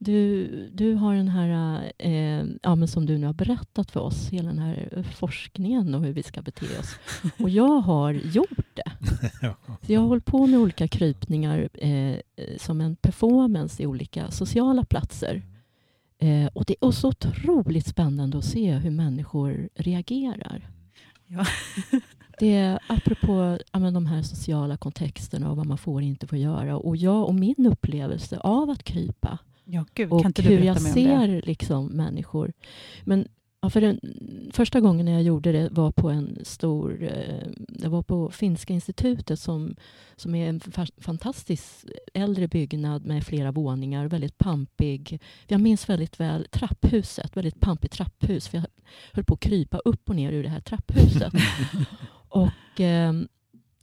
Du, 0.00 0.46
du 0.72 0.94
har 0.94 1.14
den 1.14 1.28
här, 1.28 1.82
eh, 1.98 2.44
ja, 2.62 2.74
men 2.74 2.88
som 2.88 3.06
du 3.06 3.18
nu 3.18 3.26
har 3.26 3.32
berättat 3.32 3.90
för 3.90 4.00
oss, 4.00 4.28
hela 4.30 4.48
den 4.48 4.58
här 4.58 4.88
eh, 4.92 5.02
forskningen 5.02 5.94
och 5.94 6.00
hur 6.00 6.12
vi 6.12 6.22
ska 6.22 6.42
bete 6.42 6.66
oss. 6.80 6.94
Och 7.38 7.50
jag 7.50 7.80
har 7.80 8.12
gjort 8.12 8.66
det. 8.74 8.92
Så 9.86 9.92
jag 9.92 10.00
har 10.00 10.08
hållit 10.08 10.24
på 10.24 10.46
med 10.46 10.60
olika 10.60 10.88
krypningar 10.88 11.68
eh, 11.74 11.90
eh, 11.90 12.18
som 12.58 12.80
en 12.80 12.96
performance 12.96 13.82
i 13.82 13.86
olika 13.86 14.30
sociala 14.30 14.84
platser. 14.84 15.42
Eh, 16.18 16.46
och 16.46 16.64
det 16.64 16.76
är 16.80 16.90
så 16.90 17.08
otroligt 17.08 17.86
spännande 17.86 18.38
att 18.38 18.44
se 18.44 18.72
hur 18.72 18.90
människor 18.90 19.68
reagerar. 19.74 20.70
Ja. 21.28 21.46
det 22.38 22.54
är 22.54 22.78
apropå 22.86 23.58
ja, 23.72 23.78
men 23.78 23.94
de 23.94 24.06
här 24.06 24.22
sociala 24.22 24.76
kontexterna 24.76 25.50
och 25.50 25.56
vad 25.56 25.66
man 25.66 25.78
får 25.78 25.94
och 25.94 26.02
inte 26.02 26.26
får 26.26 26.38
göra. 26.38 26.76
Och 26.76 26.96
jag 26.96 27.24
och 27.24 27.34
min 27.34 27.66
upplevelse 27.66 28.38
av 28.38 28.70
att 28.70 28.82
krypa 28.84 29.38
Ja, 29.70 29.84
gud, 29.94 30.12
och 30.12 30.38
hur 30.38 30.60
jag 30.60 30.80
ser 30.80 31.42
liksom 31.46 31.86
människor. 31.86 32.52
Men 33.04 33.28
ja, 33.60 33.70
för 33.70 33.80
den, 33.80 34.00
första 34.52 34.80
gången 34.80 35.06
när 35.06 35.12
jag 35.12 35.22
gjorde 35.22 35.52
det 35.52 35.68
var 35.70 35.92
på 35.92 36.10
en 36.10 36.38
stor... 36.42 37.02
Eh, 37.02 37.48
det 37.68 37.88
var 37.88 38.02
på 38.02 38.30
Finska 38.30 38.72
institutet 38.72 39.40
som, 39.40 39.76
som 40.16 40.34
är 40.34 40.48
en 40.48 40.60
fa- 40.60 41.02
fantastisk 41.02 41.64
äldre 42.14 42.48
byggnad 42.48 43.06
med 43.06 43.24
flera 43.24 43.52
våningar. 43.52 44.06
Väldigt 44.06 44.38
pampig. 44.38 45.20
Jag 45.46 45.60
minns 45.60 45.88
väldigt 45.88 46.20
väl 46.20 46.46
trapphuset. 46.50 47.36
Väldigt 47.36 47.60
pampigt 47.60 47.94
trapphus. 47.94 48.48
För 48.48 48.58
jag 48.58 48.66
höll 49.12 49.24
på 49.24 49.34
att 49.34 49.40
krypa 49.40 49.78
upp 49.78 50.08
och 50.08 50.16
ner 50.16 50.32
ur 50.32 50.42
det 50.42 50.48
här 50.48 50.60
trapphuset. 50.60 51.32
och, 52.28 52.80
eh, 52.80 53.12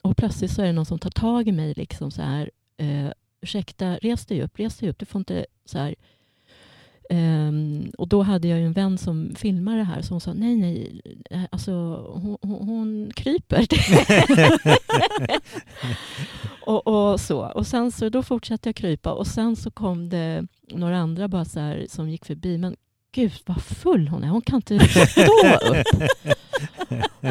och 0.02 0.18
plötsligt 0.18 0.52
så 0.52 0.62
är 0.62 0.66
det 0.66 0.74
någon 0.74 0.86
som 0.86 1.00
tar 1.00 1.10
tag 1.10 1.48
i 1.48 1.52
mig. 1.52 1.74
liksom 1.74 2.12
så 2.12 2.22
här. 2.22 2.52
Eh, 2.78 3.10
ursäkta, 3.42 3.98
res 3.98 4.26
dig 4.26 4.44
upp, 4.44 4.60
res 4.60 4.78
dig 4.78 4.90
upp. 4.90 5.00
Du 5.00 5.06
får 5.06 5.20
inte 5.20 5.46
så 5.66 5.78
här. 5.78 5.96
Ehm, 7.10 7.91
och 7.97 8.08
då 8.08 8.22
hade 8.22 8.47
jag 8.47 8.62
en 8.62 8.74
vän 8.74 8.97
som 8.97 9.36
filmade 9.36 9.78
det 9.78 9.84
här, 9.84 10.01
så 10.01 10.14
hon 10.14 10.22
sa 10.22 10.34
nej, 10.34 10.56
nej, 10.56 11.01
eh, 11.30 11.41
alltså 11.49 11.72
hon, 12.14 12.38
hon, 12.41 12.68
hon 12.68 13.12
kryper. 13.16 13.68
och, 16.66 16.88
och 16.88 17.20
så. 17.20 17.39
Och 17.39 17.68
sen 17.68 17.91
så 17.91 18.10
då 18.10 18.24
fortsatte 18.24 18.70
jag 18.70 18.76
krypa 18.76 19.14
och 19.14 19.28
sen 19.28 19.56
så 19.56 19.72
kom 19.72 20.10
det 20.10 20.47
några 20.72 20.97
andra 20.97 21.28
bara 21.28 21.45
så 21.45 21.60
här, 21.60 21.86
som 21.89 22.10
gick 22.10 22.26
förbi. 22.26 22.58
Men 22.58 22.76
gud 23.12 23.34
vad 23.45 23.62
full 23.62 24.08
hon 24.08 24.24
är, 24.24 24.28
hon 24.28 24.41
kan 24.41 24.56
inte 24.56 24.80
stå 25.08 25.22
upp. 25.22 25.88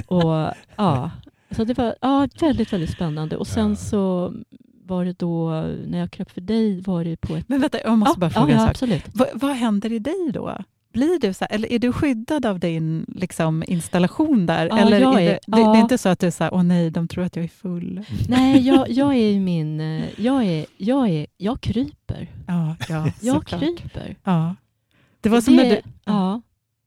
och 0.10 0.54
ja, 0.76 1.10
så 1.50 1.64
det 1.64 1.78
var 1.78 1.94
ja, 2.00 2.28
väldigt, 2.40 2.72
väldigt 2.72 2.92
spännande. 2.92 3.36
Och 3.36 3.46
sen 3.46 3.76
så 3.76 4.34
var 4.86 5.04
det 5.04 5.18
då, 5.18 5.50
när 5.86 5.98
jag 5.98 6.10
kröp 6.10 6.30
för 6.30 6.40
dig, 6.40 6.80
var 6.80 7.04
det 7.04 7.16
på 7.16 7.36
ett... 7.36 7.48
Men 7.48 7.60
vänta, 7.60 7.78
jag 7.84 7.98
måste 7.98 8.20
bara 8.20 8.30
fråga 8.30 8.46
ja, 8.46 8.52
en 8.52 8.56
ja, 8.58 8.62
sak. 8.66 8.70
absolut. 8.70 9.04
Vad, 9.14 9.28
vad 9.34 9.56
händer 9.56 9.92
i 9.92 9.98
dig 9.98 10.30
då? 10.34 10.58
Blir 10.92 11.18
du 11.20 11.32
så 11.34 11.44
här, 11.44 11.54
eller 11.54 11.72
är 11.72 11.78
du 11.78 11.92
skyddad 11.92 12.46
av 12.46 12.58
din 12.58 13.04
liksom, 13.08 13.64
installation 13.66 14.46
där? 14.46 14.66
Ja, 14.66 14.78
eller 14.78 15.00
jag 15.00 15.14
är 15.14 15.16
det, 15.20 15.22
är- 15.30 15.32
det, 15.32 15.40
det 15.46 15.60
ja. 15.60 15.76
är 15.76 15.80
inte 15.80 15.98
så 15.98 16.08
att 16.08 16.18
du 16.18 16.30
säger 16.30 16.54
åh 16.54 16.62
nej, 16.62 16.90
de 16.90 17.08
tror 17.08 17.24
att 17.24 17.36
jag 17.36 17.44
är 17.44 17.48
full. 17.48 18.04
Nej, 18.28 18.66
jag, 18.66 18.90
jag 18.90 19.14
är 19.16 19.40
min... 19.40 19.80
eh, 19.80 20.04
Jag, 20.16 20.44
är, 20.44 20.66
jag, 20.76 21.08
är, 21.08 21.26
jag 21.36 21.60
kryper. 21.60 22.28
Ja, 22.46 22.76
ja 22.88 23.06
Jag 23.20 23.34
såklart. 23.36 23.60
kryper. 23.60 24.16
Ja. 24.24 24.54
Det 25.20 25.28
var 25.28 25.40
som, 25.40 25.56
när 25.56 25.64
du, 25.70 25.80
ja, 26.04 26.42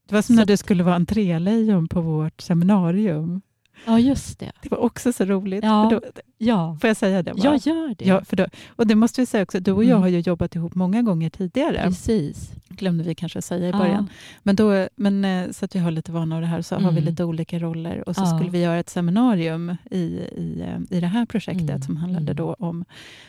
det 0.10 0.16
var 0.16 0.22
som 0.22 0.36
Så- 0.36 0.40
när 0.40 0.46
du 0.46 0.58
skulle 0.58 0.84
vara 0.84 0.96
entrélejon 0.96 1.88
på 1.88 2.02
vårt 2.02 2.42
seminarium. 2.42 3.42
Ja, 3.86 4.00
just 4.00 4.40
det. 4.40 4.52
Det 4.62 4.72
var 4.72 4.78
också 4.78 5.14
så 5.14 5.26
roligt. 5.26 5.64
Ja. 5.64 5.88
Då, 5.92 6.02
Ja, 6.40 6.78
får 6.82 6.88
jag 6.88 6.98
säga 6.98 7.24
det? 7.24 7.34
Bara? 7.34 7.44
jag 7.44 7.58
gör 7.58 7.96
det. 7.98 8.06
Ja, 8.06 8.24
för 8.24 8.36
då, 8.36 8.46
och 8.76 8.88
det 8.88 8.96
måste 8.96 9.22
vi 9.22 9.26
säga 9.26 9.44
också, 9.44 9.60
du 9.60 9.72
och 9.72 9.84
jag 9.84 9.90
Mm. 9.92 10.02
har 10.02 10.08
ju 10.10 10.20
jobbat 10.20 10.56
ihop 10.56 10.76
många 10.76 11.02
gånger 11.02 11.30
tidigare. 11.30 11.82
Precis. 11.84 12.52
glömde 12.70 13.04
vi 13.04 13.16
kanske 13.16 13.42
säga 13.42 13.68
i 13.68 13.72
Ja. 13.72 13.78
början. 13.78 14.10
Men, 14.44 14.56
då, 14.56 14.88
men 14.96 15.26
eh, 15.26 15.52
så 15.52 15.66
att 15.66 15.76
vi 15.76 15.80
har 15.80 15.92
lite 15.92 16.12
vana 16.12 16.36
av 16.36 16.42
det 16.42 16.48
här 16.48 16.62
så 16.62 16.76
har 16.76 16.82
vi 16.82 16.88
Mm. 16.88 17.04
lite 17.04 17.24
olika 17.24 17.60
roller 17.60 18.10
och 18.10 18.16
så 18.16 18.22
Ja. 18.22 18.26
skulle 18.38 18.50
vi 18.52 18.62
göra 18.62 18.80
ett 18.80 18.90
seminarium 18.90 19.76
i, 19.92 19.98
i, 19.98 20.64
eh, 20.68 20.98
i 20.98 21.00
det 21.00 21.08
här 21.08 21.26
projektet 21.26 21.70
Mm. 21.70 21.82
som 21.82 21.98
handlade 21.98 22.24
Mm. 22.32 22.36
då 22.36 22.54
om 22.60 22.86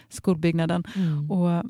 skolbyggnaden. 0.08 0.84
Mm. 0.96 1.30
Och 1.30 1.64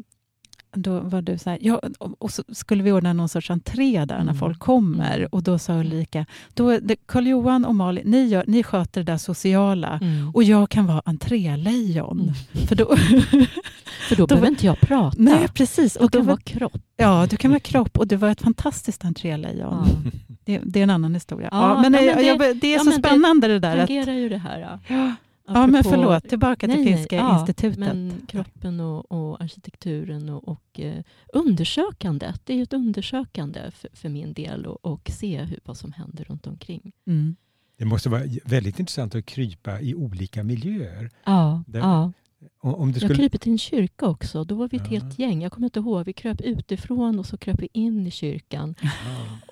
då 0.82 1.00
var 1.00 1.22
du 1.22 1.38
så 1.38 1.50
här, 1.50 1.58
ja, 1.62 1.80
och 2.18 2.30
så 2.30 2.42
skulle 2.52 2.82
vi 2.82 2.92
ordna 2.92 3.12
någon 3.12 3.28
sorts 3.28 3.50
entré 3.50 4.04
där 4.04 4.14
när 4.16 4.22
Mm. 4.22 4.36
folk 4.38 4.58
kommer. 4.58 5.16
Mm. 5.18 5.28
Och 5.32 5.42
då 5.42 5.58
sa 5.58 5.72
Ulrika, 5.74 6.26
då, 6.54 6.78
det- 6.80 6.96
Carl-Johan 7.06 7.64
och 7.64 7.74
Malin, 7.74 8.02
ni, 8.10 8.26
gör, 8.26 8.44
ni 8.46 8.62
sköter 8.62 9.02
det 9.04 9.12
där 9.12 9.18
sociala 9.18 9.98
Mm. 10.02 10.30
och 10.34 10.42
jag 10.42 10.70
kan 10.70 10.86
vara 10.86 11.02
entrélejon. 11.04 12.20
Mm. 12.20 12.66
För 12.66 12.74
då, 12.76 12.96
För 14.08 14.16
då, 14.16 14.26
behöver 14.26 14.48
inte 14.48 14.66
jag 14.66 14.80
prata. 14.80 15.16
nej, 15.18 15.48
precis. 15.48 15.94
jag 15.96 16.04
Och 16.04 16.10
då 16.10 16.18
kan 16.18 16.26
var, 16.26 16.32
vara 16.32 16.40
kropp. 16.42 16.82
ja, 16.96 17.26
du 17.30 17.36
kan 17.36 17.50
vara 17.50 17.60
kropp 17.60 17.98
och 17.98 18.06
du 18.06 18.16
var 18.16 18.28
ett 18.28 18.42
fantastiskt 18.42 19.04
entrélejon. 19.04 19.86
Ja. 19.86 20.10
Det, 20.44 20.60
det 20.64 20.78
är 20.78 20.82
en 20.82 20.90
annan 20.90 21.14
historia. 21.14 21.48
Ja, 21.52 21.74
Ja, 21.84 21.90
men, 21.90 21.92
ja, 22.04 22.10
eh, 22.10 22.16
men 22.16 22.26
jag, 22.26 22.38
det- 22.38 22.52
det 22.54 22.74
är 22.74 22.78
så 22.78 22.84
men 22.84 23.00
det 23.02 23.08
spännande 23.08 23.48
det, 23.48 23.58
där. 23.58 23.76
Att, 23.78 23.86
fungerar 23.86 24.12
ju 24.12 24.28
det 24.28 24.38
här. 24.38 24.78
Ja. 24.88 25.12
Ja, 25.48 25.60
ja, 25.60 25.66
men 25.66 25.84
förlåt, 25.84 26.28
tillbaka 26.28 26.66
till 26.66 26.76
Nej, 26.76 26.84
nej, 26.84 26.94
Finska 26.96 27.16
ja, 27.16 27.40
institutet. 27.40 27.78
Men 27.78 28.12
kroppen 28.28 28.80
och, 28.80 29.12
och 29.12 29.40
arkitekturen 29.42 30.28
och, 30.28 30.48
och 30.48 30.80
eh, 30.80 31.02
undersökandet. 31.32 32.40
Det 32.44 32.52
är 32.52 32.56
ju 32.56 32.62
ett 32.62 32.72
undersökande 32.72 33.60
för, 33.70 33.90
för 33.92 34.08
min 34.08 34.32
del 34.32 34.66
och, 34.66 34.84
och 34.84 35.10
se 35.14 35.42
hur, 35.44 35.60
vad 35.64 35.76
som 35.76 35.92
händer 35.92 36.24
runt 36.24 36.46
omkring. 36.46 36.92
Mm. 37.06 37.36
Det 37.78 37.84
måste 37.84 38.08
vara 38.08 38.22
väldigt 38.44 38.78
intressant 38.78 39.14
att 39.14 39.26
krypa 39.26 39.80
i 39.80 39.94
olika 39.94 40.42
miljöer. 40.44 41.10
Ja, 41.24 41.62
Det- 41.66 41.78
ja. 41.78 42.12
Om 42.60 42.74
om 42.74 42.86
du 42.88 42.92
Jag 42.92 43.00
skulle... 43.02 43.14
kryper 43.14 43.38
till 43.38 43.52
en 43.52 43.58
kyrka 43.58 44.06
också. 44.06 44.44
Då 44.44 44.54
var 44.54 44.68
vi 44.68 44.76
ett 44.76 44.82
Ja. 44.90 44.90
helt 45.00 45.18
gäng. 45.18 45.42
Jag 45.42 45.52
kommer 45.52 45.66
inte 45.66 45.78
ihåg. 45.80 46.04
Vi 46.06 46.12
kröp 46.12 46.40
utifrån 46.40 47.18
och 47.18 47.26
så 47.26 47.36
kröp 47.36 47.62
vi 47.62 47.68
in 47.72 48.06
i 48.06 48.10
kyrkan. 48.10 48.74
Ja. 48.82 48.88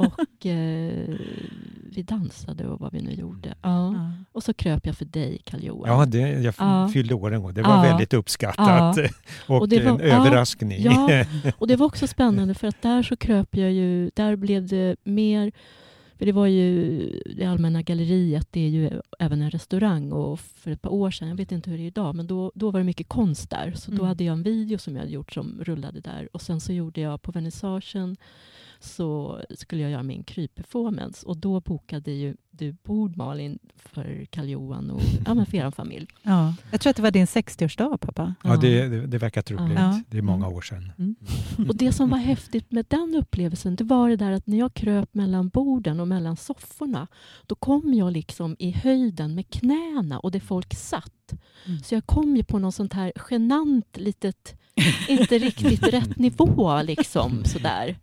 Och 0.07 0.47
eh, 0.47 1.15
vi 1.93 2.03
dansade 2.03 2.67
och 2.69 2.81
vad 2.81 2.93
vi 2.93 3.01
nu 3.03 3.13
gjorde. 3.13 3.49
Ja. 3.63 3.95
Ja. 3.95 4.13
Och 4.33 4.43
så 4.43 4.55
kröp 4.55 4.87
jag 4.87 4.97
för 4.97 5.05
dig, 5.05 5.39
Karl-Johan. 5.45 5.99
Ja, 5.99 6.07
det, 6.07 6.19
jag 6.19 6.55
Ja. 6.59 6.89
fyllde 6.93 7.15
år 7.15 7.35
en 7.35 7.43
gång. 7.43 7.55
Det 7.55 7.63
var 7.63 7.77
Ja. 7.77 7.83
väldigt 7.83 8.15
uppskattat 8.15 8.99
och, 9.47 9.61
Och 9.61 9.69
det 9.69 9.85
var- 9.85 10.01
en 10.01 10.09
ja, 10.09 10.17
överraskning. 10.21 10.83
ja. 10.83 11.25
Och 11.59 11.67
det 11.69 11.77
var 11.77 11.87
också 11.87 12.07
spännande 12.07 12.55
för 12.55 12.69
att 12.69 12.83
där 12.83 13.03
så 13.03 13.17
kröp 13.17 13.57
jag 13.57 13.73
ju, 13.73 14.11
där 14.15 14.37
blev 14.37 14.67
det 14.67 14.97
mer, 15.05 15.53
för 16.19 16.27
det 16.27 16.33
var 16.33 16.47
ju 16.47 17.21
det 17.37 17.45
allmänna 17.45 17.83
galleriet, 17.83 18.49
det 18.51 18.61
är 18.61 18.69
ju 18.69 18.91
även 19.19 19.43
en 19.43 19.51
restaurang 19.51 20.13
och 20.13 20.41
för 20.41 20.71
ett 20.71 20.83
par 20.83 20.91
år 20.93 21.11
sedan, 21.11 21.29
jag 21.29 21.37
vet 21.37 21.53
inte 21.53 21.71
hur 21.71 21.79
det 21.79 21.85
är 21.85 21.87
idag, 21.87 22.15
men 22.15 22.27
då, 22.27 22.53
då 22.55 22.71
var 22.71 22.81
det 22.81 22.85
mycket 22.85 23.09
konst 23.09 23.51
där. 23.51 23.73
Så 23.77 23.91
då 23.91 23.97
Mm. 23.97 24.07
hade 24.07 24.25
jag 24.25 24.33
en 24.33 24.43
video 24.43 24.79
som 24.79 24.95
jag 24.95 25.01
hade 25.01 25.13
gjort 25.13 25.33
som 25.33 25.61
rullade 25.65 26.01
där 26.01 26.29
och 26.33 26.43
sen 26.43 26.61
så 26.61 26.73
gjorde 26.73 27.01
jag 27.01 27.23
på 27.23 27.33
vernissagen 27.33 28.17
så 28.87 29.41
skulle 29.51 29.83
jag 29.83 29.91
göra 29.91 30.03
min 30.03 30.25
krypperformance 30.25 31.27
och 31.27 31.37
då 31.37 31.61
bokade 31.61 32.11
ju 32.11 32.37
du 32.51 32.73
bord 32.73 33.17
Malin 33.17 33.59
för 33.77 34.27
Karl 34.31 34.49
Johan 34.49 34.91
och 34.91 35.01
ja, 35.27 35.35
men 35.35 35.47
för 35.47 35.57
er 35.57 35.71
familj. 35.71 36.07
Ja. 36.23 36.55
Jag 36.71 36.81
tror 36.81 36.91
att 36.91 36.97
det 36.97 37.03
var 37.03 37.11
din 37.11 37.27
60-årsdag 37.27 37.99
pappa. 37.99 38.35
Ja, 38.45 38.57
det, 38.57 38.89
det, 38.89 39.07
det 39.07 39.19
verkar 39.19 39.43
troligt. 39.43 39.79
Ja. 39.79 40.03
Det 40.11 40.19
är 40.19 40.23
många 40.23 40.49
år 40.49 40.61
sedan. 40.61 40.93
Mm. 40.99 41.17
Och 41.69 41.77
det 41.77 41.93
som 41.93 42.11
var 42.11 42.19
häftigt 42.19 42.73
med 42.73 42.87
den 42.89 43.15
upplevelsen, 43.15 43.77
det 43.77 43.85
var 43.85 44.09
det 44.09 44.17
där 44.17 44.31
att 44.33 44.47
när 44.47 44.59
jag 44.59 44.75
kröp 44.75 45.15
mellan 45.15 45.49
borden 45.49 46.01
och 46.01 46.09
mellan 46.09 46.37
sofforna, 46.37 47.07
då 47.47 47.55
kom 47.55 47.95
jag 47.95 48.13
liksom 48.13 48.57
i 48.59 48.71
höjden 48.71 49.35
med 49.35 49.51
knäna 49.51 50.19
och 50.19 50.31
det 50.31 50.41
folk 50.41 50.75
satt. 50.75 51.33
Mm. 51.67 51.83
Så 51.83 51.95
jag 51.95 52.07
kom 52.07 52.37
ju 52.37 52.45
på 52.45 52.59
någon 52.59 52.73
sånt 52.73 52.93
här 52.93 53.13
genant 53.31 53.97
litet, 53.97 54.55
inte 55.09 55.39
riktigt 55.39 55.83
rätt 55.83 56.19
nivå 56.19 56.83
liksom 56.83 57.45
sådär. 57.45 57.97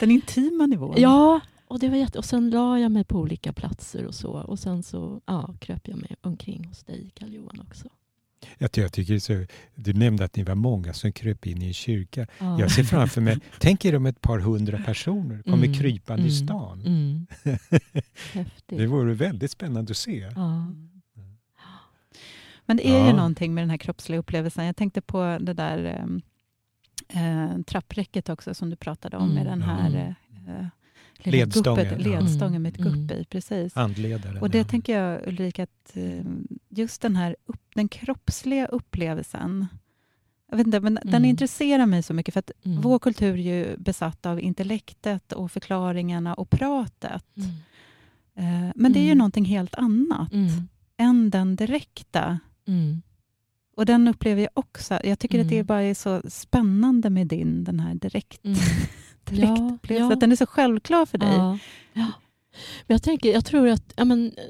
Den 0.00 0.10
intima 0.10 0.66
nivån. 0.66 0.94
Ja, 0.98 1.40
och, 1.66 1.78
det 1.78 1.88
var 1.88 1.96
jätte... 1.96 2.18
och 2.18 2.24
sen 2.24 2.50
la 2.50 2.78
jag 2.78 2.92
mig 2.92 3.04
på 3.04 3.18
olika 3.18 3.52
platser 3.52 4.04
och 4.04 4.14
så. 4.14 4.30
Och 4.30 4.58
sen 4.58 4.82
så 4.82 5.20
ja, 5.26 5.54
kröp 5.60 5.88
jag 5.88 5.98
mig 5.98 6.16
omkring 6.20 6.64
hos 6.64 6.84
dig, 6.84 7.10
Karl 7.14 7.32
Johan 7.34 7.60
också. 7.60 7.88
Jag, 8.58 8.70
jag 8.74 8.92
tycker 8.92 9.18
så, 9.18 9.46
du 9.74 9.92
nämnde 9.92 10.24
att 10.24 10.36
ni 10.36 10.42
var 10.42 10.54
många 10.54 10.92
som 10.92 11.12
kröp 11.12 11.46
in 11.46 11.62
i 11.62 11.66
en 11.66 11.74
kyrka. 11.74 12.26
Ja. 12.38 12.60
Jag 12.60 12.70
ser 12.70 12.82
framför 12.82 13.20
mig, 13.20 13.38
tänk 13.58 13.84
er 13.84 13.96
om 13.96 14.06
ett 14.06 14.20
par 14.20 14.38
hundra 14.38 14.78
personer 14.78 15.42
kommer 15.42 15.66
Mm, 15.66 15.78
krypande 15.78 16.28
i 16.28 16.38
mm, 16.38 16.48
stan. 16.48 16.80
Mm. 16.80 17.26
Häftigt. 18.32 18.78
Det 18.78 18.86
vore 18.86 19.14
väldigt 19.14 19.50
spännande 19.50 19.90
att 19.90 19.96
se. 19.96 20.30
Ja. 20.34 20.72
Men 22.66 22.76
det 22.76 22.88
är 22.88 23.00
ju 23.00 23.06
Ja. 23.06 23.16
någonting 23.16 23.54
med 23.54 23.62
den 23.62 23.70
här 23.70 23.76
kroppsliga 23.76 24.18
upplevelsen. 24.18 24.64
Jag 24.64 24.76
tänkte 24.76 25.00
på 25.00 25.38
det 25.40 25.52
där 25.52 26.04
eh, 27.08 27.58
trappräcket 27.66 28.28
också 28.28 28.54
som 28.54 28.70
du 28.70 28.76
pratade 28.76 29.16
om 29.16 29.28
med 29.28 29.46
Mm. 29.46 29.58
den 29.58 29.62
här 29.68 29.90
Mm. 29.90 30.56
eh, 30.60 30.66
Ledstången, 31.22 31.84
guppet, 31.84 32.06
ja. 32.06 32.20
ledstången 32.20 32.62
med 32.62 32.72
ett 32.74 32.80
Mm. 32.80 32.92
gupp 33.08 33.18
i. 33.18 33.24
Precis. 33.24 33.74
Handledaren. 33.74 34.38
Och 34.38 34.50
det 34.50 34.58
ja. 34.58 34.64
tänker 34.64 34.98
jag 35.00 35.26
Ulrika, 35.28 35.62
att 35.62 35.96
eh, 35.96 36.24
just 36.68 37.02
den 37.02 37.16
här 37.16 37.36
upp, 37.46 37.62
den 37.74 37.88
kroppsliga 37.88 38.66
upplevelsen 38.66 39.66
jag 40.50 40.56
vet 40.56 40.66
inte, 40.66 40.80
men 40.80 40.94
Den 40.94 41.14
Mm. 41.14 41.24
intresserar 41.24 41.86
mig 41.86 42.02
så 42.02 42.14
mycket 42.14 42.34
för 42.34 42.38
att 42.38 42.50
Mm. 42.64 42.80
vår 42.80 42.98
kultur 42.98 43.32
är 43.34 43.36
ju 43.66 43.76
besatt 43.76 44.26
av 44.26 44.40
intellektet 44.40 45.32
och 45.32 45.52
förklaringarna 45.52 46.34
och 46.34 46.50
pratet. 46.50 47.24
Mm. 47.36 47.50
Eh, 48.68 48.72
men 48.76 48.92
det 48.92 48.98
är 48.98 49.02
ju 49.02 49.08
Mm. 49.08 49.18
någonting 49.18 49.44
helt 49.44 49.74
annat 49.74 50.32
än 50.96 51.30
den 51.30 51.56
direkta. 51.56 52.38
Mm. 53.78 53.82
Och 53.82 53.86
den 53.86 54.08
upplever 54.08 54.42
jag 54.42 54.50
också. 54.54 54.98
Jag 55.04 55.18
tycker 55.18 55.40
att 55.40 55.48
det 55.48 55.54
Mm. 55.54 55.66
bara 55.66 55.82
är 55.82 55.94
så 55.94 56.22
spännande 56.28 57.10
med 57.10 57.26
din, 57.26 57.64
den 57.64 57.80
här 57.80 57.94
direkt, 57.94 58.44
Mm. 58.44 58.58
direkt 59.24 59.60
Ja, 59.90 59.96
ja. 59.96 60.12
Att 60.12 60.20
den 60.20 60.32
är 60.32 60.36
så 60.36 60.46
självklar 60.46 61.06
för 61.06 61.18
dig. 61.18 61.28
Ja. 61.36 61.58
ja. 61.92 62.12
Men 62.86 62.94
jag 62.94 63.02
tänker, 63.02 63.32
jag 63.32 63.44
tror 63.44 63.68
att, 63.68 63.92
ja, 63.96 64.04
men, 64.04 64.26
eh, 64.26 64.42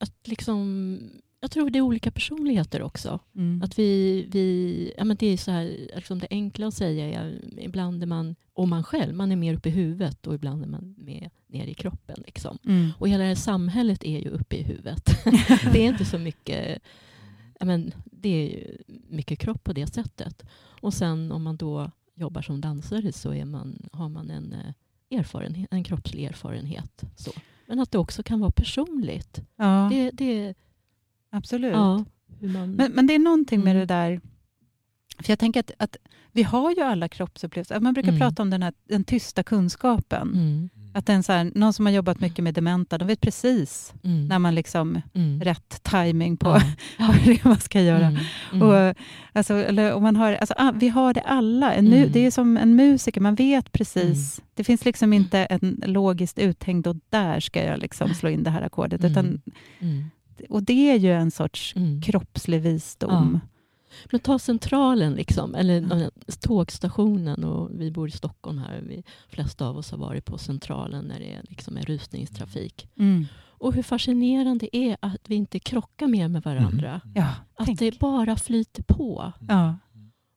att 0.00 0.28
liksom, 0.28 0.98
jag 1.40 1.50
tror 1.50 1.70
det 1.70 1.78
är 1.78 1.82
olika 1.82 2.10
personligheter 2.10 2.82
också. 2.82 3.20
Mm. 3.36 3.62
Att 3.62 3.78
vi, 3.78 4.26
vi, 4.30 4.92
ja, 4.98 5.04
men 5.04 5.16
det 5.16 5.26
är 5.26 5.36
så 5.36 5.50
här, 5.50 5.76
liksom 5.96 6.18
det 6.18 6.26
enkla 6.30 6.66
att 6.66 6.74
säga 6.74 7.20
är 7.22 7.40
ibland 7.58 8.02
är 8.02 8.06
man, 8.06 8.36
och 8.54 8.68
man 8.68 8.84
själv, 8.84 9.14
man 9.14 9.32
är 9.32 9.36
mer 9.36 9.54
uppe 9.54 9.68
i 9.68 9.72
huvudet 9.72 10.26
och 10.26 10.34
ibland 10.34 10.62
är 10.62 10.68
man 10.68 10.94
mer 10.98 11.30
ner 11.48 11.66
i 11.66 11.74
kroppen. 11.74 12.22
Liksom. 12.26 12.58
Mm. 12.66 12.90
Och 12.98 13.08
hela 13.08 13.22
det 13.22 13.28
här 13.28 13.34
samhället 13.34 14.04
är 14.04 14.18
ju 14.18 14.30
uppe 14.30 14.56
i 14.56 14.62
huvudet. 14.62 15.10
det 15.72 15.78
är 15.86 15.88
inte 15.88 16.04
så 16.04 16.18
mycket, 16.18 16.82
men 17.64 17.92
det 18.04 18.28
är 18.28 18.50
ju 18.58 18.78
mycket 19.08 19.38
kropp 19.38 19.64
på 19.64 19.72
det 19.72 19.86
sättet. 19.94 20.42
Och 20.80 20.94
sen 20.94 21.32
om 21.32 21.42
man 21.42 21.56
då 21.56 21.90
jobbar 22.14 22.42
som 22.42 22.60
dansare 22.60 23.12
så 23.12 23.34
är 23.34 23.44
man, 23.44 23.88
har 23.92 24.08
man 24.08 24.30
en, 24.30 24.52
eh, 24.52 25.18
erfarenhet, 25.18 25.68
en 25.70 25.84
kroppslig 25.84 26.24
erfarenhet. 26.24 27.04
Så. 27.16 27.30
Men 27.66 27.80
att 27.80 27.90
det 27.90 27.98
också 27.98 28.22
kan 28.22 28.40
vara 28.40 28.50
personligt. 28.50 29.40
Ja, 29.56 29.88
Det, 29.92 30.10
det, 30.10 30.54
absolut. 31.30 31.72
ja, 31.72 32.04
man, 32.40 32.70
Men, 32.70 32.92
men 32.92 33.06
det 33.06 33.14
är 33.14 33.18
någonting 33.18 33.60
med 33.60 33.70
Mm. 33.76 33.80
det 33.80 33.94
där... 33.94 34.20
För 35.18 35.30
jag 35.32 35.38
tänker 35.38 35.60
att, 35.60 35.70
att 35.78 35.96
vi 36.32 36.42
har 36.42 36.70
ju 36.74 36.80
alla 36.80 37.08
kroppsupplevelser. 37.08 37.80
Man 37.80 37.94
brukar 37.94 38.08
Mm. 38.08 38.20
prata 38.20 38.42
om 38.42 38.50
den, 38.50 38.62
här, 38.62 38.72
den 38.84 39.04
tysta 39.04 39.42
kunskapen. 39.42 40.28
mm, 40.34 40.70
Att 40.96 41.06
den 41.06 41.22
så 41.22 41.32
här, 41.32 41.52
någon 41.54 41.72
som 41.72 41.86
har 41.86 41.92
jobbat 41.92 42.20
mycket 42.20 42.44
med 42.44 42.54
dementa, 42.54 42.98
de 42.98 43.04
vet 43.08 43.20
precis 43.20 43.94
mm, 44.04 44.28
när 44.28 44.38
man 44.38 44.54
liksom 44.54 45.00
mm. 45.14 45.40
rätt 45.40 45.80
timing 45.82 46.36
på 46.36 46.48
Ja. 46.48 46.62
vad 47.08 47.16
det 47.24 47.44
man 47.44 47.60
ska 47.60 47.80
göra. 47.80 48.06
Mm, 48.06 48.20
mm. 48.52 48.68
Och, 48.68 48.94
alltså, 49.32 49.54
eller, 49.54 49.94
om 49.94 50.02
man 50.02 50.16
har, 50.16 50.32
alltså, 50.32 50.54
ah, 50.58 50.72
vi 50.76 50.88
har 50.88 51.14
det 51.14 51.20
alla. 51.20 51.74
En 51.74 51.86
Mm. 51.86 52.12
Det 52.12 52.26
är 52.26 52.30
som 52.30 52.56
en 52.56 52.76
musiker, 52.76 53.20
man 53.20 53.34
vet 53.34 53.72
precis. 53.72 54.40
Det 54.54 54.64
finns 54.64 54.84
liksom 54.84 55.08
Mm. 55.12 55.22
inte 55.22 55.38
en 55.38 55.82
logiskt 55.86 56.38
uthängd 56.38 56.86
och 56.86 56.96
där 57.10 57.40
ska 57.40 57.64
jag 57.64 57.78
liksom 57.78 58.14
slå 58.14 58.30
in 58.30 58.42
det 58.42 58.50
här 58.50 58.62
ackordet. 58.62 59.04
Utan, 59.04 59.40
Mm. 59.78 60.04
och 60.48 60.62
det 60.62 60.90
är 60.90 60.96
ju 60.96 61.12
en 61.12 61.30
sorts 61.30 61.76
Mm. 61.76 62.02
kroppslig 62.02 62.60
visdom. 62.60 63.40
Men 64.10 64.20
ta 64.20 64.38
Centralen, 64.38 65.14
liksom, 65.14 65.54
eller 65.54 66.10
tågstationen. 66.40 67.44
Och 67.44 67.70
vi 67.80 67.90
bor 67.90 68.08
i 68.08 68.10
Stockholm 68.10 68.58
här. 68.58 68.80
Vi, 68.88 69.02
flesta 69.28 69.66
av 69.66 69.76
oss 69.76 69.90
har 69.90 69.98
varit 69.98 70.24
på 70.24 70.38
Centralen 70.38 71.04
när 71.04 71.18
det 71.18 71.32
är, 71.34 71.42
liksom, 71.48 71.76
är 71.76 71.82
rusningstrafik. 71.82 72.88
Mm. 72.98 73.26
Och 73.58 73.74
hur 73.74 73.82
fascinerande 73.82 74.68
det 74.72 74.76
är 74.76 74.96
att 75.00 75.20
vi 75.30 75.34
inte 75.34 75.58
krockar 75.58 76.06
mer 76.06 76.28
med 76.28 76.42
varandra. 76.42 77.00
Mm. 77.04 77.14
Ja, 77.14 77.28
Att 77.58 77.66
tänk. 77.66 77.78
det 77.78 77.98
bara 77.98 78.36
flyter 78.36 78.82
på. 78.82 79.32
Ja. 79.48 79.74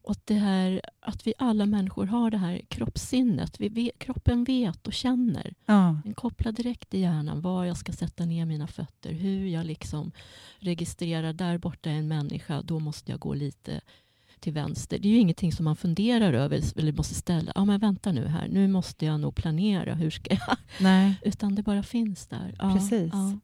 Och 0.03 0.15
det 0.25 0.33
här, 0.33 0.81
att 0.99 1.27
vi 1.27 1.33
alla 1.37 1.65
människor 1.65 2.05
har 2.05 2.31
det 2.31 2.37
här 2.37 2.61
kroppssinnet. 2.67 3.59
Vi 3.59 3.69
vet, 3.69 3.99
kroppen 3.99 4.43
vet 4.43 4.87
och 4.87 4.93
känner. 4.93 5.53
Ja. 5.65 6.01
Den 6.03 6.13
kopplar 6.13 6.51
direkt 6.51 6.93
i 6.93 6.99
hjärnan 6.99 7.41
var 7.41 7.65
jag 7.65 7.77
ska 7.77 7.91
sätta 7.91 8.25
ner 8.25 8.45
mina 8.45 8.67
fötter. 8.67 9.13
Hur 9.13 9.47
jag 9.47 9.65
liksom 9.65 10.11
registrerar, 10.59 11.33
där 11.33 11.57
borta 11.57 11.89
är 11.89 11.93
en 11.93 12.07
människa, 12.07 12.61
då 12.61 12.79
måste 12.79 13.11
jag 13.11 13.19
gå 13.19 13.33
lite 13.33 13.81
till 14.39 14.53
vänster. 14.53 14.99
Det 14.99 15.07
är 15.07 15.11
ju 15.11 15.17
ingenting 15.19 15.51
som 15.51 15.65
man 15.65 15.75
funderar 15.75 16.33
över 16.33 16.79
eller 16.79 16.93
måste 16.93 17.15
ställa. 17.15 17.51
Ja, 17.55 17.65
men 17.65 17.79
vänta 17.79 18.11
nu 18.11 18.27
här, 18.27 18.47
nu 18.47 18.67
måste 18.67 19.05
jag 19.05 19.19
nog 19.19 19.35
planera. 19.35 19.93
Hur 19.93 20.09
ska 20.09 20.33
jag? 20.33 20.57
Nej, 20.79 21.15
Utan 21.25 21.55
det 21.55 21.63
bara 21.63 21.83
finns 21.83 22.27
där. 22.27 22.55
Ja, 22.59 22.73
Precis. 22.73 23.13
Ja. 23.13 23.39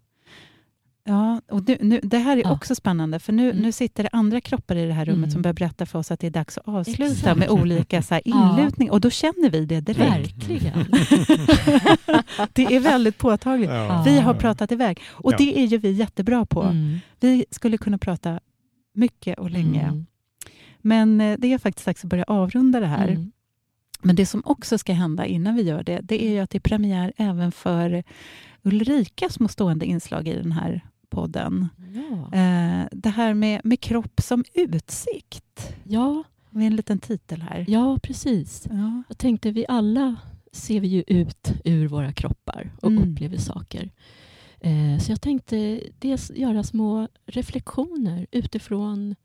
Ja. 1.06 1.42
Och 1.50 1.68
nu, 1.68 1.78
nu, 1.82 2.00
det 2.04 2.18
här 2.18 2.38
är 2.38 2.42
Ja. 2.42 2.52
också 2.52 2.76
spännande, 2.76 3.20
för 3.20 3.34
nu, 3.34 3.50
Mm. 3.52 3.62
nu 3.64 3.72
sitter 3.72 4.04
det 4.04 4.10
andra 4.12 4.42
kroppar 4.42 4.76
i 4.76 4.86
det 4.86 4.94
här 4.94 5.06
rummet 5.06 5.18
Mm. 5.18 5.32
som 5.32 5.42
börjar 5.42 5.54
berätta 5.54 5.86
för 5.86 6.00
oss 6.00 6.12
att 6.12 6.20
det 6.20 6.28
är 6.28 6.32
dags 6.32 6.58
att 6.58 6.68
avsluta 6.68 7.12
Exakt. 7.12 7.40
med 7.40 7.50
olika 7.50 8.02
så 8.02 8.14
här 8.14 8.22
Ja. 8.26 8.70
Och 8.92 9.02
då 9.02 9.10
känner 9.10 9.50
vi 9.50 9.66
det 9.66 9.82
direkt. 9.82 10.00
Verkligen. 10.02 10.86
det 12.54 12.76
är 12.76 12.80
väldigt 12.80 13.18
påtagligt. 13.18 13.70
Ja. 13.70 14.04
Vi 14.06 14.20
har 14.20 14.34
pratat 14.34 14.72
iväg. 14.72 15.00
Och 15.08 15.34
Ja. 15.34 15.38
det 15.38 15.60
är 15.60 15.66
ju 15.66 15.78
vi 15.78 15.92
jättebra 15.92 16.46
på. 16.46 16.64
Mm. 16.64 16.98
Vi 17.20 17.46
skulle 17.52 17.78
kunna 17.78 17.98
prata 17.98 18.40
mycket 18.94 19.40
och 19.40 19.50
länge. 19.52 19.82
Mm. 19.84 20.06
Men 20.82 21.22
eh, 21.22 21.36
det 21.40 21.54
är 21.54 21.58
faktiskt 21.58 21.86
dags 21.86 22.04
att 22.04 22.10
börja 22.10 22.24
avrunda 22.24 22.80
det 22.80 22.88
här. 22.88 23.08
Mm. 23.08 23.32
Men 24.02 24.16
det 24.16 24.26
som 24.26 24.42
också 24.46 24.78
ska 24.78 24.94
hända 24.94 25.26
innan 25.26 25.56
vi 25.56 25.62
gör 25.62 25.84
det, 25.84 26.00
det 26.04 26.26
är 26.26 26.32
ju 26.32 26.40
att 26.40 26.50
det 26.50 26.58
är 26.58 26.60
premiär 26.60 27.14
även 27.18 27.52
för 27.52 28.04
Ulrikas 28.64 29.34
små 29.34 29.48
stående 29.48 29.86
inslag 29.86 30.28
i 30.28 30.34
den 30.34 30.52
här 30.52 30.82
podden. 31.06 31.68
Ja. 31.94 32.38
Eh, 32.40 32.88
det 32.92 33.10
här 33.10 33.34
med, 33.34 33.62
med 33.64 33.80
kropp 33.80 34.22
som 34.22 34.44
utsikt. 34.54 35.76
ja, 35.84 36.24
Med 36.50 36.68
en 36.68 36.76
liten 36.76 37.00
titel 37.00 37.42
här. 37.42 37.66
ja, 37.68 37.98
precis. 38.04 38.68
Ja. 38.70 39.04
Jag 39.10 39.18
tänkte, 39.18 39.52
vi 39.52 39.66
alla 39.70 40.16
ser 40.52 40.80
vi 40.80 40.88
ju 40.88 41.04
ut 41.08 41.54
ur 41.66 41.88
våra 41.88 42.14
kroppar 42.14 42.72
och 42.82 42.92
Mm. 42.92 43.04
upplever 43.12 43.38
saker. 43.38 43.92
Eh, 44.60 45.00
så 45.02 45.12
jag 45.12 45.22
tänkte 45.22 45.82
dels 46.00 46.32
göra 46.32 46.64
små 46.64 47.08
reflektioner 47.26 48.28
utifrån, 48.32 49.16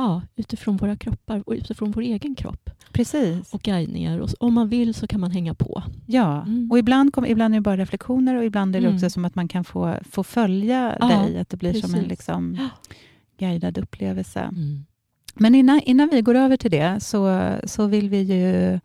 ja, 0.00 0.22
utifrån 0.36 0.76
våra 0.76 0.96
kroppar 0.96 1.42
och 1.46 1.52
utifrån 1.52 1.90
vår 1.90 2.02
egen 2.02 2.34
kropp. 2.34 2.70
Precis. 2.92 3.52
Och 3.54 3.62
guidningar. 3.62 4.18
Och 4.18 4.28
om 4.40 4.54
man 4.54 4.68
vill 4.68 4.94
så 4.94 5.06
kan 5.06 5.20
man 5.20 5.30
hänga 5.30 5.54
på. 5.54 5.82
Ja. 6.06 6.42
Mm. 6.42 6.70
Och 6.70 6.78
ibland, 6.78 7.12
kom, 7.12 7.26
ibland 7.26 7.54
är 7.54 7.58
det 7.58 7.62
bara 7.62 7.76
reflektioner 7.76 8.34
och 8.34 8.44
ibland 8.44 8.76
är 8.76 8.80
det 8.80 8.86
Mm. 8.86 8.96
också 8.96 9.10
som 9.10 9.24
att 9.24 9.34
man 9.34 9.48
kan 9.48 9.64
få, 9.64 9.94
få 10.10 10.22
följa 10.24 10.96
Ja, 11.00 11.06
dig. 11.08 11.38
Att 11.38 11.48
det 11.48 11.56
blir 11.56 11.72
som 11.72 11.90
en 11.90 11.94
precis. 11.94 12.08
liksom, 12.10 12.68
guidad 13.38 13.78
upplevelse. 13.78 14.40
Mm. 14.40 14.84
Men 15.34 15.54
innan, 15.54 15.80
innan 15.80 16.08
vi 16.12 16.20
går 16.22 16.34
över 16.34 16.56
till 16.56 16.70
det 16.70 17.00
så, 17.00 17.50
så 17.64 17.86
vill 17.86 18.08
vi 18.10 18.18
ju 18.22 18.80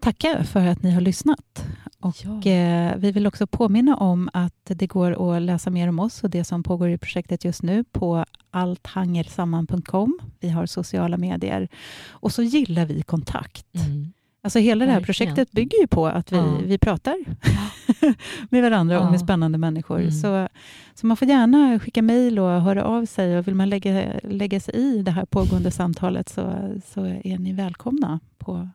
tacka 0.00 0.44
för 0.44 0.66
att 0.66 0.82
ni 0.82 0.90
har 0.90 1.00
lyssnat. 1.00 1.64
Och 2.00 2.16
Ja. 2.24 2.50
eh, 2.50 2.96
Vi 2.96 3.12
vill 3.12 3.26
också 3.26 3.46
påminna 3.46 3.96
om 3.96 4.28
att 4.32 4.54
det 4.64 4.86
går 4.86 5.36
att 5.36 5.42
läsa 5.42 5.70
mer 5.70 5.88
om 5.88 5.98
oss 5.98 6.24
och 6.24 6.30
det 6.30 6.44
som 6.44 6.62
pågår 6.62 6.88
i 6.90 6.98
projektet 6.98 7.44
just 7.44 7.62
nu 7.62 7.84
på 7.84 8.24
allthangersamman.com. 8.50 10.18
Vi 10.40 10.48
har 10.48 10.66
sociala 10.66 11.16
medier. 11.16 11.68
Och 12.08 12.32
så 12.32 12.42
gillar 12.42 12.86
vi 12.86 13.02
kontakt. 13.02 13.66
Mm. 13.74 14.12
Alltså 14.42 14.58
hela 14.58 14.84
det 14.84 14.90
här 14.90 15.00
Verkligen. 15.00 15.04
projektet 15.34 15.52
bygger 15.52 15.80
ju 15.80 15.86
på 15.86 16.06
att 16.06 16.32
vi, 16.32 16.36
Ja. 16.36 16.58
vi 16.64 16.78
pratar 16.78 17.16
med 18.50 18.62
varandra 18.62 18.98
och 19.00 19.06
Ja. 19.06 19.10
med 19.10 19.20
spännande 19.20 19.58
människor. 19.58 19.98
Mm. 20.00 20.10
Så, 20.12 20.48
så 20.94 21.06
man 21.06 21.16
får 21.16 21.28
gärna 21.28 21.78
skicka 21.80 22.02
mejl 22.02 22.38
och 22.38 22.48
höra 22.62 22.84
av 22.84 23.06
sig. 23.06 23.38
Och 23.38 23.48
vill 23.48 23.54
man 23.54 23.68
lägga, 23.68 24.20
lägga 24.22 24.60
sig 24.60 24.74
i 24.74 25.02
det 25.02 25.10
här 25.10 25.24
pågående 25.24 25.70
samtalet 25.70 26.28
så, 26.28 26.42
så 26.86 27.04
är 27.04 27.38
ni 27.38 27.52
välkomna 27.52 28.20
på 28.38 28.68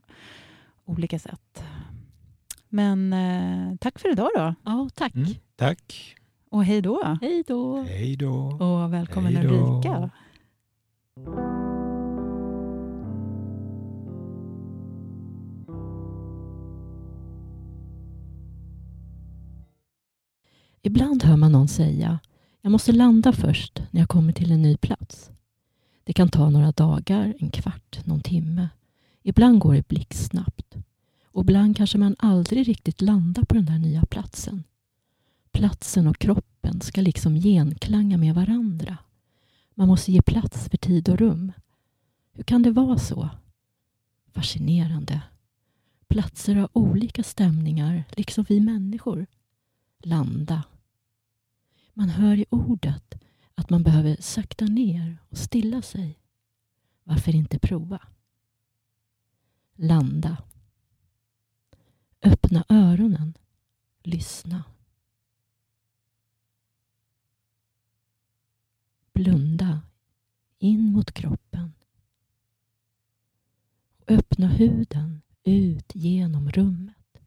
olika 0.86 1.20
sätt. 1.20 1.64
Men 2.74 3.14
eh, 3.14 3.76
tack 3.78 4.00
för 4.00 4.12
idag 4.12 4.30
då. 4.36 4.56
Ja, 4.64 4.90
tack. 4.94 5.16
Mm, 5.16 5.34
tack. 5.56 6.16
Och 6.50 6.66
hej 6.66 6.82
då. 6.82 7.18
Hej 7.22 7.44
då. 7.48 7.82
Hej 7.82 8.16
då. 8.16 8.34
Och 8.36 8.94
välkommen 8.94 9.36
Hej 9.36 9.48
då. 9.48 9.54
Ulrika. 9.54 10.10
Ibland 20.82 21.24
hör 21.24 21.38
man 21.38 21.52
någon 21.52 21.68
säga 21.68 22.20
jag 22.62 22.72
måste 22.72 22.92
landa 22.92 23.34
först 23.34 23.82
när 23.92 24.02
jag 24.02 24.10
kommer 24.10 24.32
till 24.34 24.52
en 24.52 24.62
ny 24.62 24.78
plats. 24.78 25.32
Det 26.04 26.14
kan 26.14 26.30
ta 26.30 26.50
några 26.50 26.72
dagar, 26.72 27.34
en 27.40 27.52
kvart, 27.52 28.06
någon 28.06 28.22
timme. 28.22 28.70
Ibland 29.24 29.60
går 29.60 29.74
det 29.74 29.88
blixtsnabbt. 29.88 30.76
Och 31.34 31.42
ibland 31.42 31.78
kanske 31.78 31.98
man 31.98 32.16
aldrig 32.20 32.68
riktigt 32.68 33.02
landar 33.02 33.44
på 33.44 33.56
den 33.56 33.66
där 33.66 33.80
nya 33.80 34.06
platsen. 34.06 34.64
Platsen 35.52 36.08
och 36.08 36.18
kroppen 36.18 36.82
ska 36.82 37.02
liksom 37.02 37.36
genklanga 37.36 38.18
med 38.18 38.36
varandra. 38.36 38.98
Man 39.74 39.88
måste 39.88 40.12
ge 40.12 40.22
plats 40.22 40.70
för 40.70 40.78
tid 40.78 41.10
och 41.10 41.18
rum. 41.18 41.52
Hur 42.32 42.44
kan 42.44 42.62
det 42.62 42.72
vara 42.72 42.98
så? 42.98 43.30
Fascinerande. 44.32 45.22
Platser 46.08 46.56
har 46.56 46.70
olika 46.74 47.24
stämningar, 47.24 48.04
liksom 48.10 48.46
vi 48.50 48.60
människor. 48.60 49.26
Landa. 50.00 50.64
Man 51.94 52.10
hör 52.10 52.38
i 52.40 52.46
ordet 52.50 53.16
att 53.56 53.70
man 53.70 53.84
behöver 53.84 54.18
sakta 54.20 54.66
ner 54.66 55.18
och 55.30 55.38
stilla 55.38 55.82
sig. 55.82 56.20
Varför 57.04 57.36
inte 57.36 57.60
prova? 57.60 58.00
Landa. 59.76 60.38
Öppna 62.24 62.66
öronen. 62.70 63.34
Lyssna. 64.04 64.64
Blunda 69.14 69.82
in 70.60 70.92
mot 70.92 71.12
kroppen. 71.12 71.74
Öppna 74.08 74.48
huden 74.48 75.22
ut 75.44 75.96
genom 75.96 76.50
rummet. 76.50 77.22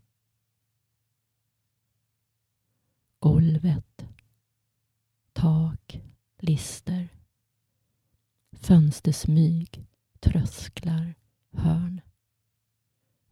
Golvet, 3.19 4.07
tak, 5.33 6.01
lister, 6.39 7.09
fönstersmyg, 8.53 9.87
trösklar, 10.21 11.15
hörn. 11.51 12.01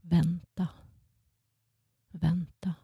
Vänta, 0.01 0.69
vänta. 2.15 2.75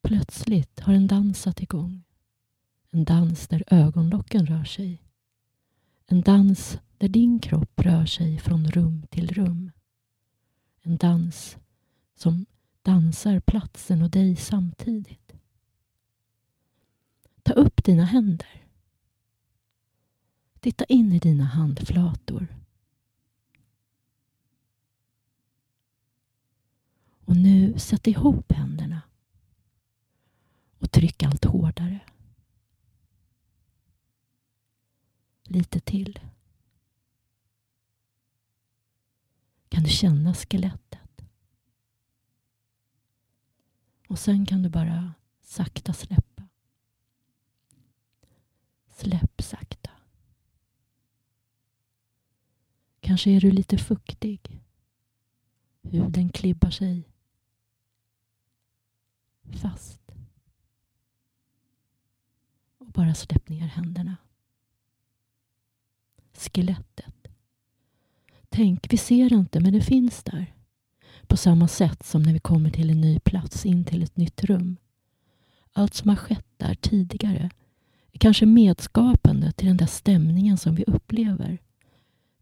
Plötsligt 0.00 0.80
har 0.80 0.92
en 0.92 1.06
dans 1.06 1.42
satt 1.42 1.62
igång. 1.62 2.04
En 2.90 3.04
dans 3.04 3.48
där 3.48 3.64
ögonlocken 3.66 4.46
rör 4.46 4.64
sig. 4.64 5.02
En 6.06 6.20
dans 6.20 6.78
där 6.98 7.08
din 7.08 7.38
kropp 7.38 7.80
rör 7.80 8.06
sig 8.06 8.38
från 8.38 8.66
rum 8.70 9.06
till 9.10 9.28
rum. 9.28 9.70
En 10.82 10.96
dans 10.96 11.56
som 12.14 12.46
dansar 12.82 13.40
platsen 13.40 14.02
och 14.02 14.10
dig 14.10 14.36
samtidigt. 14.36 15.32
Ta 17.42 17.52
upp 17.52 17.84
dina 17.84 18.04
händer. 18.04 18.66
Titta 20.60 20.84
in 20.84 21.12
i 21.12 21.18
dina 21.18 21.44
handflator. 21.44 22.46
Och 27.26 27.36
nu 27.36 27.78
sätt 27.78 28.06
ihop 28.06 28.52
händerna 28.52 29.02
och 30.78 30.90
tryck 30.90 31.22
allt 31.22 31.44
hårdare. 31.44 32.00
Lite 35.42 35.80
till. 35.80 36.20
Kan 39.68 39.82
du 39.82 39.90
känna 39.90 40.34
skelettet? 40.34 41.22
Och 44.08 44.18
sen 44.18 44.46
kan 44.46 44.62
du 44.62 44.68
bara 44.68 45.14
sakta 45.40 45.92
släppa. 45.92 46.48
Släpp 48.88 49.42
sakta. 49.42 49.90
Kanske 53.00 53.30
är 53.30 53.40
du 53.40 53.50
lite 53.50 53.78
fuktig. 53.78 54.60
Huden 55.82 56.28
klibbar 56.28 56.70
sig 56.70 57.15
fast. 59.52 60.00
Och 62.78 62.86
bara 62.86 63.14
släpp 63.14 63.48
ner 63.48 63.66
händerna. 63.66 64.16
Skelettet. 66.32 67.28
Tänk, 68.48 68.92
vi 68.92 68.96
ser 68.96 69.32
inte 69.32 69.60
men 69.60 69.72
det 69.72 69.80
finns 69.80 70.22
där. 70.22 70.54
På 71.26 71.36
samma 71.36 71.68
sätt 71.68 72.06
som 72.06 72.22
när 72.22 72.32
vi 72.32 72.38
kommer 72.38 72.70
till 72.70 72.90
en 72.90 73.00
ny 73.00 73.18
plats, 73.18 73.66
in 73.66 73.84
till 73.84 74.02
ett 74.02 74.16
nytt 74.16 74.44
rum. 74.44 74.76
Allt 75.72 75.94
som 75.94 76.08
har 76.08 76.16
skett 76.16 76.46
där 76.56 76.74
tidigare 76.74 77.50
är 78.12 78.18
kanske 78.18 78.46
medskapande 78.46 79.52
till 79.52 79.66
den 79.66 79.76
där 79.76 79.86
stämningen 79.86 80.58
som 80.58 80.74
vi 80.74 80.84
upplever. 80.84 81.58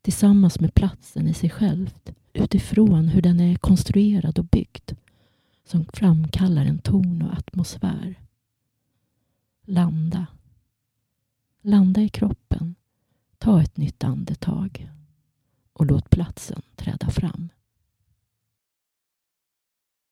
Tillsammans 0.03 0.61
med 0.61 0.75
platsen 0.75 1.29
i 1.29 1.35
sig 1.35 1.51
självt 1.51 2.13
utifrån 2.33 3.09
hur 3.09 3.23
den 3.23 3.41
är 3.41 3.57
konstruerad 3.57 4.39
och 4.39 4.45
byggd 4.45 4.93
som 5.65 5.85
framkallar 5.93 6.65
en 6.65 6.79
ton 6.79 7.23
och 7.23 7.33
atmosfär. 7.39 8.21
Landa. 9.67 10.27
Landa 11.61 12.01
i 12.01 12.09
kroppen. 12.09 12.75
Ta 13.39 13.63
ett 13.63 13.77
nytt 13.77 14.05
andetag 14.05 14.91
och 15.73 15.87
låt 15.87 16.11
platsen 16.11 16.63
träda 16.77 17.11
fram. 17.11 17.49